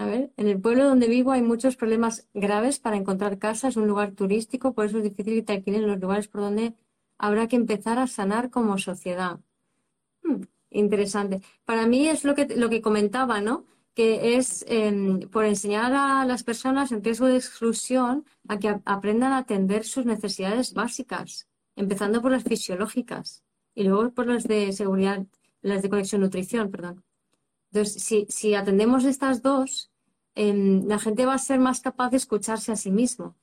A 0.00 0.06
ver, 0.06 0.32
en 0.38 0.48
el 0.48 0.58
pueblo 0.58 0.84
donde 0.88 1.08
vivo 1.08 1.30
hay 1.30 1.42
muchos 1.42 1.76
problemas 1.76 2.26
graves 2.32 2.78
para 2.78 2.96
encontrar 2.96 3.38
casa, 3.38 3.68
es 3.68 3.76
un 3.76 3.86
lugar 3.86 4.12
turístico, 4.12 4.72
por 4.72 4.86
eso 4.86 4.96
es 4.96 5.04
difícil 5.04 5.34
que 5.34 5.42
te 5.42 5.52
alquilen 5.52 5.86
los 5.86 6.00
lugares 6.00 6.26
por 6.26 6.40
donde 6.40 6.72
habrá 7.18 7.48
que 7.48 7.56
empezar 7.56 7.98
a 7.98 8.06
sanar 8.06 8.48
como 8.48 8.78
sociedad. 8.78 9.40
Hmm, 10.22 10.44
interesante. 10.70 11.42
Para 11.66 11.86
mí 11.86 12.08
es 12.08 12.24
lo 12.24 12.34
que, 12.34 12.46
lo 12.46 12.70
que 12.70 12.80
comentaba, 12.80 13.42
¿no? 13.42 13.66
Que 13.94 14.36
es 14.36 14.64
em, 14.68 15.20
por 15.28 15.44
enseñar 15.44 15.92
a 15.92 16.24
las 16.24 16.44
personas 16.44 16.92
en 16.92 17.04
riesgo 17.04 17.26
de 17.26 17.36
exclusión 17.36 18.24
a 18.48 18.58
que 18.58 18.74
aprendan 18.86 19.32
a 19.32 19.38
atender 19.38 19.84
sus 19.84 20.06
necesidades 20.06 20.72
básicas, 20.72 21.46
empezando 21.76 22.22
por 22.22 22.32
las 22.32 22.44
fisiológicas 22.44 23.44
y 23.74 23.84
luego 23.84 24.12
por 24.12 24.28
las 24.28 24.44
de 24.44 24.72
seguridad, 24.72 25.26
las 25.60 25.82
de 25.82 25.90
conexión 25.90 26.22
nutrición, 26.22 26.70
perdón. 26.70 27.04
Entonces, 27.70 28.26
si 28.30 28.54
atendemos 28.54 29.04
estas 29.04 29.42
dos, 29.42 29.89
La 30.34 30.98
gente 30.98 31.26
va 31.26 31.34
a 31.34 31.38
ser 31.38 31.58
más 31.58 31.80
capaz 31.80 32.10
de 32.10 32.16
escucharse 32.16 32.72
a 32.72 32.76
sí 32.76 32.90
mismo. 32.90 33.36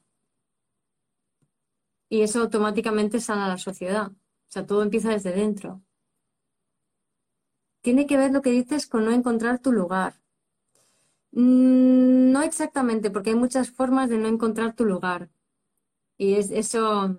Y 2.10 2.22
eso 2.22 2.42
automáticamente 2.42 3.20
sana 3.20 3.48
la 3.48 3.58
sociedad. 3.58 4.12
O 4.12 4.50
sea, 4.50 4.66
todo 4.66 4.82
empieza 4.84 5.10
desde 5.10 5.32
dentro. 5.34 5.82
Tiene 7.82 8.06
que 8.06 8.18
ver 8.18 8.32
lo 8.32 8.42
que 8.42 8.52
dices 8.52 8.88
con 8.88 9.06
no 9.06 9.12
encontrar 9.12 9.60
tu 9.60 9.72
lugar. 9.72 10.16
Mm, 11.32 12.32
no 12.32 12.42
exactamente, 12.42 13.12
porque 13.12 13.32
hay 13.32 13.36
muchas 13.36 13.70
formas 13.70 14.10
de 14.10 14.18
no 14.18 14.28
encontrar 14.28 14.74
tu 14.76 14.86
lugar. 14.86 15.30
Y 16.18 16.36
es, 16.36 16.52
eso, 16.52 17.06
o 17.06 17.18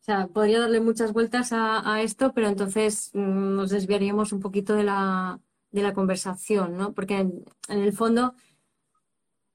sea, 0.00 0.28
podría 0.28 0.60
darle 0.60 0.80
muchas 0.80 1.12
vueltas 1.12 1.50
a, 1.52 2.00
esto, 2.02 2.32
pero 2.34 2.48
entonces 2.48 3.10
mm, 3.14 3.56
nos 3.56 3.70
desviaríamos 3.70 4.32
un 4.32 4.40
poquito 4.40 4.74
de 4.74 4.84
la, 4.84 5.40
de 5.72 5.82
la 5.82 5.94
conversación, 5.94 6.76
¿no? 6.76 6.94
Porque 6.94 7.18
en 7.18 7.44
el 7.68 7.92
fondo 7.92 8.34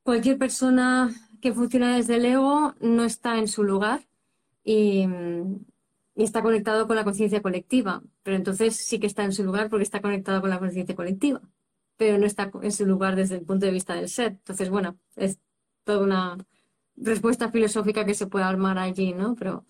cualquier 0.03 0.37
persona 0.37 1.11
que 1.41 1.53
funciona 1.53 1.95
desde 1.95 2.15
el 2.15 2.25
ego 2.25 2.75
no 2.79 3.03
está 3.03 3.37
en 3.39 3.47
su 3.47 3.63
lugar 3.63 4.07
y, 4.63 5.07
está 6.15 6.43
conectado 6.43 6.85
con 6.87 6.95
la 6.95 7.03
conciencia 7.03 7.41
colectiva. 7.41 8.03
Pero 8.21 8.37
entonces 8.37 8.75
sí 8.75 8.99
que 8.99 9.07
está 9.07 9.23
en 9.23 9.33
su 9.33 9.43
lugar 9.43 9.69
porque 9.69 9.83
está 9.83 10.01
conectado 10.01 10.41
con 10.41 10.51
la 10.51 10.59
conciencia 10.59 10.95
colectiva, 10.95 11.41
pero 11.97 12.17
no 12.19 12.27
está 12.27 12.51
en 12.61 12.71
su 12.71 12.85
lugar 12.85 13.15
desde 13.15 13.35
el 13.35 13.41
punto 13.41 13.65
de 13.65 13.71
vista 13.71 13.95
del 13.95 14.07
ser. 14.07 14.33
Entonces, 14.33 14.69
bueno, 14.69 14.97
es 15.15 15.39
toda 15.83 16.03
una 16.03 16.37
respuesta 16.95 17.49
filosófica 17.49 18.05
que 18.05 18.13
se 18.13 18.27
puede 18.27 18.45
armar 18.45 18.77
allí, 18.77 19.13
¿no? 19.13 19.35
Pero 19.35 19.65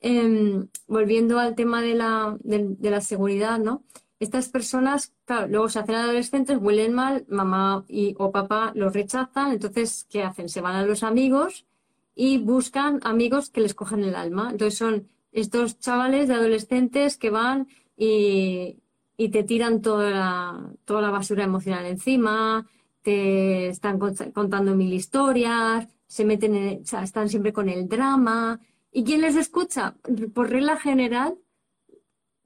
em, 0.00 0.68
volviendo 0.86 1.40
al 1.40 1.56
tema 1.56 1.82
de 1.82 1.94
la, 1.94 2.36
de 2.40 2.90
la 2.90 3.00
seguridad, 3.00 3.58
¿no? 3.58 3.82
Estas 4.20 4.48
personas, 4.48 5.14
claro, 5.24 5.46
luego 5.48 5.68
se 5.68 5.78
hacen 5.78 5.94
adolescentes, 5.94 6.58
huelen 6.60 6.92
mal, 6.94 7.24
mamá 7.28 7.84
y, 7.88 8.14
o 8.18 8.32
papá 8.32 8.72
los 8.74 8.92
rechazan, 8.92 9.52
entonces, 9.52 10.06
¿qué 10.10 10.22
hacen? 10.24 10.48
Se 10.48 10.60
van 10.60 10.74
a 10.74 10.84
los 10.84 11.02
amigos 11.02 11.66
y 12.14 12.38
buscan 12.38 13.00
amigos 13.04 13.50
que 13.50 13.60
les 13.60 13.74
cogen 13.74 14.02
el 14.02 14.16
alma. 14.16 14.48
Entonces 14.50 14.76
son 14.76 15.08
estos 15.32 15.78
chavales 15.78 16.28
de 16.28 16.34
adolescentes 16.34 17.16
que 17.16 17.30
van 17.30 17.68
y, 17.96 18.78
te 19.16 19.42
tiran 19.44 19.82
toda 19.82 20.10
la, 20.10 20.70
toda 20.84 21.02
la 21.02 21.10
basura 21.10 21.44
emocional 21.44 21.86
encima, 21.86 22.66
te 23.02 23.68
están 23.68 23.98
contando 23.98 24.74
mil 24.76 24.92
historias, 24.92 25.88
se 26.06 26.24
meten 26.24 26.54
en, 26.54 26.82
o 26.92 26.96
están 26.98 27.28
siempre 27.28 27.52
con 27.52 27.68
el 27.68 27.88
drama. 27.88 28.60
¿Y 28.92 29.04
quién 29.04 29.20
les 29.20 29.36
escucha? 29.36 29.96
Por 30.34 30.50
regla 30.50 30.76
general, 30.76 31.36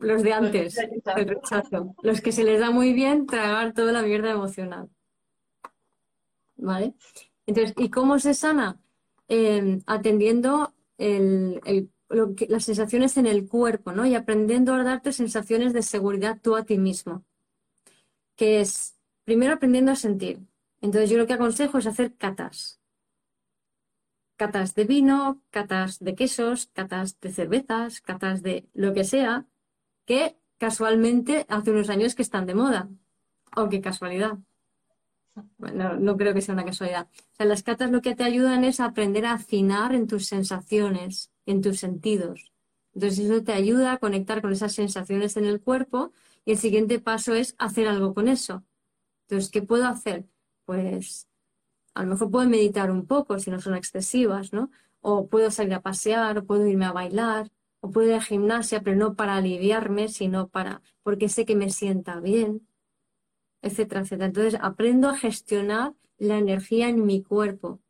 los 0.03 0.23
de 0.23 0.33
antes, 0.33 0.77
el 0.79 1.29
rechazo. 1.29 1.95
Los 2.03 2.21
que 2.21 2.33
se 2.33 2.45
les 2.45 2.61
da 2.61 2.71
muy 2.71 2.93
bien 2.93 3.27
tragar 3.27 3.73
toda 3.73 3.93
la 3.93 4.03
mierda 4.03 4.31
emocional. 4.31 4.89
¿Vale? 6.57 6.95
Entonces, 7.47 7.75
¿y 7.77 7.91
cómo 7.91 8.19
se 8.19 8.35
sana? 8.35 8.81
Em, 9.29 9.81
atendiendo 9.87 10.75
las 10.99 12.65
sensaciones 12.65 13.17
en 13.17 13.27
el 13.27 13.49
cuerpo, 13.49 13.93
¿no? 13.93 14.07
Y 14.07 14.15
aprendiendo 14.15 14.75
a 14.75 14.83
darte 14.85 15.13
sensaciones 15.13 15.73
de 15.73 15.83
seguridad 15.83 16.39
tú 16.41 16.57
a 16.57 16.65
ti 16.65 16.79
mismo. 16.79 17.25
Que 18.37 18.61
es, 18.61 18.99
primero 19.25 19.55
aprendiendo 19.55 19.93
a 19.93 19.97
sentir. 19.97 20.41
Entonces, 20.81 21.11
yo 21.11 21.19
lo 21.19 21.27
que 21.27 21.33
aconsejo 21.33 21.79
es 21.79 21.87
hacer 21.87 22.17
catas. 22.17 22.81
Catas 24.37 24.75
de 24.75 24.85
vino, 24.85 25.43
catas 25.51 25.99
de 25.99 26.15
quesos, 26.15 26.67
catas 26.73 27.21
de 27.21 27.33
cervezas, 27.33 28.01
catas 28.01 28.43
de 28.43 28.67
lo 28.75 28.93
que 28.93 29.05
sea, 29.05 29.47
que 30.13 30.37
casualmente 30.59 31.47
hace 31.49 31.71
unos 31.71 31.89
años 31.89 32.15
que 32.15 32.21
están 32.21 32.45
de 32.45 32.55
moda. 32.55 32.91
O 33.57 33.71
qué 33.71 33.81
casualidad. 33.81 34.37
Bueno, 35.57 35.97
no 35.97 36.19
creo 36.19 36.35
que 36.35 36.43
sea 36.43 36.53
una 36.53 36.67
casualidad. 36.67 37.09
O 37.33 37.37
sea, 37.37 37.47
las 37.47 37.63
catas 37.63 37.91
lo 37.91 38.03
que 38.03 38.15
te 38.15 38.23
ayudan 38.23 38.63
es 38.63 38.79
aprender 38.81 39.25
a 39.25 39.33
afinar 39.33 39.95
en 39.95 40.07
tus 40.07 40.27
sensaciones, 40.27 41.31
en 41.47 41.63
tus 41.63 41.79
sentidos. 41.79 42.53
Entonces 42.93 43.21
eso 43.21 43.43
te 43.43 43.55
ayuda 43.55 43.93
a 43.93 43.97
conectar 43.97 44.43
con 44.43 44.53
esas 44.53 44.75
sensaciones 44.75 45.39
en 45.39 45.47
el 45.47 45.63
cuerpo 45.63 46.13
y 46.45 46.53
el 46.53 46.59
siguiente 46.59 46.99
paso 46.99 47.33
es 47.33 47.55
hacer 47.57 47.89
algo 47.89 48.13
con 48.13 48.29
eso. 48.29 48.65
Entonces, 49.23 49.51
¿qué 49.51 49.63
puedo 49.63 49.87
hacer? 49.87 50.27
Pues 50.67 51.27
a 51.95 52.03
lo 52.03 52.11
mejor 52.11 52.31
puedo 52.31 52.47
meditar 52.51 52.91
un 52.91 53.07
poco 53.07 53.39
si 53.39 53.51
no 53.51 53.63
son 53.63 53.77
excesivas, 53.77 54.53
¿no? 54.53 54.71
O 55.01 55.27
puedo 55.29 55.51
salir 55.51 55.73
a 55.73 55.81
pasear, 55.81 56.37
o 56.37 56.45
puedo 56.45 56.67
irme 56.67 56.85
a 56.85 56.93
bailar, 56.93 57.51
o 57.83 57.91
puedo 57.91 58.09
ir 58.09 58.15
a 58.15 58.21
gimnasia, 58.21 58.81
pero 58.83 58.97
no 58.97 59.17
para 59.17 59.37
aliviarme, 59.37 60.09
sino 60.09 60.49
para, 60.49 60.83
porque 61.03 61.29
sé 61.29 61.45
que 61.45 61.57
me 61.57 61.69
sienta 61.69 62.21
bien, 62.21 62.67
etcétera, 63.61 64.03
etcétera. 64.03 64.27
Entonces 64.27 64.57
aprendo 64.63 65.09
a 65.09 65.17
gestionar 65.17 65.93
la 66.17 66.39
energía 66.39 66.89
en 66.89 67.05
mi 67.05 67.25
cuerpo. 67.25 67.81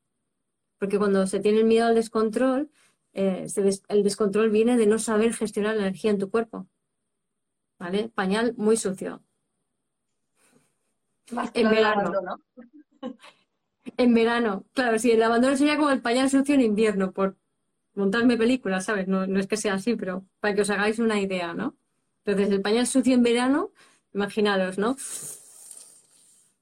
Porque 0.79 0.99
cuando 0.99 1.27
se 1.27 1.41
tiene 1.41 1.63
miedo 1.63 1.87
al 1.87 1.95
descontrol, 1.95 2.71
eh, 3.13 3.47
el 3.89 4.03
descontrol 4.03 4.49
viene 4.49 4.79
de 4.79 4.87
no 4.87 4.99
saber 4.99 5.35
gestionar 5.35 5.77
la 5.77 5.83
energía 5.83 6.11
en 6.11 6.19
tu 6.19 6.31
cuerpo. 6.31 6.67
¿Vale? 7.79 8.09
Pañal 8.09 8.55
muy 8.57 8.79
sucio. 8.79 9.23
en 11.53 11.71
verano. 11.71 12.39
En 13.99 14.15
verano, 14.15 14.65
claro, 14.73 14.99
sí, 14.99 15.11
el 15.11 15.23
abandono 15.23 15.57
sería 15.57 15.77
como 15.77 15.91
el 15.91 16.01
pañal 16.01 16.31
sucio 16.31 16.55
en 16.55 16.61
invierno, 16.61 17.13
por 17.13 17.37
montarme 17.95 18.37
películas, 18.37 18.85
¿sabes? 18.85 19.09
No, 19.09 19.27
no 19.27 19.41
es 19.41 19.47
que 19.47 19.57
sea 19.57 19.75
así, 19.75 19.95
pero 19.97 20.25
para 20.41 20.55
que 20.55 20.63
os 20.63 20.71
hagáis 20.71 20.99
una 20.99 21.21
idea, 21.21 21.55
¿no? 21.55 21.77
Entonces, 22.25 22.53
el 22.53 22.63
pañal 22.63 22.87
sucio 22.87 23.15
en 23.15 23.23
verano, 23.23 23.73
imaginaros, 24.15 24.79
¿no? 24.79 24.97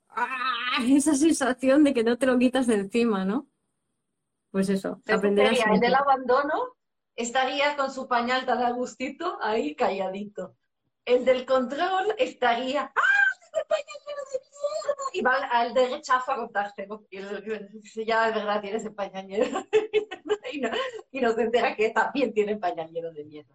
¡Ah! 0.09 0.79
Esa 0.89 1.15
sensación 1.15 1.85
de 1.85 1.95
que 1.95 2.05
no 2.05 2.19
te 2.19 2.27
lo 2.27 2.39
quitas 2.39 2.67
de 2.67 2.75
encima, 2.75 3.25
¿no? 3.25 3.47
Pues 4.51 4.69
eso, 4.69 5.01
aprender 5.07 5.47
a 5.47 5.75
El 5.75 5.81
del 5.81 5.95
abandono 5.95 6.77
estaría 7.15 7.77
con 7.77 7.93
su 7.93 8.09
pañal 8.09 8.47
tan 8.47 8.63
a 8.63 8.71
gustito, 8.71 9.39
ahí 9.43 9.75
calladito. 9.77 10.57
El 11.05 11.25
del 11.25 11.47
control 11.47 12.15
estaría, 12.19 12.93
¡ah! 12.95 13.20
El 13.61 13.67
pañal 13.67 13.99
lleno 14.07 14.23
de 14.33 14.41
mierda! 14.41 15.03
Y 15.13 15.21
va 15.23 15.35
al 15.51 15.75
de 15.75 15.89
rechazo 15.89 16.33
a 16.33 16.37
contárselo. 16.37 17.07
Y 17.11 18.05
ya 18.05 18.27
de 18.27 18.33
verdad 18.33 18.61
tiene 18.61 18.77
ese 18.79 18.91
pañal 18.91 19.27
lleno 19.27 19.67
y, 20.53 20.61
no, 20.61 20.71
y 21.11 21.21
nos 21.21 21.39
entera 21.39 21.77
que 21.77 21.91
también 21.91 22.33
tiene 22.33 22.57
pañal 22.57 22.91
lleno 22.91 23.13
de 23.13 23.25
mierda. 23.25 23.55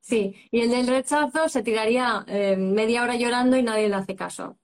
Sí, 0.00 0.34
y 0.50 0.60
el 0.60 0.70
del 0.70 0.88
rechazo 0.88 1.48
se 1.48 1.62
tiraría 1.62 2.24
eh, 2.26 2.56
media 2.56 3.02
hora 3.02 3.14
llorando 3.14 3.56
y 3.56 3.62
nadie 3.62 3.88
le 3.88 3.94
hace 3.94 4.16
caso. 4.16 4.58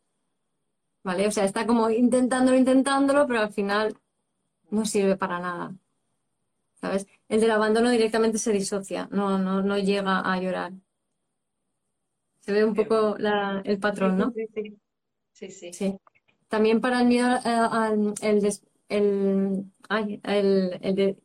¿Vale? 1.04 1.26
O 1.28 1.30
sea, 1.30 1.44
está 1.44 1.66
como 1.66 1.88
intentándolo, 1.90 2.58
intentándolo, 2.58 3.26
pero 3.26 3.40
al 3.40 3.52
final 3.52 3.96
no 4.70 4.84
sirve 4.84 5.16
para 5.16 5.38
nada. 5.38 5.74
¿Sabes? 6.80 7.06
El 7.28 7.40
del 7.40 7.50
abandono 7.52 7.90
directamente 7.90 8.38
se 8.38 8.52
disocia, 8.52 9.08
no, 9.10 9.38
no, 9.38 9.62
no 9.62 9.78
llega 9.78 10.20
a 10.20 10.40
llorar. 10.40 10.72
Se 12.48 12.54
ve 12.54 12.64
un 12.64 12.74
poco 12.74 13.18
el 13.18 13.78
patrón, 13.78 14.16
¿no? 14.16 14.32
Sí, 15.34 15.50
sí. 15.50 15.70
sí. 15.70 15.98
También 16.48 16.80
para 16.80 17.02
el 17.02 17.06
miedo 17.06 17.28
al 17.44 18.14
el, 18.22 19.68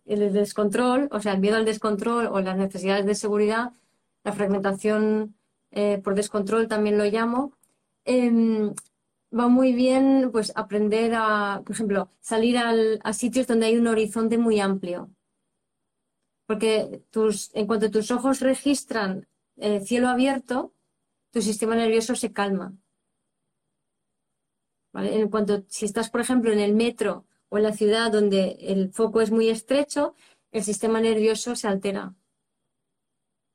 el, 0.05 0.33
descontrol, 0.33 1.07
o 1.13 1.21
sea, 1.21 1.31
el 1.31 1.39
miedo 1.39 1.55
al 1.55 1.63
descontrol 1.63 2.27
o 2.27 2.41
las 2.41 2.57
necesidades 2.57 3.05
de 3.05 3.15
seguridad, 3.15 3.71
la 4.25 4.33
fragmentación 4.33 5.33
eh, 5.71 6.01
por 6.03 6.13
descontrol 6.13 6.67
también 6.67 6.97
lo 6.97 7.05
llamo, 7.05 7.53
em, 8.03 8.73
va 9.31 9.47
muy 9.47 9.71
bien 9.71 10.29
pues 10.29 10.51
aprender 10.57 11.13
a, 11.15 11.61
por 11.65 11.73
ejemplo, 11.73 12.09
salir 12.19 12.57
a 12.57 13.13
sitios 13.13 13.47
donde 13.47 13.67
hay 13.67 13.77
un 13.77 13.87
horizonte 13.87 14.37
muy 14.37 14.59
amplio. 14.59 15.09
Porque 16.47 17.01
tus, 17.11 17.49
en 17.55 17.65
cuanto 17.65 17.89
tus 17.89 18.11
ojos 18.11 18.41
registran 18.41 19.25
el 19.55 19.75
eh, 19.75 19.79
cielo 19.85 20.09
abierto, 20.09 20.72
tu 21.33 21.41
sistema 21.41 21.75
nervioso 21.75 22.15
se 22.15 22.31
calma. 22.31 22.73
En 24.93 25.29
cuanto, 25.29 25.63
si 25.67 25.85
estás, 25.85 26.11
por 26.11 26.21
ejemplo, 26.21 26.53
en 26.53 26.59
el 26.59 26.75
metro 26.75 27.25
o 27.49 27.57
en 27.57 27.63
la 27.63 27.73
ciudad 27.73 28.11
donde 28.11 28.57
el 28.61 28.93
foco 28.93 29.19
es 29.19 29.31
muy 29.31 29.49
estrecho, 29.49 30.15
el 30.51 30.63
sistema 30.63 31.01
nervioso 31.01 31.55
se 31.55 31.67
altera. 31.67 32.13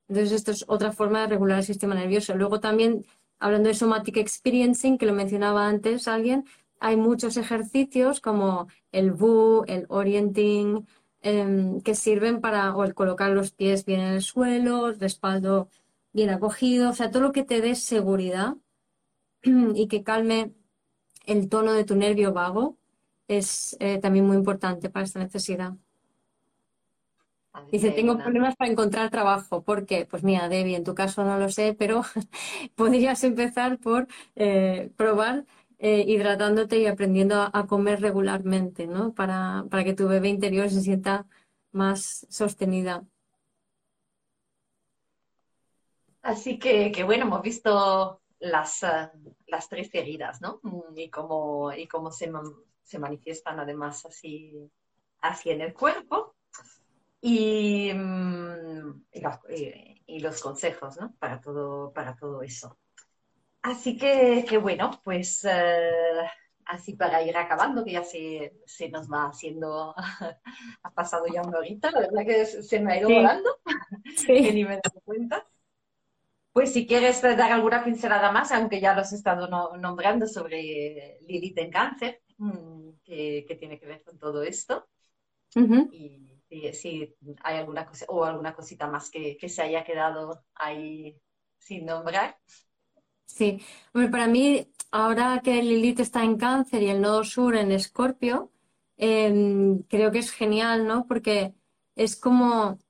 Entonces, 0.09 0.33
esto 0.33 0.51
es 0.51 0.65
otra 0.67 0.91
forma 0.91 1.21
de 1.21 1.29
regular 1.29 1.59
el 1.59 1.65
sistema 1.65 1.95
nervioso. 1.95 2.35
Luego 2.35 2.59
también 2.59 3.07
hablando 3.39 3.69
de 3.69 3.77
somatic 3.77 4.17
experiencing, 4.17 4.99
que 4.99 5.07
lo 5.07 5.13
mencionaba 5.13 5.69
antes 5.69 6.09
alguien, 6.09 6.47
hay 6.81 6.97
muchos 6.97 7.37
ejercicios 7.37 8.21
como 8.21 8.67
el 8.91 9.13
VU, 9.13 9.65
el 9.69 9.87
orienting, 9.89 10.85
em, 11.21 11.81
que 11.83 11.95
sirven 11.95 12.41
para 12.41 12.75
o 12.75 12.83
el 12.83 12.95
colocar 12.95 13.31
los 13.31 13.53
pies 13.53 13.85
bien 13.85 14.01
en 14.01 14.15
el 14.15 14.23
suelo, 14.23 14.89
el 14.89 14.99
respaldo 14.99 15.69
bien 16.13 16.31
acogido, 16.31 16.91
o 16.91 16.93
sea, 16.95 17.11
todo 17.11 17.23
lo 17.23 17.33
que 17.33 17.45
te 17.45 17.61
dé 17.61 17.75
seguridad 17.75 18.57
y 19.43 19.89
que 19.89 20.03
calme 20.03 20.53
el 21.27 21.49
tono 21.49 21.73
de 21.73 21.85
tu 21.85 21.97
nervio 21.97 22.33
vago 22.33 22.79
es 23.29 23.77
eh, 23.81 23.99
también 23.99 24.27
muy 24.27 24.37
importante 24.37 24.91
para 24.91 25.05
esta 25.05 25.21
necesidad. 25.21 25.75
Dice, 27.73 27.91
tengo 27.91 28.17
problemas 28.17 28.57
para 28.57 28.71
encontrar 28.71 29.11
trabajo. 29.11 29.63
¿Por 29.63 29.85
qué? 29.85 30.07
Pues 30.09 30.23
mira, 30.23 30.49
Debbie, 30.49 30.77
en 30.77 30.85
tu 30.85 30.95
caso 30.95 31.25
no 31.25 31.39
lo 31.39 31.51
sé, 31.51 31.75
pero 31.79 32.03
podrías 32.77 33.25
empezar 33.25 33.79
por 33.79 34.07
eh, 34.37 34.91
probar 34.97 35.45
eh, 35.79 36.05
hidratándote 36.07 36.79
y 36.79 36.87
aprendiendo 36.87 37.51
a, 37.53 37.67
comer 37.67 38.01
regularmente, 38.01 38.87
¿no? 38.87 39.13
Para, 39.13 39.65
para, 39.71 39.85
que 39.85 39.95
tu 39.95 40.09
bebé 40.09 40.29
interior 40.29 40.71
se 40.71 40.81
sienta 40.83 41.27
más 41.73 42.27
sostenida. 42.31 43.05
Así 46.29 46.59
que, 46.59 46.93
bueno, 47.05 47.25
hemos 47.25 47.41
visto 47.41 48.21
las, 48.41 48.83
eh, 48.83 49.09
las 49.47 49.67
tres 49.67 49.89
heridas, 49.95 50.43
¿no? 50.43 50.61
Y 50.95 51.09
cómo, 51.09 51.73
y 51.73 51.89
cómo 51.89 52.13
se, 52.13 52.31
se 52.83 52.99
manifiestan 52.99 53.59
además 53.59 54.05
así, 54.05 54.71
así 55.23 55.49
en 55.49 55.63
el 55.63 55.73
cuerpo. 55.73 56.35
Mm, 57.23 58.91
y, 60.07 60.21
los 60.21 60.43
consejos, 60.43 60.99
¿no? 61.01 61.15
Para 61.19 61.41
todo, 61.41 61.95
para 61.95 62.15
todo 62.15 62.43
eso. 62.43 62.77
Así 63.63 63.97
que, 63.97 64.45
que 64.47 64.59
bueno, 64.59 65.01
pues 65.03 65.47
eh, 65.49 66.29
así 66.67 66.95
para 66.95 67.23
ir 67.23 67.39
acabando, 67.39 67.87
que 67.87 67.93
ya 67.93 68.05
se, 68.05 68.53
se 68.67 68.91
nos 68.91 69.11
va 69.11 69.29
haciendo, 69.29 69.95
ha 70.83 70.91
pasado 70.93 71.25
ya 71.33 71.41
una 71.41 71.61
horita, 71.61 71.91
la 71.91 72.01
verdad 72.01 72.27
que 72.27 72.45
se 72.45 72.81
me 72.81 72.93
ha 72.93 72.99
ido 72.99 73.09
volando, 73.09 73.61
que 74.27 74.53
ni 74.53 74.65
me 74.65 74.75
he 74.75 74.81
dado 74.85 75.01
cuenta. 75.07 75.47
Pues 76.59 76.73
si 76.73 76.89
quieres 76.89 77.23
dar 77.23 77.53
alguna 77.53 77.85
pincelada 77.85 78.33
más, 78.33 78.51
aunque 78.51 78.81
ya 78.81 78.93
lo 78.93 79.03
has 79.03 79.13
estado 79.13 79.47
nombrando 79.77 80.27
sobre 80.27 81.21
Lilith 81.21 81.57
en 81.57 81.71
cáncer, 81.71 82.23
mm, 82.37 82.89
que, 83.05 83.45
que, 83.47 83.55
tiene 83.55 83.79
que 83.79 83.87
ver 83.87 84.03
con 84.03 84.19
todo 84.19 84.43
esto. 84.43 84.89
Y 85.55 86.73
si, 86.73 87.15
hay 87.45 87.59
alguna 87.59 87.87
cosa 87.87 88.07
o 88.09 88.25
alguna 88.25 88.57
cosita 88.57 88.89
más 88.89 89.09
que, 89.09 89.39
se 89.49 89.63
haya 89.63 89.85
quedado 89.85 90.47
ahí 90.57 91.17
sin 91.59 91.87
nombrar. 91.87 92.37
Sí, 93.25 93.63
para 93.93 94.27
mí, 94.27 94.67
ahora 94.91 95.41
que 95.45 95.63
Lilith 95.63 96.01
está 96.01 96.25
en 96.25 96.39
cáncer 96.39 96.83
y 96.83 96.89
el 96.89 97.01
nodo 97.01 97.23
sur 97.23 97.55
en 97.55 97.71
escorpio, 97.71 98.51
em, 98.97 99.85
creo 99.85 100.11
que 100.11 100.19
es 100.19 100.33
genial, 100.33 100.89
¿no? 100.89 101.07
Porque 101.07 101.55
es 101.95 102.17
como 102.17 102.81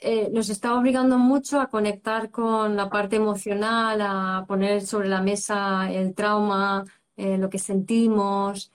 eh, 0.00 0.30
nos 0.32 0.48
está 0.48 0.74
obligando 0.74 1.18
mucho 1.18 1.60
a 1.60 1.68
conectar 1.68 2.30
con 2.30 2.76
la 2.76 2.88
parte 2.90 3.16
emocional, 3.16 4.00
a 4.00 4.44
poner 4.48 4.86
sobre 4.86 5.08
la 5.08 5.20
mesa 5.22 5.90
el 5.92 6.14
trauma, 6.14 6.84
eh, 7.16 7.38
lo 7.38 7.50
que 7.50 7.58
sentimos, 7.58 8.72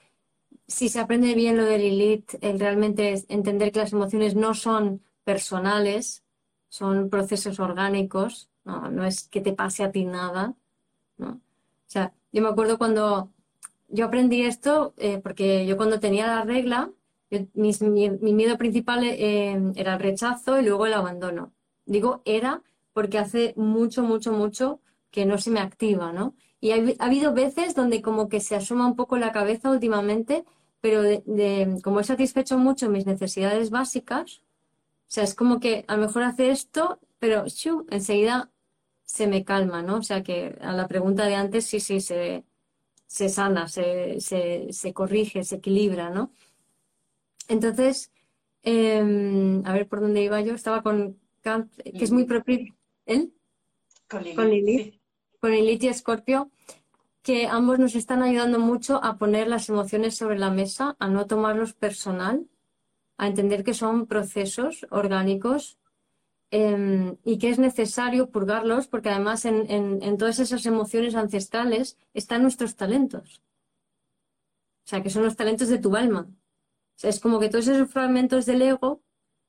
si 0.68 0.88
se 0.88 1.00
aprende 1.00 1.34
bien 1.34 1.56
lo 1.56 1.64
del 1.64 1.82
Lilith, 1.82 2.34
el 2.40 2.58
realmente 2.58 3.24
entender 3.28 3.72
que 3.72 3.80
las 3.80 3.92
emociones 3.92 4.34
no 4.34 4.54
son 4.54 5.02
personales, 5.24 6.24
son 6.68 7.08
procesos 7.10 7.60
orgánicos, 7.60 8.50
no, 8.64 9.04
es 9.04 9.28
que 9.28 9.40
te 9.40 9.52
pase 9.52 9.84
a 9.84 9.92
ti 9.92 10.04
nada. 10.04 10.54
¿no? 11.18 11.28
O 11.28 11.40
sea, 11.88 12.12
yo 12.32 12.42
me 12.42 12.48
acuerdo 12.48 12.78
cuando 12.78 13.30
yo 13.88 14.06
aprendí 14.06 14.42
esto, 14.42 14.94
eh, 14.96 15.18
porque 15.18 15.66
yo 15.66 15.76
cuando 15.76 16.00
tenía 16.00 16.26
la 16.26 16.42
regla, 16.42 16.90
mi, 17.30 18.32
miedo 18.32 18.58
principal 18.58 19.04
eh, 19.04 19.72
era 19.74 19.94
el 19.94 20.00
rechazo 20.00 20.60
y 20.60 20.64
luego 20.64 20.86
el 20.86 20.94
abandono. 20.94 21.52
Digo 21.84 22.22
era 22.24 22.62
porque 22.92 23.18
hace 23.18 23.54
mucho, 23.56 24.02
mucho, 24.02 24.32
mucho 24.32 24.80
que 25.10 25.26
no 25.26 25.38
se 25.38 25.50
me 25.50 25.60
activa, 25.60 26.12
¿no? 26.12 26.34
Y 26.60 26.72
ha, 26.72 26.76
ha 26.98 27.06
habido 27.06 27.34
veces 27.34 27.74
donde 27.74 28.02
como 28.02 28.28
que 28.28 28.40
se 28.40 28.56
asoma 28.56 28.86
un 28.86 28.96
poco 28.96 29.18
la 29.18 29.32
cabeza 29.32 29.70
últimamente 29.70 30.44
pero 30.86 31.02
como 31.82 32.00
he 32.00 32.04
satisfecho 32.04 32.58
mucho 32.58 32.88
mis 32.88 33.06
necesidades 33.06 33.70
básicas, 33.70 34.42
o 35.08 35.08
sea, 35.08 35.24
es 35.24 35.34
como 35.34 35.58
que 35.58 35.84
a 35.88 35.96
lo 35.96 36.06
mejor 36.06 36.22
hace 36.22 36.50
esto, 36.50 37.00
pero 37.18 37.44
enseguida 37.90 38.52
se 39.02 39.26
me 39.26 39.44
calma, 39.44 39.82
¿no? 39.82 39.96
O 39.96 40.02
sea, 40.02 40.22
que 40.22 40.56
a 40.60 40.72
la 40.72 40.86
pregunta 40.86 41.26
de 41.26 41.34
antes, 41.34 41.66
sí, 41.66 41.80
sí, 41.80 42.00
se, 42.00 42.44
se 43.06 43.28
sana, 43.28 43.68
se, 43.68 44.20
se, 44.20 44.92
corrige, 44.92 45.44
se 45.44 45.56
equilibra, 45.56 46.10
¿no? 46.10 46.30
Entonces, 47.48 48.10
em, 48.62 49.62
a 49.66 49.72
ver 49.72 49.86
por 49.88 50.00
dónde 50.00 50.22
iba 50.22 50.40
yo, 50.40 50.54
estaba 50.54 50.82
con 50.82 51.18
que 51.98 52.04
es 52.04 52.10
muy 52.10 52.24
propio. 52.24 52.74
¿Él? 53.06 53.32
Con 54.08 54.22
Lilith. 54.24 54.36
Con 54.36 54.50
Lilith. 54.50 54.84
sí. 54.94 55.00
Con 55.40 55.50
Lilith 55.52 55.82
y 55.84 55.88
Escorpio, 55.88 56.50
que 57.22 57.46
ambos 57.46 57.78
nos 57.78 57.94
están 57.94 58.22
ayudando 58.22 58.58
mucho 58.58 59.02
a 59.04 59.16
poner 59.18 59.46
las 59.48 59.68
emociones 59.68 60.16
sobre 60.16 60.38
la 60.38 60.50
mesa, 60.50 60.96
a 60.98 61.08
no 61.08 61.26
tomarlos 61.26 61.72
personal, 61.72 62.46
a 63.16 63.26
entender 63.28 63.62
que 63.64 63.74
son 63.74 64.06
procesos 64.06 64.86
orgánicos 64.90 65.78
em, 66.50 67.16
y 67.24 67.38
que 67.38 67.48
es 67.50 67.58
necesario 67.58 68.30
purgarlos 68.30 68.86
porque 68.86 69.08
además 69.10 69.44
en, 69.44 69.68
en- 69.70 70.02
en 70.02 70.16
todas 70.16 70.38
esas 70.38 70.64
emociones 70.66 71.14
ancestrales 71.16 71.96
están 72.14 72.42
nuestros 72.42 72.76
talentos. 72.76 73.42
O 74.84 74.88
sea, 74.88 75.02
que 75.02 75.10
son 75.10 75.24
los 75.24 75.34
talentos 75.36 75.68
de 75.68 75.78
tu 75.78 75.96
alma. 75.96 76.28
Es 77.02 77.20
como 77.20 77.38
que 77.38 77.48
todos 77.48 77.68
esos 77.68 77.90
fragmentos 77.90 78.46
del 78.46 78.62
ego 78.62 79.02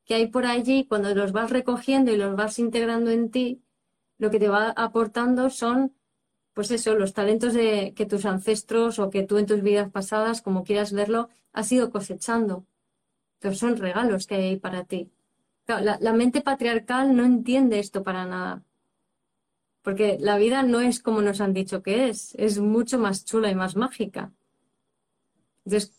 que 0.05 0.15
hay 0.15 0.27
por 0.27 0.45
allí, 0.45 0.85
cuando 0.85 1.13
los 1.13 1.33
vas 1.33 1.51
recogiendo 1.51 2.11
y 2.11 2.17
los 2.17 2.35
vas 2.35 2.59
integrando 2.59 3.11
en 3.11 3.29
ti, 3.29 3.61
lo 4.17 4.31
que 4.31 4.39
te 4.39 4.47
va 4.47 4.69
aportando 4.69 5.49
son, 5.49 5.93
pues 6.53 6.71
eso, 6.71 6.95
los 6.95 7.13
talentos 7.13 7.53
de, 7.53 7.93
que 7.93 8.05
tus 8.05 8.25
ancestros 8.25 8.99
o 8.99 9.09
que 9.09 9.23
tú 9.23 9.37
en 9.37 9.45
tus 9.45 9.61
vidas 9.61 9.91
pasadas, 9.91 10.41
como 10.41 10.63
quieras 10.63 10.93
verlo, 10.93 11.29
has 11.51 11.71
ido 11.71 11.91
cosechando. 11.91 12.65
Entonces 13.35 13.59
son 13.59 13.77
regalos 13.77 14.27
que 14.27 14.35
hay 14.35 14.57
para 14.57 14.85
ti. 14.85 15.11
La, 15.67 15.97
la 15.99 16.13
mente 16.13 16.41
patriarcal 16.41 17.15
no 17.15 17.25
entiende 17.25 17.79
esto 17.79 18.01
para 18.01 18.25
nada. 18.25 18.63
Porque 19.81 20.17
la 20.19 20.37
vida 20.37 20.63
no 20.63 20.79
es 20.79 21.01
como 21.01 21.21
nos 21.21 21.41
han 21.41 21.53
dicho 21.53 21.83
que 21.83 22.09
es, 22.09 22.33
es 22.35 22.59
mucho 22.59 22.97
más 22.97 23.25
chula 23.25 23.51
y 23.51 23.55
más 23.55 23.75
mágica. 23.75 24.31
Entonces, 25.65 25.96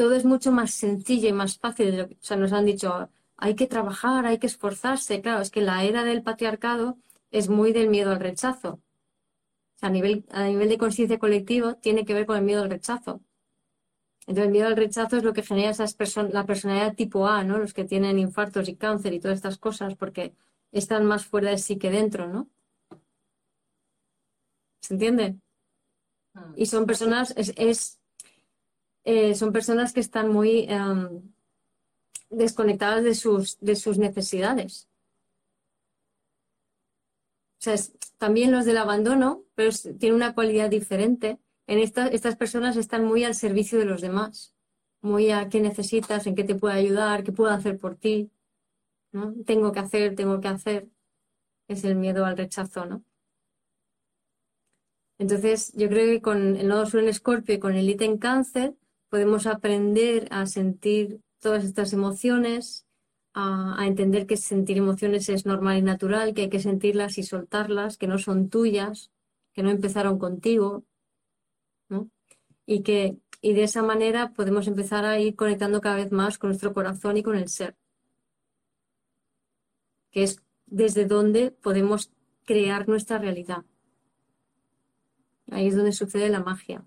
todo 0.00 0.14
es 0.14 0.24
mucho 0.24 0.50
más 0.50 0.70
sencillo 0.84 1.28
y 1.28 1.32
más 1.42 1.58
fácil. 1.58 1.90
de 1.90 1.98
lo 1.98 2.08
que- 2.08 2.14
O 2.14 2.26
sea, 2.28 2.38
nos 2.38 2.52
han 2.54 2.64
dicho, 2.72 3.10
hay 3.36 3.54
que 3.54 3.66
trabajar, 3.74 4.24
hay 4.26 4.38
que 4.38 4.46
esforzarse. 4.46 5.20
Claro, 5.20 5.42
es 5.42 5.50
que 5.50 5.60
la 5.60 5.84
era 5.84 6.04
del 6.04 6.22
patriarcado 6.22 6.96
es 7.30 7.50
muy 7.50 7.70
del 7.74 7.90
miedo 7.90 8.10
al 8.12 8.20
rechazo. 8.28 8.70
O 9.76 9.78
sea, 9.78 9.90
a 9.90 9.92
nivel, 9.92 10.24
a 10.30 10.44
nivel 10.44 10.68
de 10.70 10.78
conciencia 10.78 11.18
colectiva 11.18 11.74
tiene 11.86 12.04
que 12.06 12.14
ver 12.14 12.24
con 12.26 12.38
el 12.38 12.44
miedo 12.44 12.62
al 12.62 12.70
rechazo. 12.70 13.20
Entonces, 14.20 14.46
el 14.46 14.52
miedo 14.52 14.68
al 14.68 14.76
rechazo 14.76 15.18
es 15.18 15.22
lo 15.24 15.34
que 15.34 15.42
genera 15.42 15.70
esas 15.70 15.98
person- 15.98 16.30
la 16.32 16.46
personalidad 16.46 16.94
tipo 16.94 17.26
A, 17.26 17.44
¿no? 17.44 17.58
Los 17.58 17.74
que 17.74 17.84
tienen 17.84 18.18
infartos 18.18 18.68
y 18.70 18.76
cáncer 18.76 19.12
y 19.12 19.20
todas 19.20 19.36
estas 19.36 19.58
cosas, 19.58 19.96
porque 19.96 20.32
están 20.72 21.04
más 21.04 21.26
fuera 21.26 21.50
de 21.50 21.58
sí 21.58 21.76
que 21.76 21.90
dentro, 21.90 22.26
¿no? 22.26 22.48
¿Se 24.80 24.94
entiende? 24.94 25.36
Mm. 26.34 26.54
Y 26.56 26.66
son 26.66 26.86
personas, 26.86 27.34
es, 27.36 27.52
es, 27.56 27.99
eh, 29.04 29.34
son 29.34 29.52
personas 29.52 29.92
que 29.92 30.00
están 30.00 30.30
muy 30.32 30.66
em, 30.68 31.22
desconectadas 32.30 33.04
de 33.04 33.14
sus, 33.14 33.58
de 33.60 33.76
sus 33.76 33.98
necesidades. 33.98 34.88
O 37.58 37.62
sea, 37.62 37.74
también 38.18 38.52
los 38.52 38.64
del 38.64 38.78
abandono, 38.78 39.44
pero 39.54 39.70
tiene 39.98 40.16
una 40.16 40.34
cualidad 40.34 40.70
diferente. 40.70 41.38
En 41.66 41.78
esta- 41.78 42.08
estas 42.08 42.36
personas 42.36 42.76
están 42.76 43.04
muy 43.04 43.24
al 43.24 43.34
servicio 43.34 43.78
de 43.78 43.84
los 43.84 44.00
demás, 44.00 44.54
muy 45.02 45.30
a 45.30 45.48
qué 45.48 45.60
necesitas, 45.60 46.26
en 46.26 46.34
qué 46.34 46.44
te 46.44 46.54
puedo 46.54 46.74
ayudar, 46.74 47.22
qué 47.22 47.32
puedo 47.32 47.50
hacer 47.52 47.78
por 47.78 47.96
ti, 47.96 48.30
¿no? 49.12 49.34
Tengo 49.46 49.72
que 49.72 49.80
hacer, 49.80 50.14
tengo 50.16 50.40
que 50.40 50.48
hacer. 50.48 50.88
Es 51.68 51.84
el 51.84 51.96
miedo 51.96 52.24
al 52.26 52.36
rechazo, 52.38 52.86
¿no? 52.86 53.04
Entonces, 55.18 55.72
yo 55.74 55.88
creo 55.88 56.06
que 56.06 56.22
con 56.22 56.56
el 56.56 56.66
nodo 56.68 56.86
sur 56.86 57.00
en 57.00 57.08
Escorpio 57.08 57.54
y 57.54 57.58
con 57.58 57.74
el 57.74 57.88
IT 57.88 58.04
en 58.04 58.18
Cáncer 58.18 58.74
podemos 59.10 59.46
aprender 59.46 60.28
a 60.30 60.46
sentir 60.46 61.20
todas 61.40 61.64
estas 61.64 61.92
emociones, 61.92 62.86
a, 63.34 63.76
entender 63.86 64.26
que 64.26 64.36
sentir 64.36 64.78
emociones 64.78 65.28
es 65.28 65.44
normal 65.46 65.78
y 65.78 65.82
natural, 65.82 66.32
que 66.32 66.42
hay 66.42 66.48
que 66.48 66.60
sentirlas 66.60 67.18
y 67.18 67.22
soltarlas, 67.22 67.98
que 67.98 68.06
no 68.06 68.18
son 68.18 68.48
tuyas, 68.48 69.10
que 69.52 69.62
no 69.62 69.70
empezaron 69.70 70.18
contigo. 70.18 70.84
Y 72.66 72.82
que 72.82 73.18
y 73.42 73.54
de 73.54 73.64
esa 73.64 73.82
manera 73.82 74.32
podemos 74.32 74.66
empezar 74.66 75.04
a 75.04 75.18
ir 75.18 75.34
conectando 75.34 75.80
cada 75.80 75.96
vez 75.96 76.12
más 76.12 76.38
con 76.38 76.50
nuestro 76.50 76.74
corazón 76.74 77.16
y 77.16 77.22
con 77.22 77.36
el 77.36 77.48
ser, 77.48 77.74
que 80.10 80.24
es 80.24 80.42
desde 80.66 81.06
donde 81.06 81.50
podemos 81.50 82.12
crear 82.44 82.86
nuestra 82.86 83.18
realidad. 83.18 83.64
Ahí 85.50 85.68
es 85.68 85.74
donde 85.74 85.92
sucede 85.92 86.28
la 86.28 86.40
magia. 86.40 86.84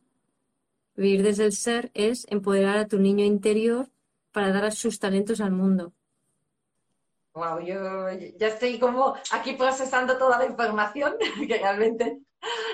Vivir 0.95 1.23
desde 1.23 1.45
el 1.45 1.53
ser 1.53 1.91
es 1.93 2.25
empoderar 2.29 2.77
a 2.77 2.87
tu 2.87 2.99
niño 2.99 3.25
interior 3.25 3.89
para 4.31 4.51
dar 4.51 4.71
sus 4.71 4.99
talentos 4.99 5.41
al 5.41 5.51
mundo. 5.51 5.93
Wow, 7.33 7.59
yo 7.61 8.11
ya 8.37 8.47
estoy 8.47 8.77
como 8.77 9.15
aquí 9.31 9.53
procesando 9.53 10.17
toda 10.17 10.37
la 10.37 10.45
información, 10.45 11.15
que 11.47 11.57
realmente 11.57 12.19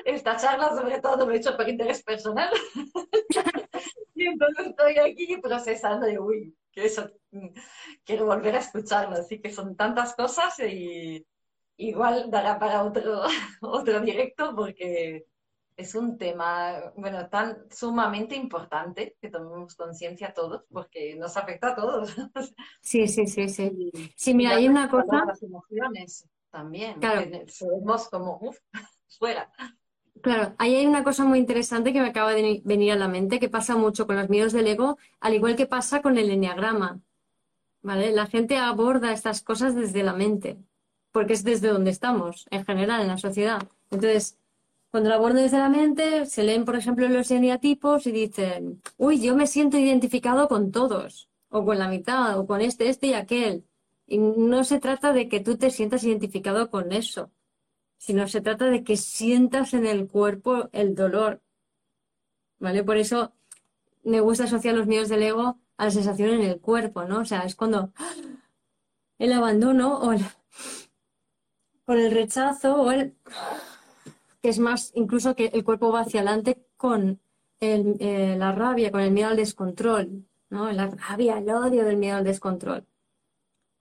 esta 0.03 0.35
charla 0.35 0.75
sobre 0.75 0.99
todo 0.99 1.25
me 1.25 1.35
he 1.35 1.37
hecho 1.37 1.55
por 1.55 1.67
interés 1.67 2.03
personal. 2.03 2.49
Y 4.19 4.27
entonces 4.27 4.67
estoy 4.67 4.97
aquí 4.97 5.37
procesando 5.37 6.09
y 6.09 6.17
uy, 6.17 6.53
que 6.73 6.87
eso 6.87 7.09
mm, 7.31 7.47
quiero 8.03 8.25
volver 8.25 8.53
a 8.55 8.59
escucharlo. 8.59 9.15
Así 9.15 9.39
que 9.39 9.49
son 9.49 9.77
tantas 9.77 10.13
cosas 10.13 10.59
y 10.59 11.25
igual 11.77 12.29
dará 12.29 12.59
para 12.59 12.83
otro, 12.83 13.21
otro 13.61 14.01
directo 14.01 14.53
porque 14.53 15.25
es 15.79 15.95
un 15.95 16.17
tema, 16.17 16.91
bueno, 16.97 17.29
tan 17.29 17.65
sumamente 17.71 18.35
importante 18.35 19.15
que 19.21 19.29
tomemos 19.29 19.75
conciencia 19.75 20.33
todos 20.33 20.63
porque 20.69 21.15
nos 21.15 21.37
afecta 21.37 21.69
a 21.69 21.75
todos. 21.75 22.15
Sí, 22.81 23.07
sí, 23.07 23.27
sí, 23.27 23.47
sí. 23.49 23.91
Sí, 24.15 24.33
mira, 24.33 24.55
hay 24.55 24.67
una 24.67 24.89
cosa, 24.89 25.23
las 25.25 25.41
emociones 25.43 26.27
también, 26.49 26.99
Claro. 26.99 27.21
somos 27.47 28.09
como, 28.09 28.37
uf, 28.41 28.57
fuera. 29.19 29.51
claro, 30.21 30.55
ahí 30.57 30.75
hay 30.75 30.85
una 30.85 31.03
cosa 31.03 31.23
muy 31.23 31.39
interesante 31.39 31.93
que 31.93 32.01
me 32.01 32.09
acaba 32.09 32.33
de 32.33 32.61
venir 32.65 32.91
a 32.91 32.95
la 32.95 33.07
mente, 33.07 33.39
que 33.39 33.49
pasa 33.49 33.75
mucho 33.77 34.05
con 34.07 34.17
los 34.17 34.29
miedos 34.29 34.51
del 34.53 34.67
ego, 34.67 34.97
al 35.21 35.33
igual 35.33 35.55
que 35.55 35.65
pasa 35.67 36.01
con 36.01 36.17
el 36.17 36.29
enneagrama, 36.29 36.99
¿vale? 37.81 38.11
La 38.11 38.25
gente 38.27 38.57
aborda 38.57 39.13
estas 39.13 39.41
cosas 39.41 39.75
desde 39.75 40.03
la 40.03 40.13
mente, 40.13 40.57
porque 41.11 41.33
es 41.33 41.43
desde 41.43 41.69
donde 41.69 41.91
estamos, 41.91 42.47
en 42.51 42.65
general, 42.65 43.01
en 43.01 43.07
la 43.07 43.17
sociedad. 43.17 43.61
Entonces, 43.91 44.37
cuando 44.91 45.09
lo 45.09 45.15
abordan 45.15 45.43
desde 45.43 45.59
la 45.59 45.69
mente, 45.69 46.25
se 46.25 46.43
leen, 46.43 46.65
por 46.65 46.75
ejemplo, 46.75 47.07
los 47.09 47.29
eneatipos 47.29 48.07
y 48.07 48.11
dicen, 48.11 48.81
uy, 48.97 49.21
yo 49.21 49.35
me 49.35 49.45
siento 49.45 49.77
identificado 49.77 50.47
con 50.47 50.71
todos, 50.71 51.29
o 51.49 51.63
con 51.63 51.77
la 51.77 51.87
mitad, 51.87 52.39
o 52.39 52.47
con 52.47 52.61
este, 52.61 52.89
este 52.89 53.07
y 53.07 53.13
aquel. 53.13 53.65
Y 54.07 54.17
no 54.17 54.63
se 54.63 54.79
trata 54.79 55.13
de 55.13 55.29
que 55.29 55.39
tú 55.39 55.57
te 55.57 55.69
sientas 55.69 56.03
identificado 56.03 56.71
con 56.71 56.91
eso, 56.91 57.31
sino 57.97 58.27
se 58.27 58.41
trata 58.41 58.65
de 58.65 58.83
que 58.83 58.97
sientas 58.97 59.73
en 59.73 59.85
el 59.85 60.07
cuerpo 60.07 60.69
el 60.71 60.95
dolor. 60.95 61.41
¿Vale? 62.57 62.83
Por 62.83 62.97
eso 62.97 63.33
me 64.03 64.21
gusta 64.21 64.45
asociar 64.45 64.75
los 64.75 64.87
miedos 64.87 65.09
del 65.09 65.23
ego 65.23 65.59
a 65.77 65.85
la 65.85 65.91
sensación 65.91 66.29
en 66.31 66.41
el 66.41 66.59
cuerpo, 66.59 67.05
¿no? 67.05 67.19
O 67.19 67.25
sea, 67.25 67.41
es 67.41 67.55
cuando 67.55 67.93
el 69.19 69.33
abandono 69.33 69.99
o 69.99 70.13
el 70.13 72.11
rechazo 72.11 72.75
o 72.75 72.91
el 72.91 73.15
que 74.41 74.49
es 74.49 74.59
más, 74.59 74.91
incluso 74.95 75.35
que 75.35 75.47
el 75.47 75.63
cuerpo 75.63 75.91
va 75.91 76.01
hacia 76.01 76.21
adelante 76.21 76.65
con 76.77 77.21
eh, 77.59 78.35
la 78.37 78.51
rabia, 78.53 78.91
con 78.91 79.01
el 79.01 79.11
miedo 79.11 79.29
al 79.29 79.37
descontrol, 79.37 80.25
¿no? 80.49 80.71
La 80.71 80.87
rabia, 80.87 81.37
el 81.37 81.49
odio 81.49 81.83
del 81.83 81.97
miedo 81.97 82.17
al 82.17 82.23
descontrol. 82.23 82.85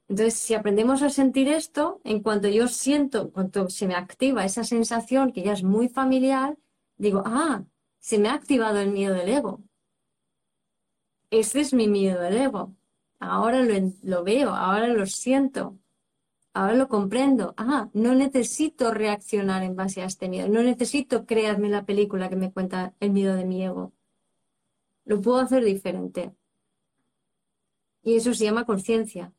Entonces, 0.08 0.34
si 0.34 0.54
aprendemos 0.54 1.02
a 1.02 1.10
sentir 1.10 1.48
esto, 1.48 2.00
en 2.02 2.22
cuanto 2.22 2.48
yo 2.48 2.66
siento, 2.66 3.22
en 3.22 3.28
cuanto 3.28 3.68
se 3.68 3.86
me 3.86 3.94
activa 3.94 4.44
esa 4.44 4.64
sensación 4.64 5.32
que 5.32 5.42
ya 5.42 5.52
es 5.52 5.62
muy 5.62 5.88
familiar, 5.88 6.56
digo, 6.96 7.22
ah, 7.26 7.64
se 8.00 8.18
me 8.18 8.28
ha 8.28 8.34
activado 8.34 8.80
el 8.80 8.90
miedo 8.90 9.14
del 9.14 9.28
ego. 9.28 9.62
Este 11.30 11.60
es 11.60 11.74
mi 11.74 11.88
miedo 11.88 12.20
del 12.20 12.36
ego. 12.36 12.74
Ahora 13.20 13.62
lo 14.02 14.24
veo, 14.24 14.54
ahora 14.54 14.88
lo 14.88 15.04
siento, 15.06 15.78
ahora 16.58 16.74
lo 16.74 16.88
comprendo. 16.88 17.54
Ah, 17.56 17.88
no 17.92 18.14
necesito 18.14 18.92
reaccionar 18.92 19.62
en 19.62 19.76
base 19.76 20.02
a 20.02 20.06
este 20.06 20.28
miedo, 20.28 20.48
no 20.48 20.62
necesito 20.62 21.24
crearme 21.24 21.68
la 21.68 21.84
película 21.86 22.28
que 22.28 22.36
me 22.36 22.52
cuenta 22.52 22.94
el 22.98 23.10
miedo 23.12 23.36
de 23.36 23.44
mi 23.44 23.64
ego. 23.64 23.92
Lo 25.04 25.20
puedo 25.20 25.38
hacer 25.38 25.64
diferente. 25.64 26.34
Y 28.02 28.16
eso 28.16 28.34
se 28.34 28.44
llama 28.44 28.64
conciencia. 28.64 29.32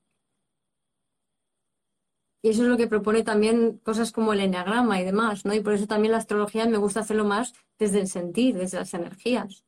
Y 2.41 2.49
eso 2.49 2.63
es 2.63 2.69
lo 2.69 2.77
que 2.77 2.87
propone 2.87 3.23
también 3.23 3.79
cosas 3.79 4.13
como 4.13 4.31
el 4.31 4.39
enneagrama 4.39 5.01
y 5.01 5.03
demás, 5.03 5.43
¿no? 5.43 5.53
Y 5.53 5.59
por 5.59 5.73
eso 5.73 5.87
también 5.87 6.13
la 6.13 6.19
astrología 6.19 6.65
me 6.67 6.77
gusta 6.77 7.01
hacerlo 7.01 7.25
más 7.25 7.53
desde 7.77 7.99
el 7.99 8.07
sentir, 8.07 8.57
desde 8.57 8.77
las 8.77 8.93
energías. 8.93 9.65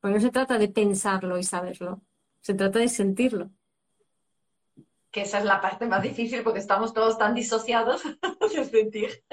Porque 0.00 0.14
no 0.14 0.20
se 0.22 0.30
trata 0.30 0.58
de 0.58 0.68
pensarlo 0.68 1.36
y 1.38 1.44
saberlo, 1.44 2.00
se 2.40 2.54
trata 2.54 2.78
de 2.78 2.88
sentirlo. 2.88 3.50
Que 5.14 5.22
esa 5.22 5.38
es 5.38 5.44
la 5.44 5.60
parte 5.60 5.86
más 5.86 6.02
difícil 6.02 6.42
porque 6.42 6.58
estamos 6.58 6.92
todos 6.92 7.16
tan 7.16 7.36
disociados 7.36 8.02
de 8.54 8.64
sentir. 8.64 9.24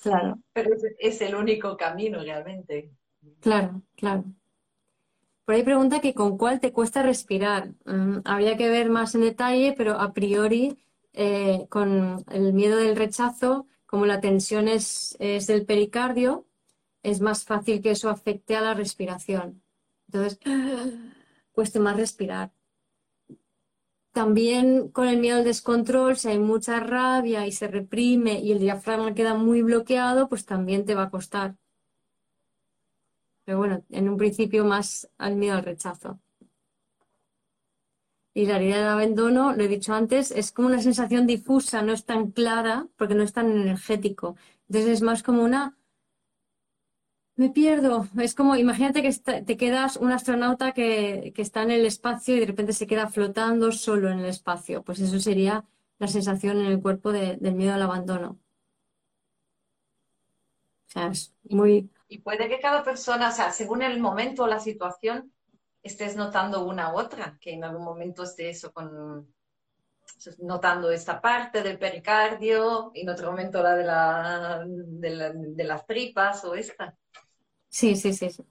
Claro, 0.00 0.38
Pero 0.52 0.72
es, 0.72 0.84
es 1.00 1.20
el 1.20 1.34
único 1.34 1.76
camino 1.76 2.20
realmente. 2.20 2.92
claro, 3.40 3.82
claro. 3.96 4.24
Por 5.44 5.56
ahí 5.56 5.64
pregunta 5.64 6.00
que 6.00 6.14
con 6.14 6.38
cuál 6.38 6.60
te 6.60 6.72
cuesta 6.72 7.02
respirar. 7.02 7.70
Mm, 7.86 8.18
habría 8.24 8.56
que 8.56 8.68
ver 8.68 8.88
más 8.88 9.16
en 9.16 9.22
detalle, 9.22 9.74
pero 9.76 9.98
a 9.98 10.12
priori 10.12 10.78
eh, 11.12 11.66
con 11.68 12.24
el 12.30 12.52
miedo 12.52 12.76
del 12.76 12.94
rechazo, 12.94 13.66
como 13.84 14.06
la 14.06 14.20
tensión 14.20 14.68
es, 14.68 15.16
es 15.18 15.48
del 15.48 15.66
pericardio, 15.66 16.46
es 17.02 17.20
más 17.20 17.44
fácil 17.44 17.82
que 17.82 17.90
eso 17.90 18.10
afecte 18.10 18.54
a 18.54 18.60
la 18.60 18.74
respiración. 18.74 19.60
Entonces, 20.06 20.38
cuesta 21.50 21.80
más 21.80 21.96
respirar. 21.96 22.52
También 24.18 24.88
con 24.88 25.06
el 25.06 25.20
miedo 25.20 25.38
al 25.38 25.44
descontrol, 25.44 26.16
si 26.16 26.26
hay 26.26 26.40
mucha 26.40 26.80
rabia 26.80 27.46
y 27.46 27.52
se 27.52 27.68
reprime 27.68 28.40
y 28.40 28.50
el 28.50 28.58
diafragma 28.58 29.14
queda 29.14 29.34
muy 29.34 29.62
bloqueado, 29.62 30.28
pues 30.28 30.44
también 30.44 30.84
te 30.84 30.96
va 30.96 31.04
a 31.04 31.10
costar. 31.10 31.54
Pero 33.44 33.58
bueno, 33.58 33.84
en 33.90 34.08
un 34.08 34.16
principio 34.16 34.64
más 34.64 35.08
al 35.18 35.36
miedo 35.36 35.54
al 35.54 35.62
rechazo. 35.62 36.18
Y 38.34 38.46
la 38.46 38.56
herida 38.56 38.78
del 38.78 38.88
abandono, 38.88 39.52
lo 39.52 39.62
he 39.62 39.68
dicho 39.68 39.94
antes, 39.94 40.32
es 40.32 40.50
como 40.50 40.66
una 40.66 40.82
sensación 40.82 41.28
difusa, 41.28 41.82
no 41.82 41.92
es 41.92 42.04
tan 42.04 42.32
clara 42.32 42.88
porque 42.96 43.14
no 43.14 43.22
es 43.22 43.32
tan 43.32 43.52
energético. 43.52 44.34
Entonces 44.68 44.94
es 44.94 45.02
más 45.02 45.22
como 45.22 45.44
una 45.44 45.78
me 47.38 47.50
pierdo. 47.50 48.08
Es 48.20 48.34
como, 48.34 48.56
imagínate 48.56 49.00
que 49.00 49.12
te 49.42 49.56
quedas 49.56 49.96
un 49.96 50.10
astronauta 50.10 50.72
que, 50.72 51.32
está 51.36 51.62
en 51.62 51.70
el 51.70 51.86
espacio 51.86 52.36
y 52.36 52.40
de 52.40 52.46
repente 52.46 52.72
se 52.72 52.88
queda 52.88 53.08
flotando 53.08 53.70
solo 53.70 54.10
en 54.10 54.18
el 54.18 54.26
espacio. 54.26 54.82
Pues 54.82 54.98
eso 54.98 55.20
sería 55.20 55.64
la 56.00 56.08
sensación 56.08 56.58
en 56.58 56.66
el 56.66 56.82
cuerpo 56.82 57.12
del 57.12 57.54
miedo 57.54 57.74
al 57.74 57.82
abandono. 57.82 58.40
O 60.88 60.90
sea, 60.90 61.06
es 61.08 61.32
muy... 61.44 61.88
Y 62.08 62.18
puede 62.18 62.48
que 62.48 62.58
cada 62.58 62.82
persona, 62.82 63.28
o 63.28 63.32
sea, 63.32 63.52
según 63.52 63.82
el 63.82 64.00
momento 64.00 64.42
o 64.42 64.48
la 64.48 64.58
situación, 64.58 65.32
estés 65.80 66.16
notando 66.16 66.64
una 66.66 66.92
u 66.92 66.98
otra, 66.98 67.38
que 67.40 67.52
en 67.52 67.62
algún 67.62 67.84
momento 67.84 68.24
esté 68.24 68.50
eso 68.50 68.72
con 68.72 69.32
notando 70.38 70.90
esta 70.90 71.20
parte 71.20 71.62
del 71.62 71.78
pericardio 71.78 72.90
y 72.94 73.02
en 73.02 73.10
otro 73.10 73.30
momento 73.30 73.62
la 73.62 73.76
de, 73.76 73.84
la, 73.84 75.32
de 75.32 75.64
las 75.64 75.86
tripas 75.86 76.44
o 76.44 76.56
esta. 76.56 76.96
Sí, 77.70 77.96
sí, 77.96 78.12
sí, 78.12 78.30
sí. 78.30 78.44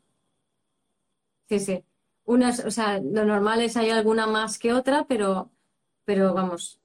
Sí, 1.50 1.60
sí. 1.60 1.84
Unas, 2.26 2.60
o 2.66 2.72
sea, 2.72 3.00
lo 3.00 3.26
normal 3.26 3.62
es 3.62 3.78
hay 3.78 3.90
alguna 3.90 4.28
más 4.28 4.58
que 4.60 4.74
otra, 4.74 5.06
pero, 5.08 5.52
pero 6.06 6.34
vamos, 6.34 6.80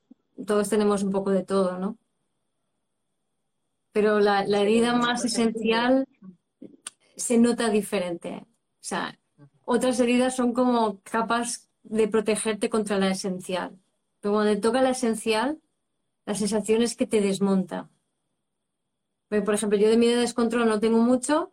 todos 0.46 0.68
tenemos 0.68 1.02
un 1.02 1.10
poco 1.12 1.30
de 1.30 1.44
todo, 1.44 1.78
¿no? 1.78 1.98
Pero 3.92 4.20
la, 4.20 4.44
la 4.44 4.60
herida 4.60 4.94
más 4.96 5.24
esencial 5.24 6.06
se 7.16 7.38
nota 7.38 7.70
diferente. 7.70 8.30
O 8.44 8.84
sea, 8.90 9.18
otras 9.64 10.00
heridas 10.00 10.36
son 10.36 10.52
como 10.52 11.00
capas 11.02 11.68
de 11.82 12.08
protegerte 12.08 12.70
contra 12.70 12.98
la 12.98 13.10
esencial. 13.10 13.78
Pero 14.20 14.34
cuando 14.34 14.52
te 14.54 14.60
toca 14.60 14.82
la 14.82 14.90
esencial, 14.90 15.60
la 16.26 16.34
sensación 16.34 16.82
es 16.82 16.96
que 16.96 17.06
te 17.06 17.20
desmonta. 17.20 17.90
Por 19.28 19.54
ejemplo, 19.54 19.78
yo 19.78 19.88
de 19.88 19.96
miedo 19.96 20.14
de 20.14 20.20
descontrol 20.20 20.68
no 20.68 20.78
tengo 20.78 20.98
mucho, 20.98 21.51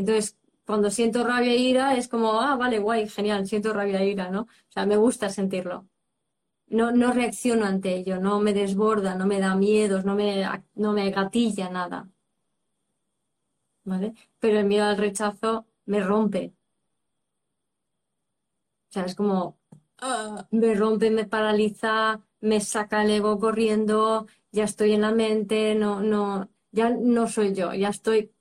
entonces, 0.00 0.36
cuando 0.66 0.90
siento 0.90 1.24
rabia 1.24 1.52
e 1.52 1.56
ira, 1.58 1.96
es 1.96 2.08
como, 2.08 2.40
ah, 2.40 2.56
vale, 2.56 2.78
guay, 2.78 3.08
genial, 3.08 3.46
siento 3.46 3.72
rabia 3.72 4.00
e 4.02 4.08
ira, 4.08 4.30
¿no? 4.30 4.42
O 4.42 4.72
sea, 4.72 4.86
me 4.86 4.96
gusta 4.96 5.28
sentirlo. 5.30 5.88
No, 6.68 6.92
no 6.92 7.12
reacciono 7.12 7.66
ante 7.66 7.96
ello, 7.96 8.20
no 8.20 8.40
me 8.40 8.52
desborda, 8.54 9.14
no 9.16 9.26
me 9.26 9.40
da 9.40 9.54
miedos, 9.56 10.04
no 10.04 10.14
me, 10.14 10.46
no 10.74 10.92
me 10.92 11.10
gatilla 11.10 11.68
nada. 11.70 12.08
¿Vale? 13.84 14.14
Pero 14.38 14.58
el 14.60 14.66
miedo 14.66 14.84
al 14.84 14.96
rechazo 14.96 15.66
me 15.86 16.00
rompe. 16.00 16.54
O 18.88 18.92
sea, 18.92 19.04
es 19.04 19.14
como, 19.14 19.58
ah, 19.98 20.46
me 20.50 20.74
rompe, 20.74 21.10
me 21.10 21.24
paraliza, 21.24 22.20
me 22.40 22.60
saca 22.60 23.02
el 23.02 23.10
ego 23.10 23.38
corriendo, 23.38 24.26
ya 24.52 24.64
estoy 24.64 24.92
en 24.92 25.02
la 25.02 25.12
mente, 25.12 25.74
no, 25.74 26.00
no, 26.00 26.50
ya 26.72 26.90
no 26.90 27.28
soy 27.28 27.54
yo, 27.54 27.74
ya 27.74 27.88
estoy 27.88 28.32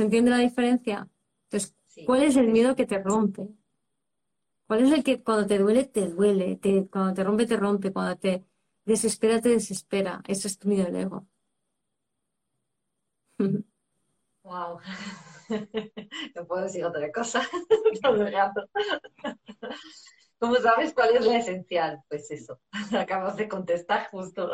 ¿Se 0.00 0.04
entiende 0.04 0.30
la 0.30 0.38
diferencia? 0.38 1.06
Entonces, 1.44 1.76
¿cuál 2.06 2.22
es 2.22 2.34
el 2.38 2.48
miedo 2.48 2.74
que 2.74 2.86
te 2.86 2.98
rompe? 3.02 3.50
¿Cuál 4.66 4.86
es 4.86 4.92
el 4.92 5.04
que 5.04 5.22
cuando 5.22 5.46
te 5.46 5.58
duele, 5.58 5.84
te 5.84 6.08
duele? 6.08 6.58
cuando 6.90 7.12
te 7.12 7.22
rompe, 7.22 7.44
te 7.44 7.58
rompe. 7.58 7.92
Cuando 7.92 8.16
te 8.16 8.42
desespera, 8.86 9.42
te 9.42 9.50
desespera. 9.50 10.22
Eso 10.26 10.48
es 10.48 10.58
tu 10.58 10.68
miedo 10.68 10.86
del 10.86 10.96
ego. 10.96 11.26
Wow. 14.42 14.78
No 16.34 16.46
puedo 16.46 16.62
decir 16.62 16.82
otra 16.82 17.12
cosa 17.12 17.42
todo 18.02 18.24
el 18.24 18.32
rato. 18.32 18.70
¿Cómo 20.38 20.56
sabes 20.56 20.94
cuál 20.94 21.14
es 21.14 21.26
la 21.26 21.36
esencial? 21.36 22.02
Pues 22.08 22.30
eso, 22.30 22.58
acabas 22.90 23.36
de 23.36 23.48
contestar 23.48 24.08
justo. 24.10 24.50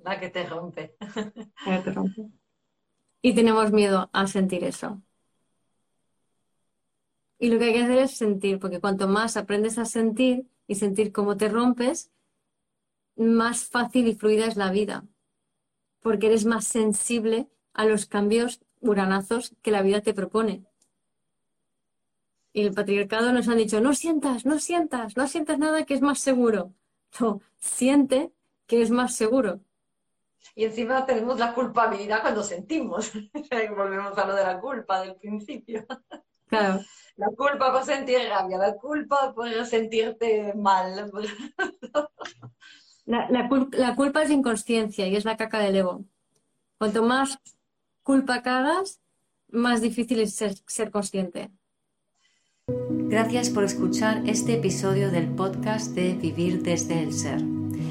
Mm. 0.00 0.06
La 0.08 0.20
que 0.20 0.30
te 0.30 1.92
rompe. 1.92 2.30
Y 3.22 3.34
tenemos 3.34 3.72
miedo 3.72 4.10
a 4.12 4.26
sentir 4.26 4.64
eso. 4.64 5.02
Y 7.38 7.48
lo 7.48 7.58
que 7.58 7.66
hay 7.66 7.72
que 7.72 7.82
hacer 7.82 7.98
es 7.98 8.16
sentir, 8.16 8.58
porque 8.58 8.80
cuanto 8.80 9.08
más 9.08 9.36
aprendes 9.36 9.78
a 9.78 9.86
sentir 9.86 10.46
y 10.66 10.74
sentir 10.74 11.10
cómo 11.10 11.36
te 11.36 11.48
rompes, 11.48 12.10
más 13.16 13.64
fácil 13.64 14.08
y 14.08 14.14
fluida 14.14 14.46
es 14.46 14.56
la 14.56 14.70
vida. 14.70 15.06
Porque 16.00 16.26
eres 16.26 16.44
más 16.44 16.66
sensible 16.66 17.48
a 17.72 17.84
los 17.86 18.06
cambios 18.06 18.60
uranazos 18.80 19.54
que 19.62 19.70
la 19.70 19.82
vida 19.82 20.00
te 20.00 20.14
propone. 20.14 20.64
Y 22.52 22.62
el 22.62 22.74
patriarcado 22.74 23.32
nos 23.32 23.48
ha 23.48 23.54
dicho, 23.54 23.80
no 23.80 23.94
sientas, 23.94 24.44
no 24.44 24.58
sientas, 24.58 25.16
no 25.16 25.26
sientas 25.26 25.58
nada 25.58 25.84
que 25.84 25.94
es 25.94 26.00
más 26.00 26.18
seguro. 26.18 26.74
No, 27.20 27.40
siente 27.58 28.32
que 28.66 28.82
es 28.82 28.90
más 28.90 29.14
seguro. 29.14 29.60
Y 30.54 30.64
encima 30.64 31.06
tenemos 31.06 31.38
la 31.38 31.54
culpabilidad 31.54 32.22
cuando 32.22 32.42
sentimos. 32.42 33.12
Volvemos 33.76 34.16
a 34.18 34.26
lo 34.26 34.34
de 34.34 34.44
la 34.44 34.60
culpa 34.60 35.02
del 35.02 35.16
principio. 35.16 35.86
Claro. 36.46 36.80
La 37.16 37.28
culpa 37.28 37.72
por 37.72 37.84
sentir 37.84 38.18
rabia, 38.28 38.58
la 38.58 38.74
culpa 38.76 39.32
por 39.34 39.66
sentirte 39.66 40.52
mal. 40.54 41.10
La, 43.04 43.28
la, 43.30 43.94
culpa 43.96 44.22
es 44.22 44.30
inconsciencia 44.30 45.06
y 45.06 45.16
es 45.16 45.24
la 45.24 45.36
caca 45.36 45.58
del 45.58 45.76
ego. 45.76 46.04
Cuanto 46.78 47.02
más 47.02 47.38
culpa 48.02 48.42
cagas, 48.42 49.00
más 49.48 49.80
difícil 49.80 50.20
es 50.20 50.34
ser, 50.34 50.54
ser 50.66 50.90
consciente. 50.90 51.50
Gracias 52.66 53.50
por 53.50 53.64
escuchar 53.64 54.22
este 54.26 54.54
episodio 54.54 55.10
del 55.10 55.28
podcast 55.34 55.94
de 55.94 56.14
Vivir 56.14 56.62
desde 56.62 57.02
el 57.02 57.12
Ser. 57.12 57.59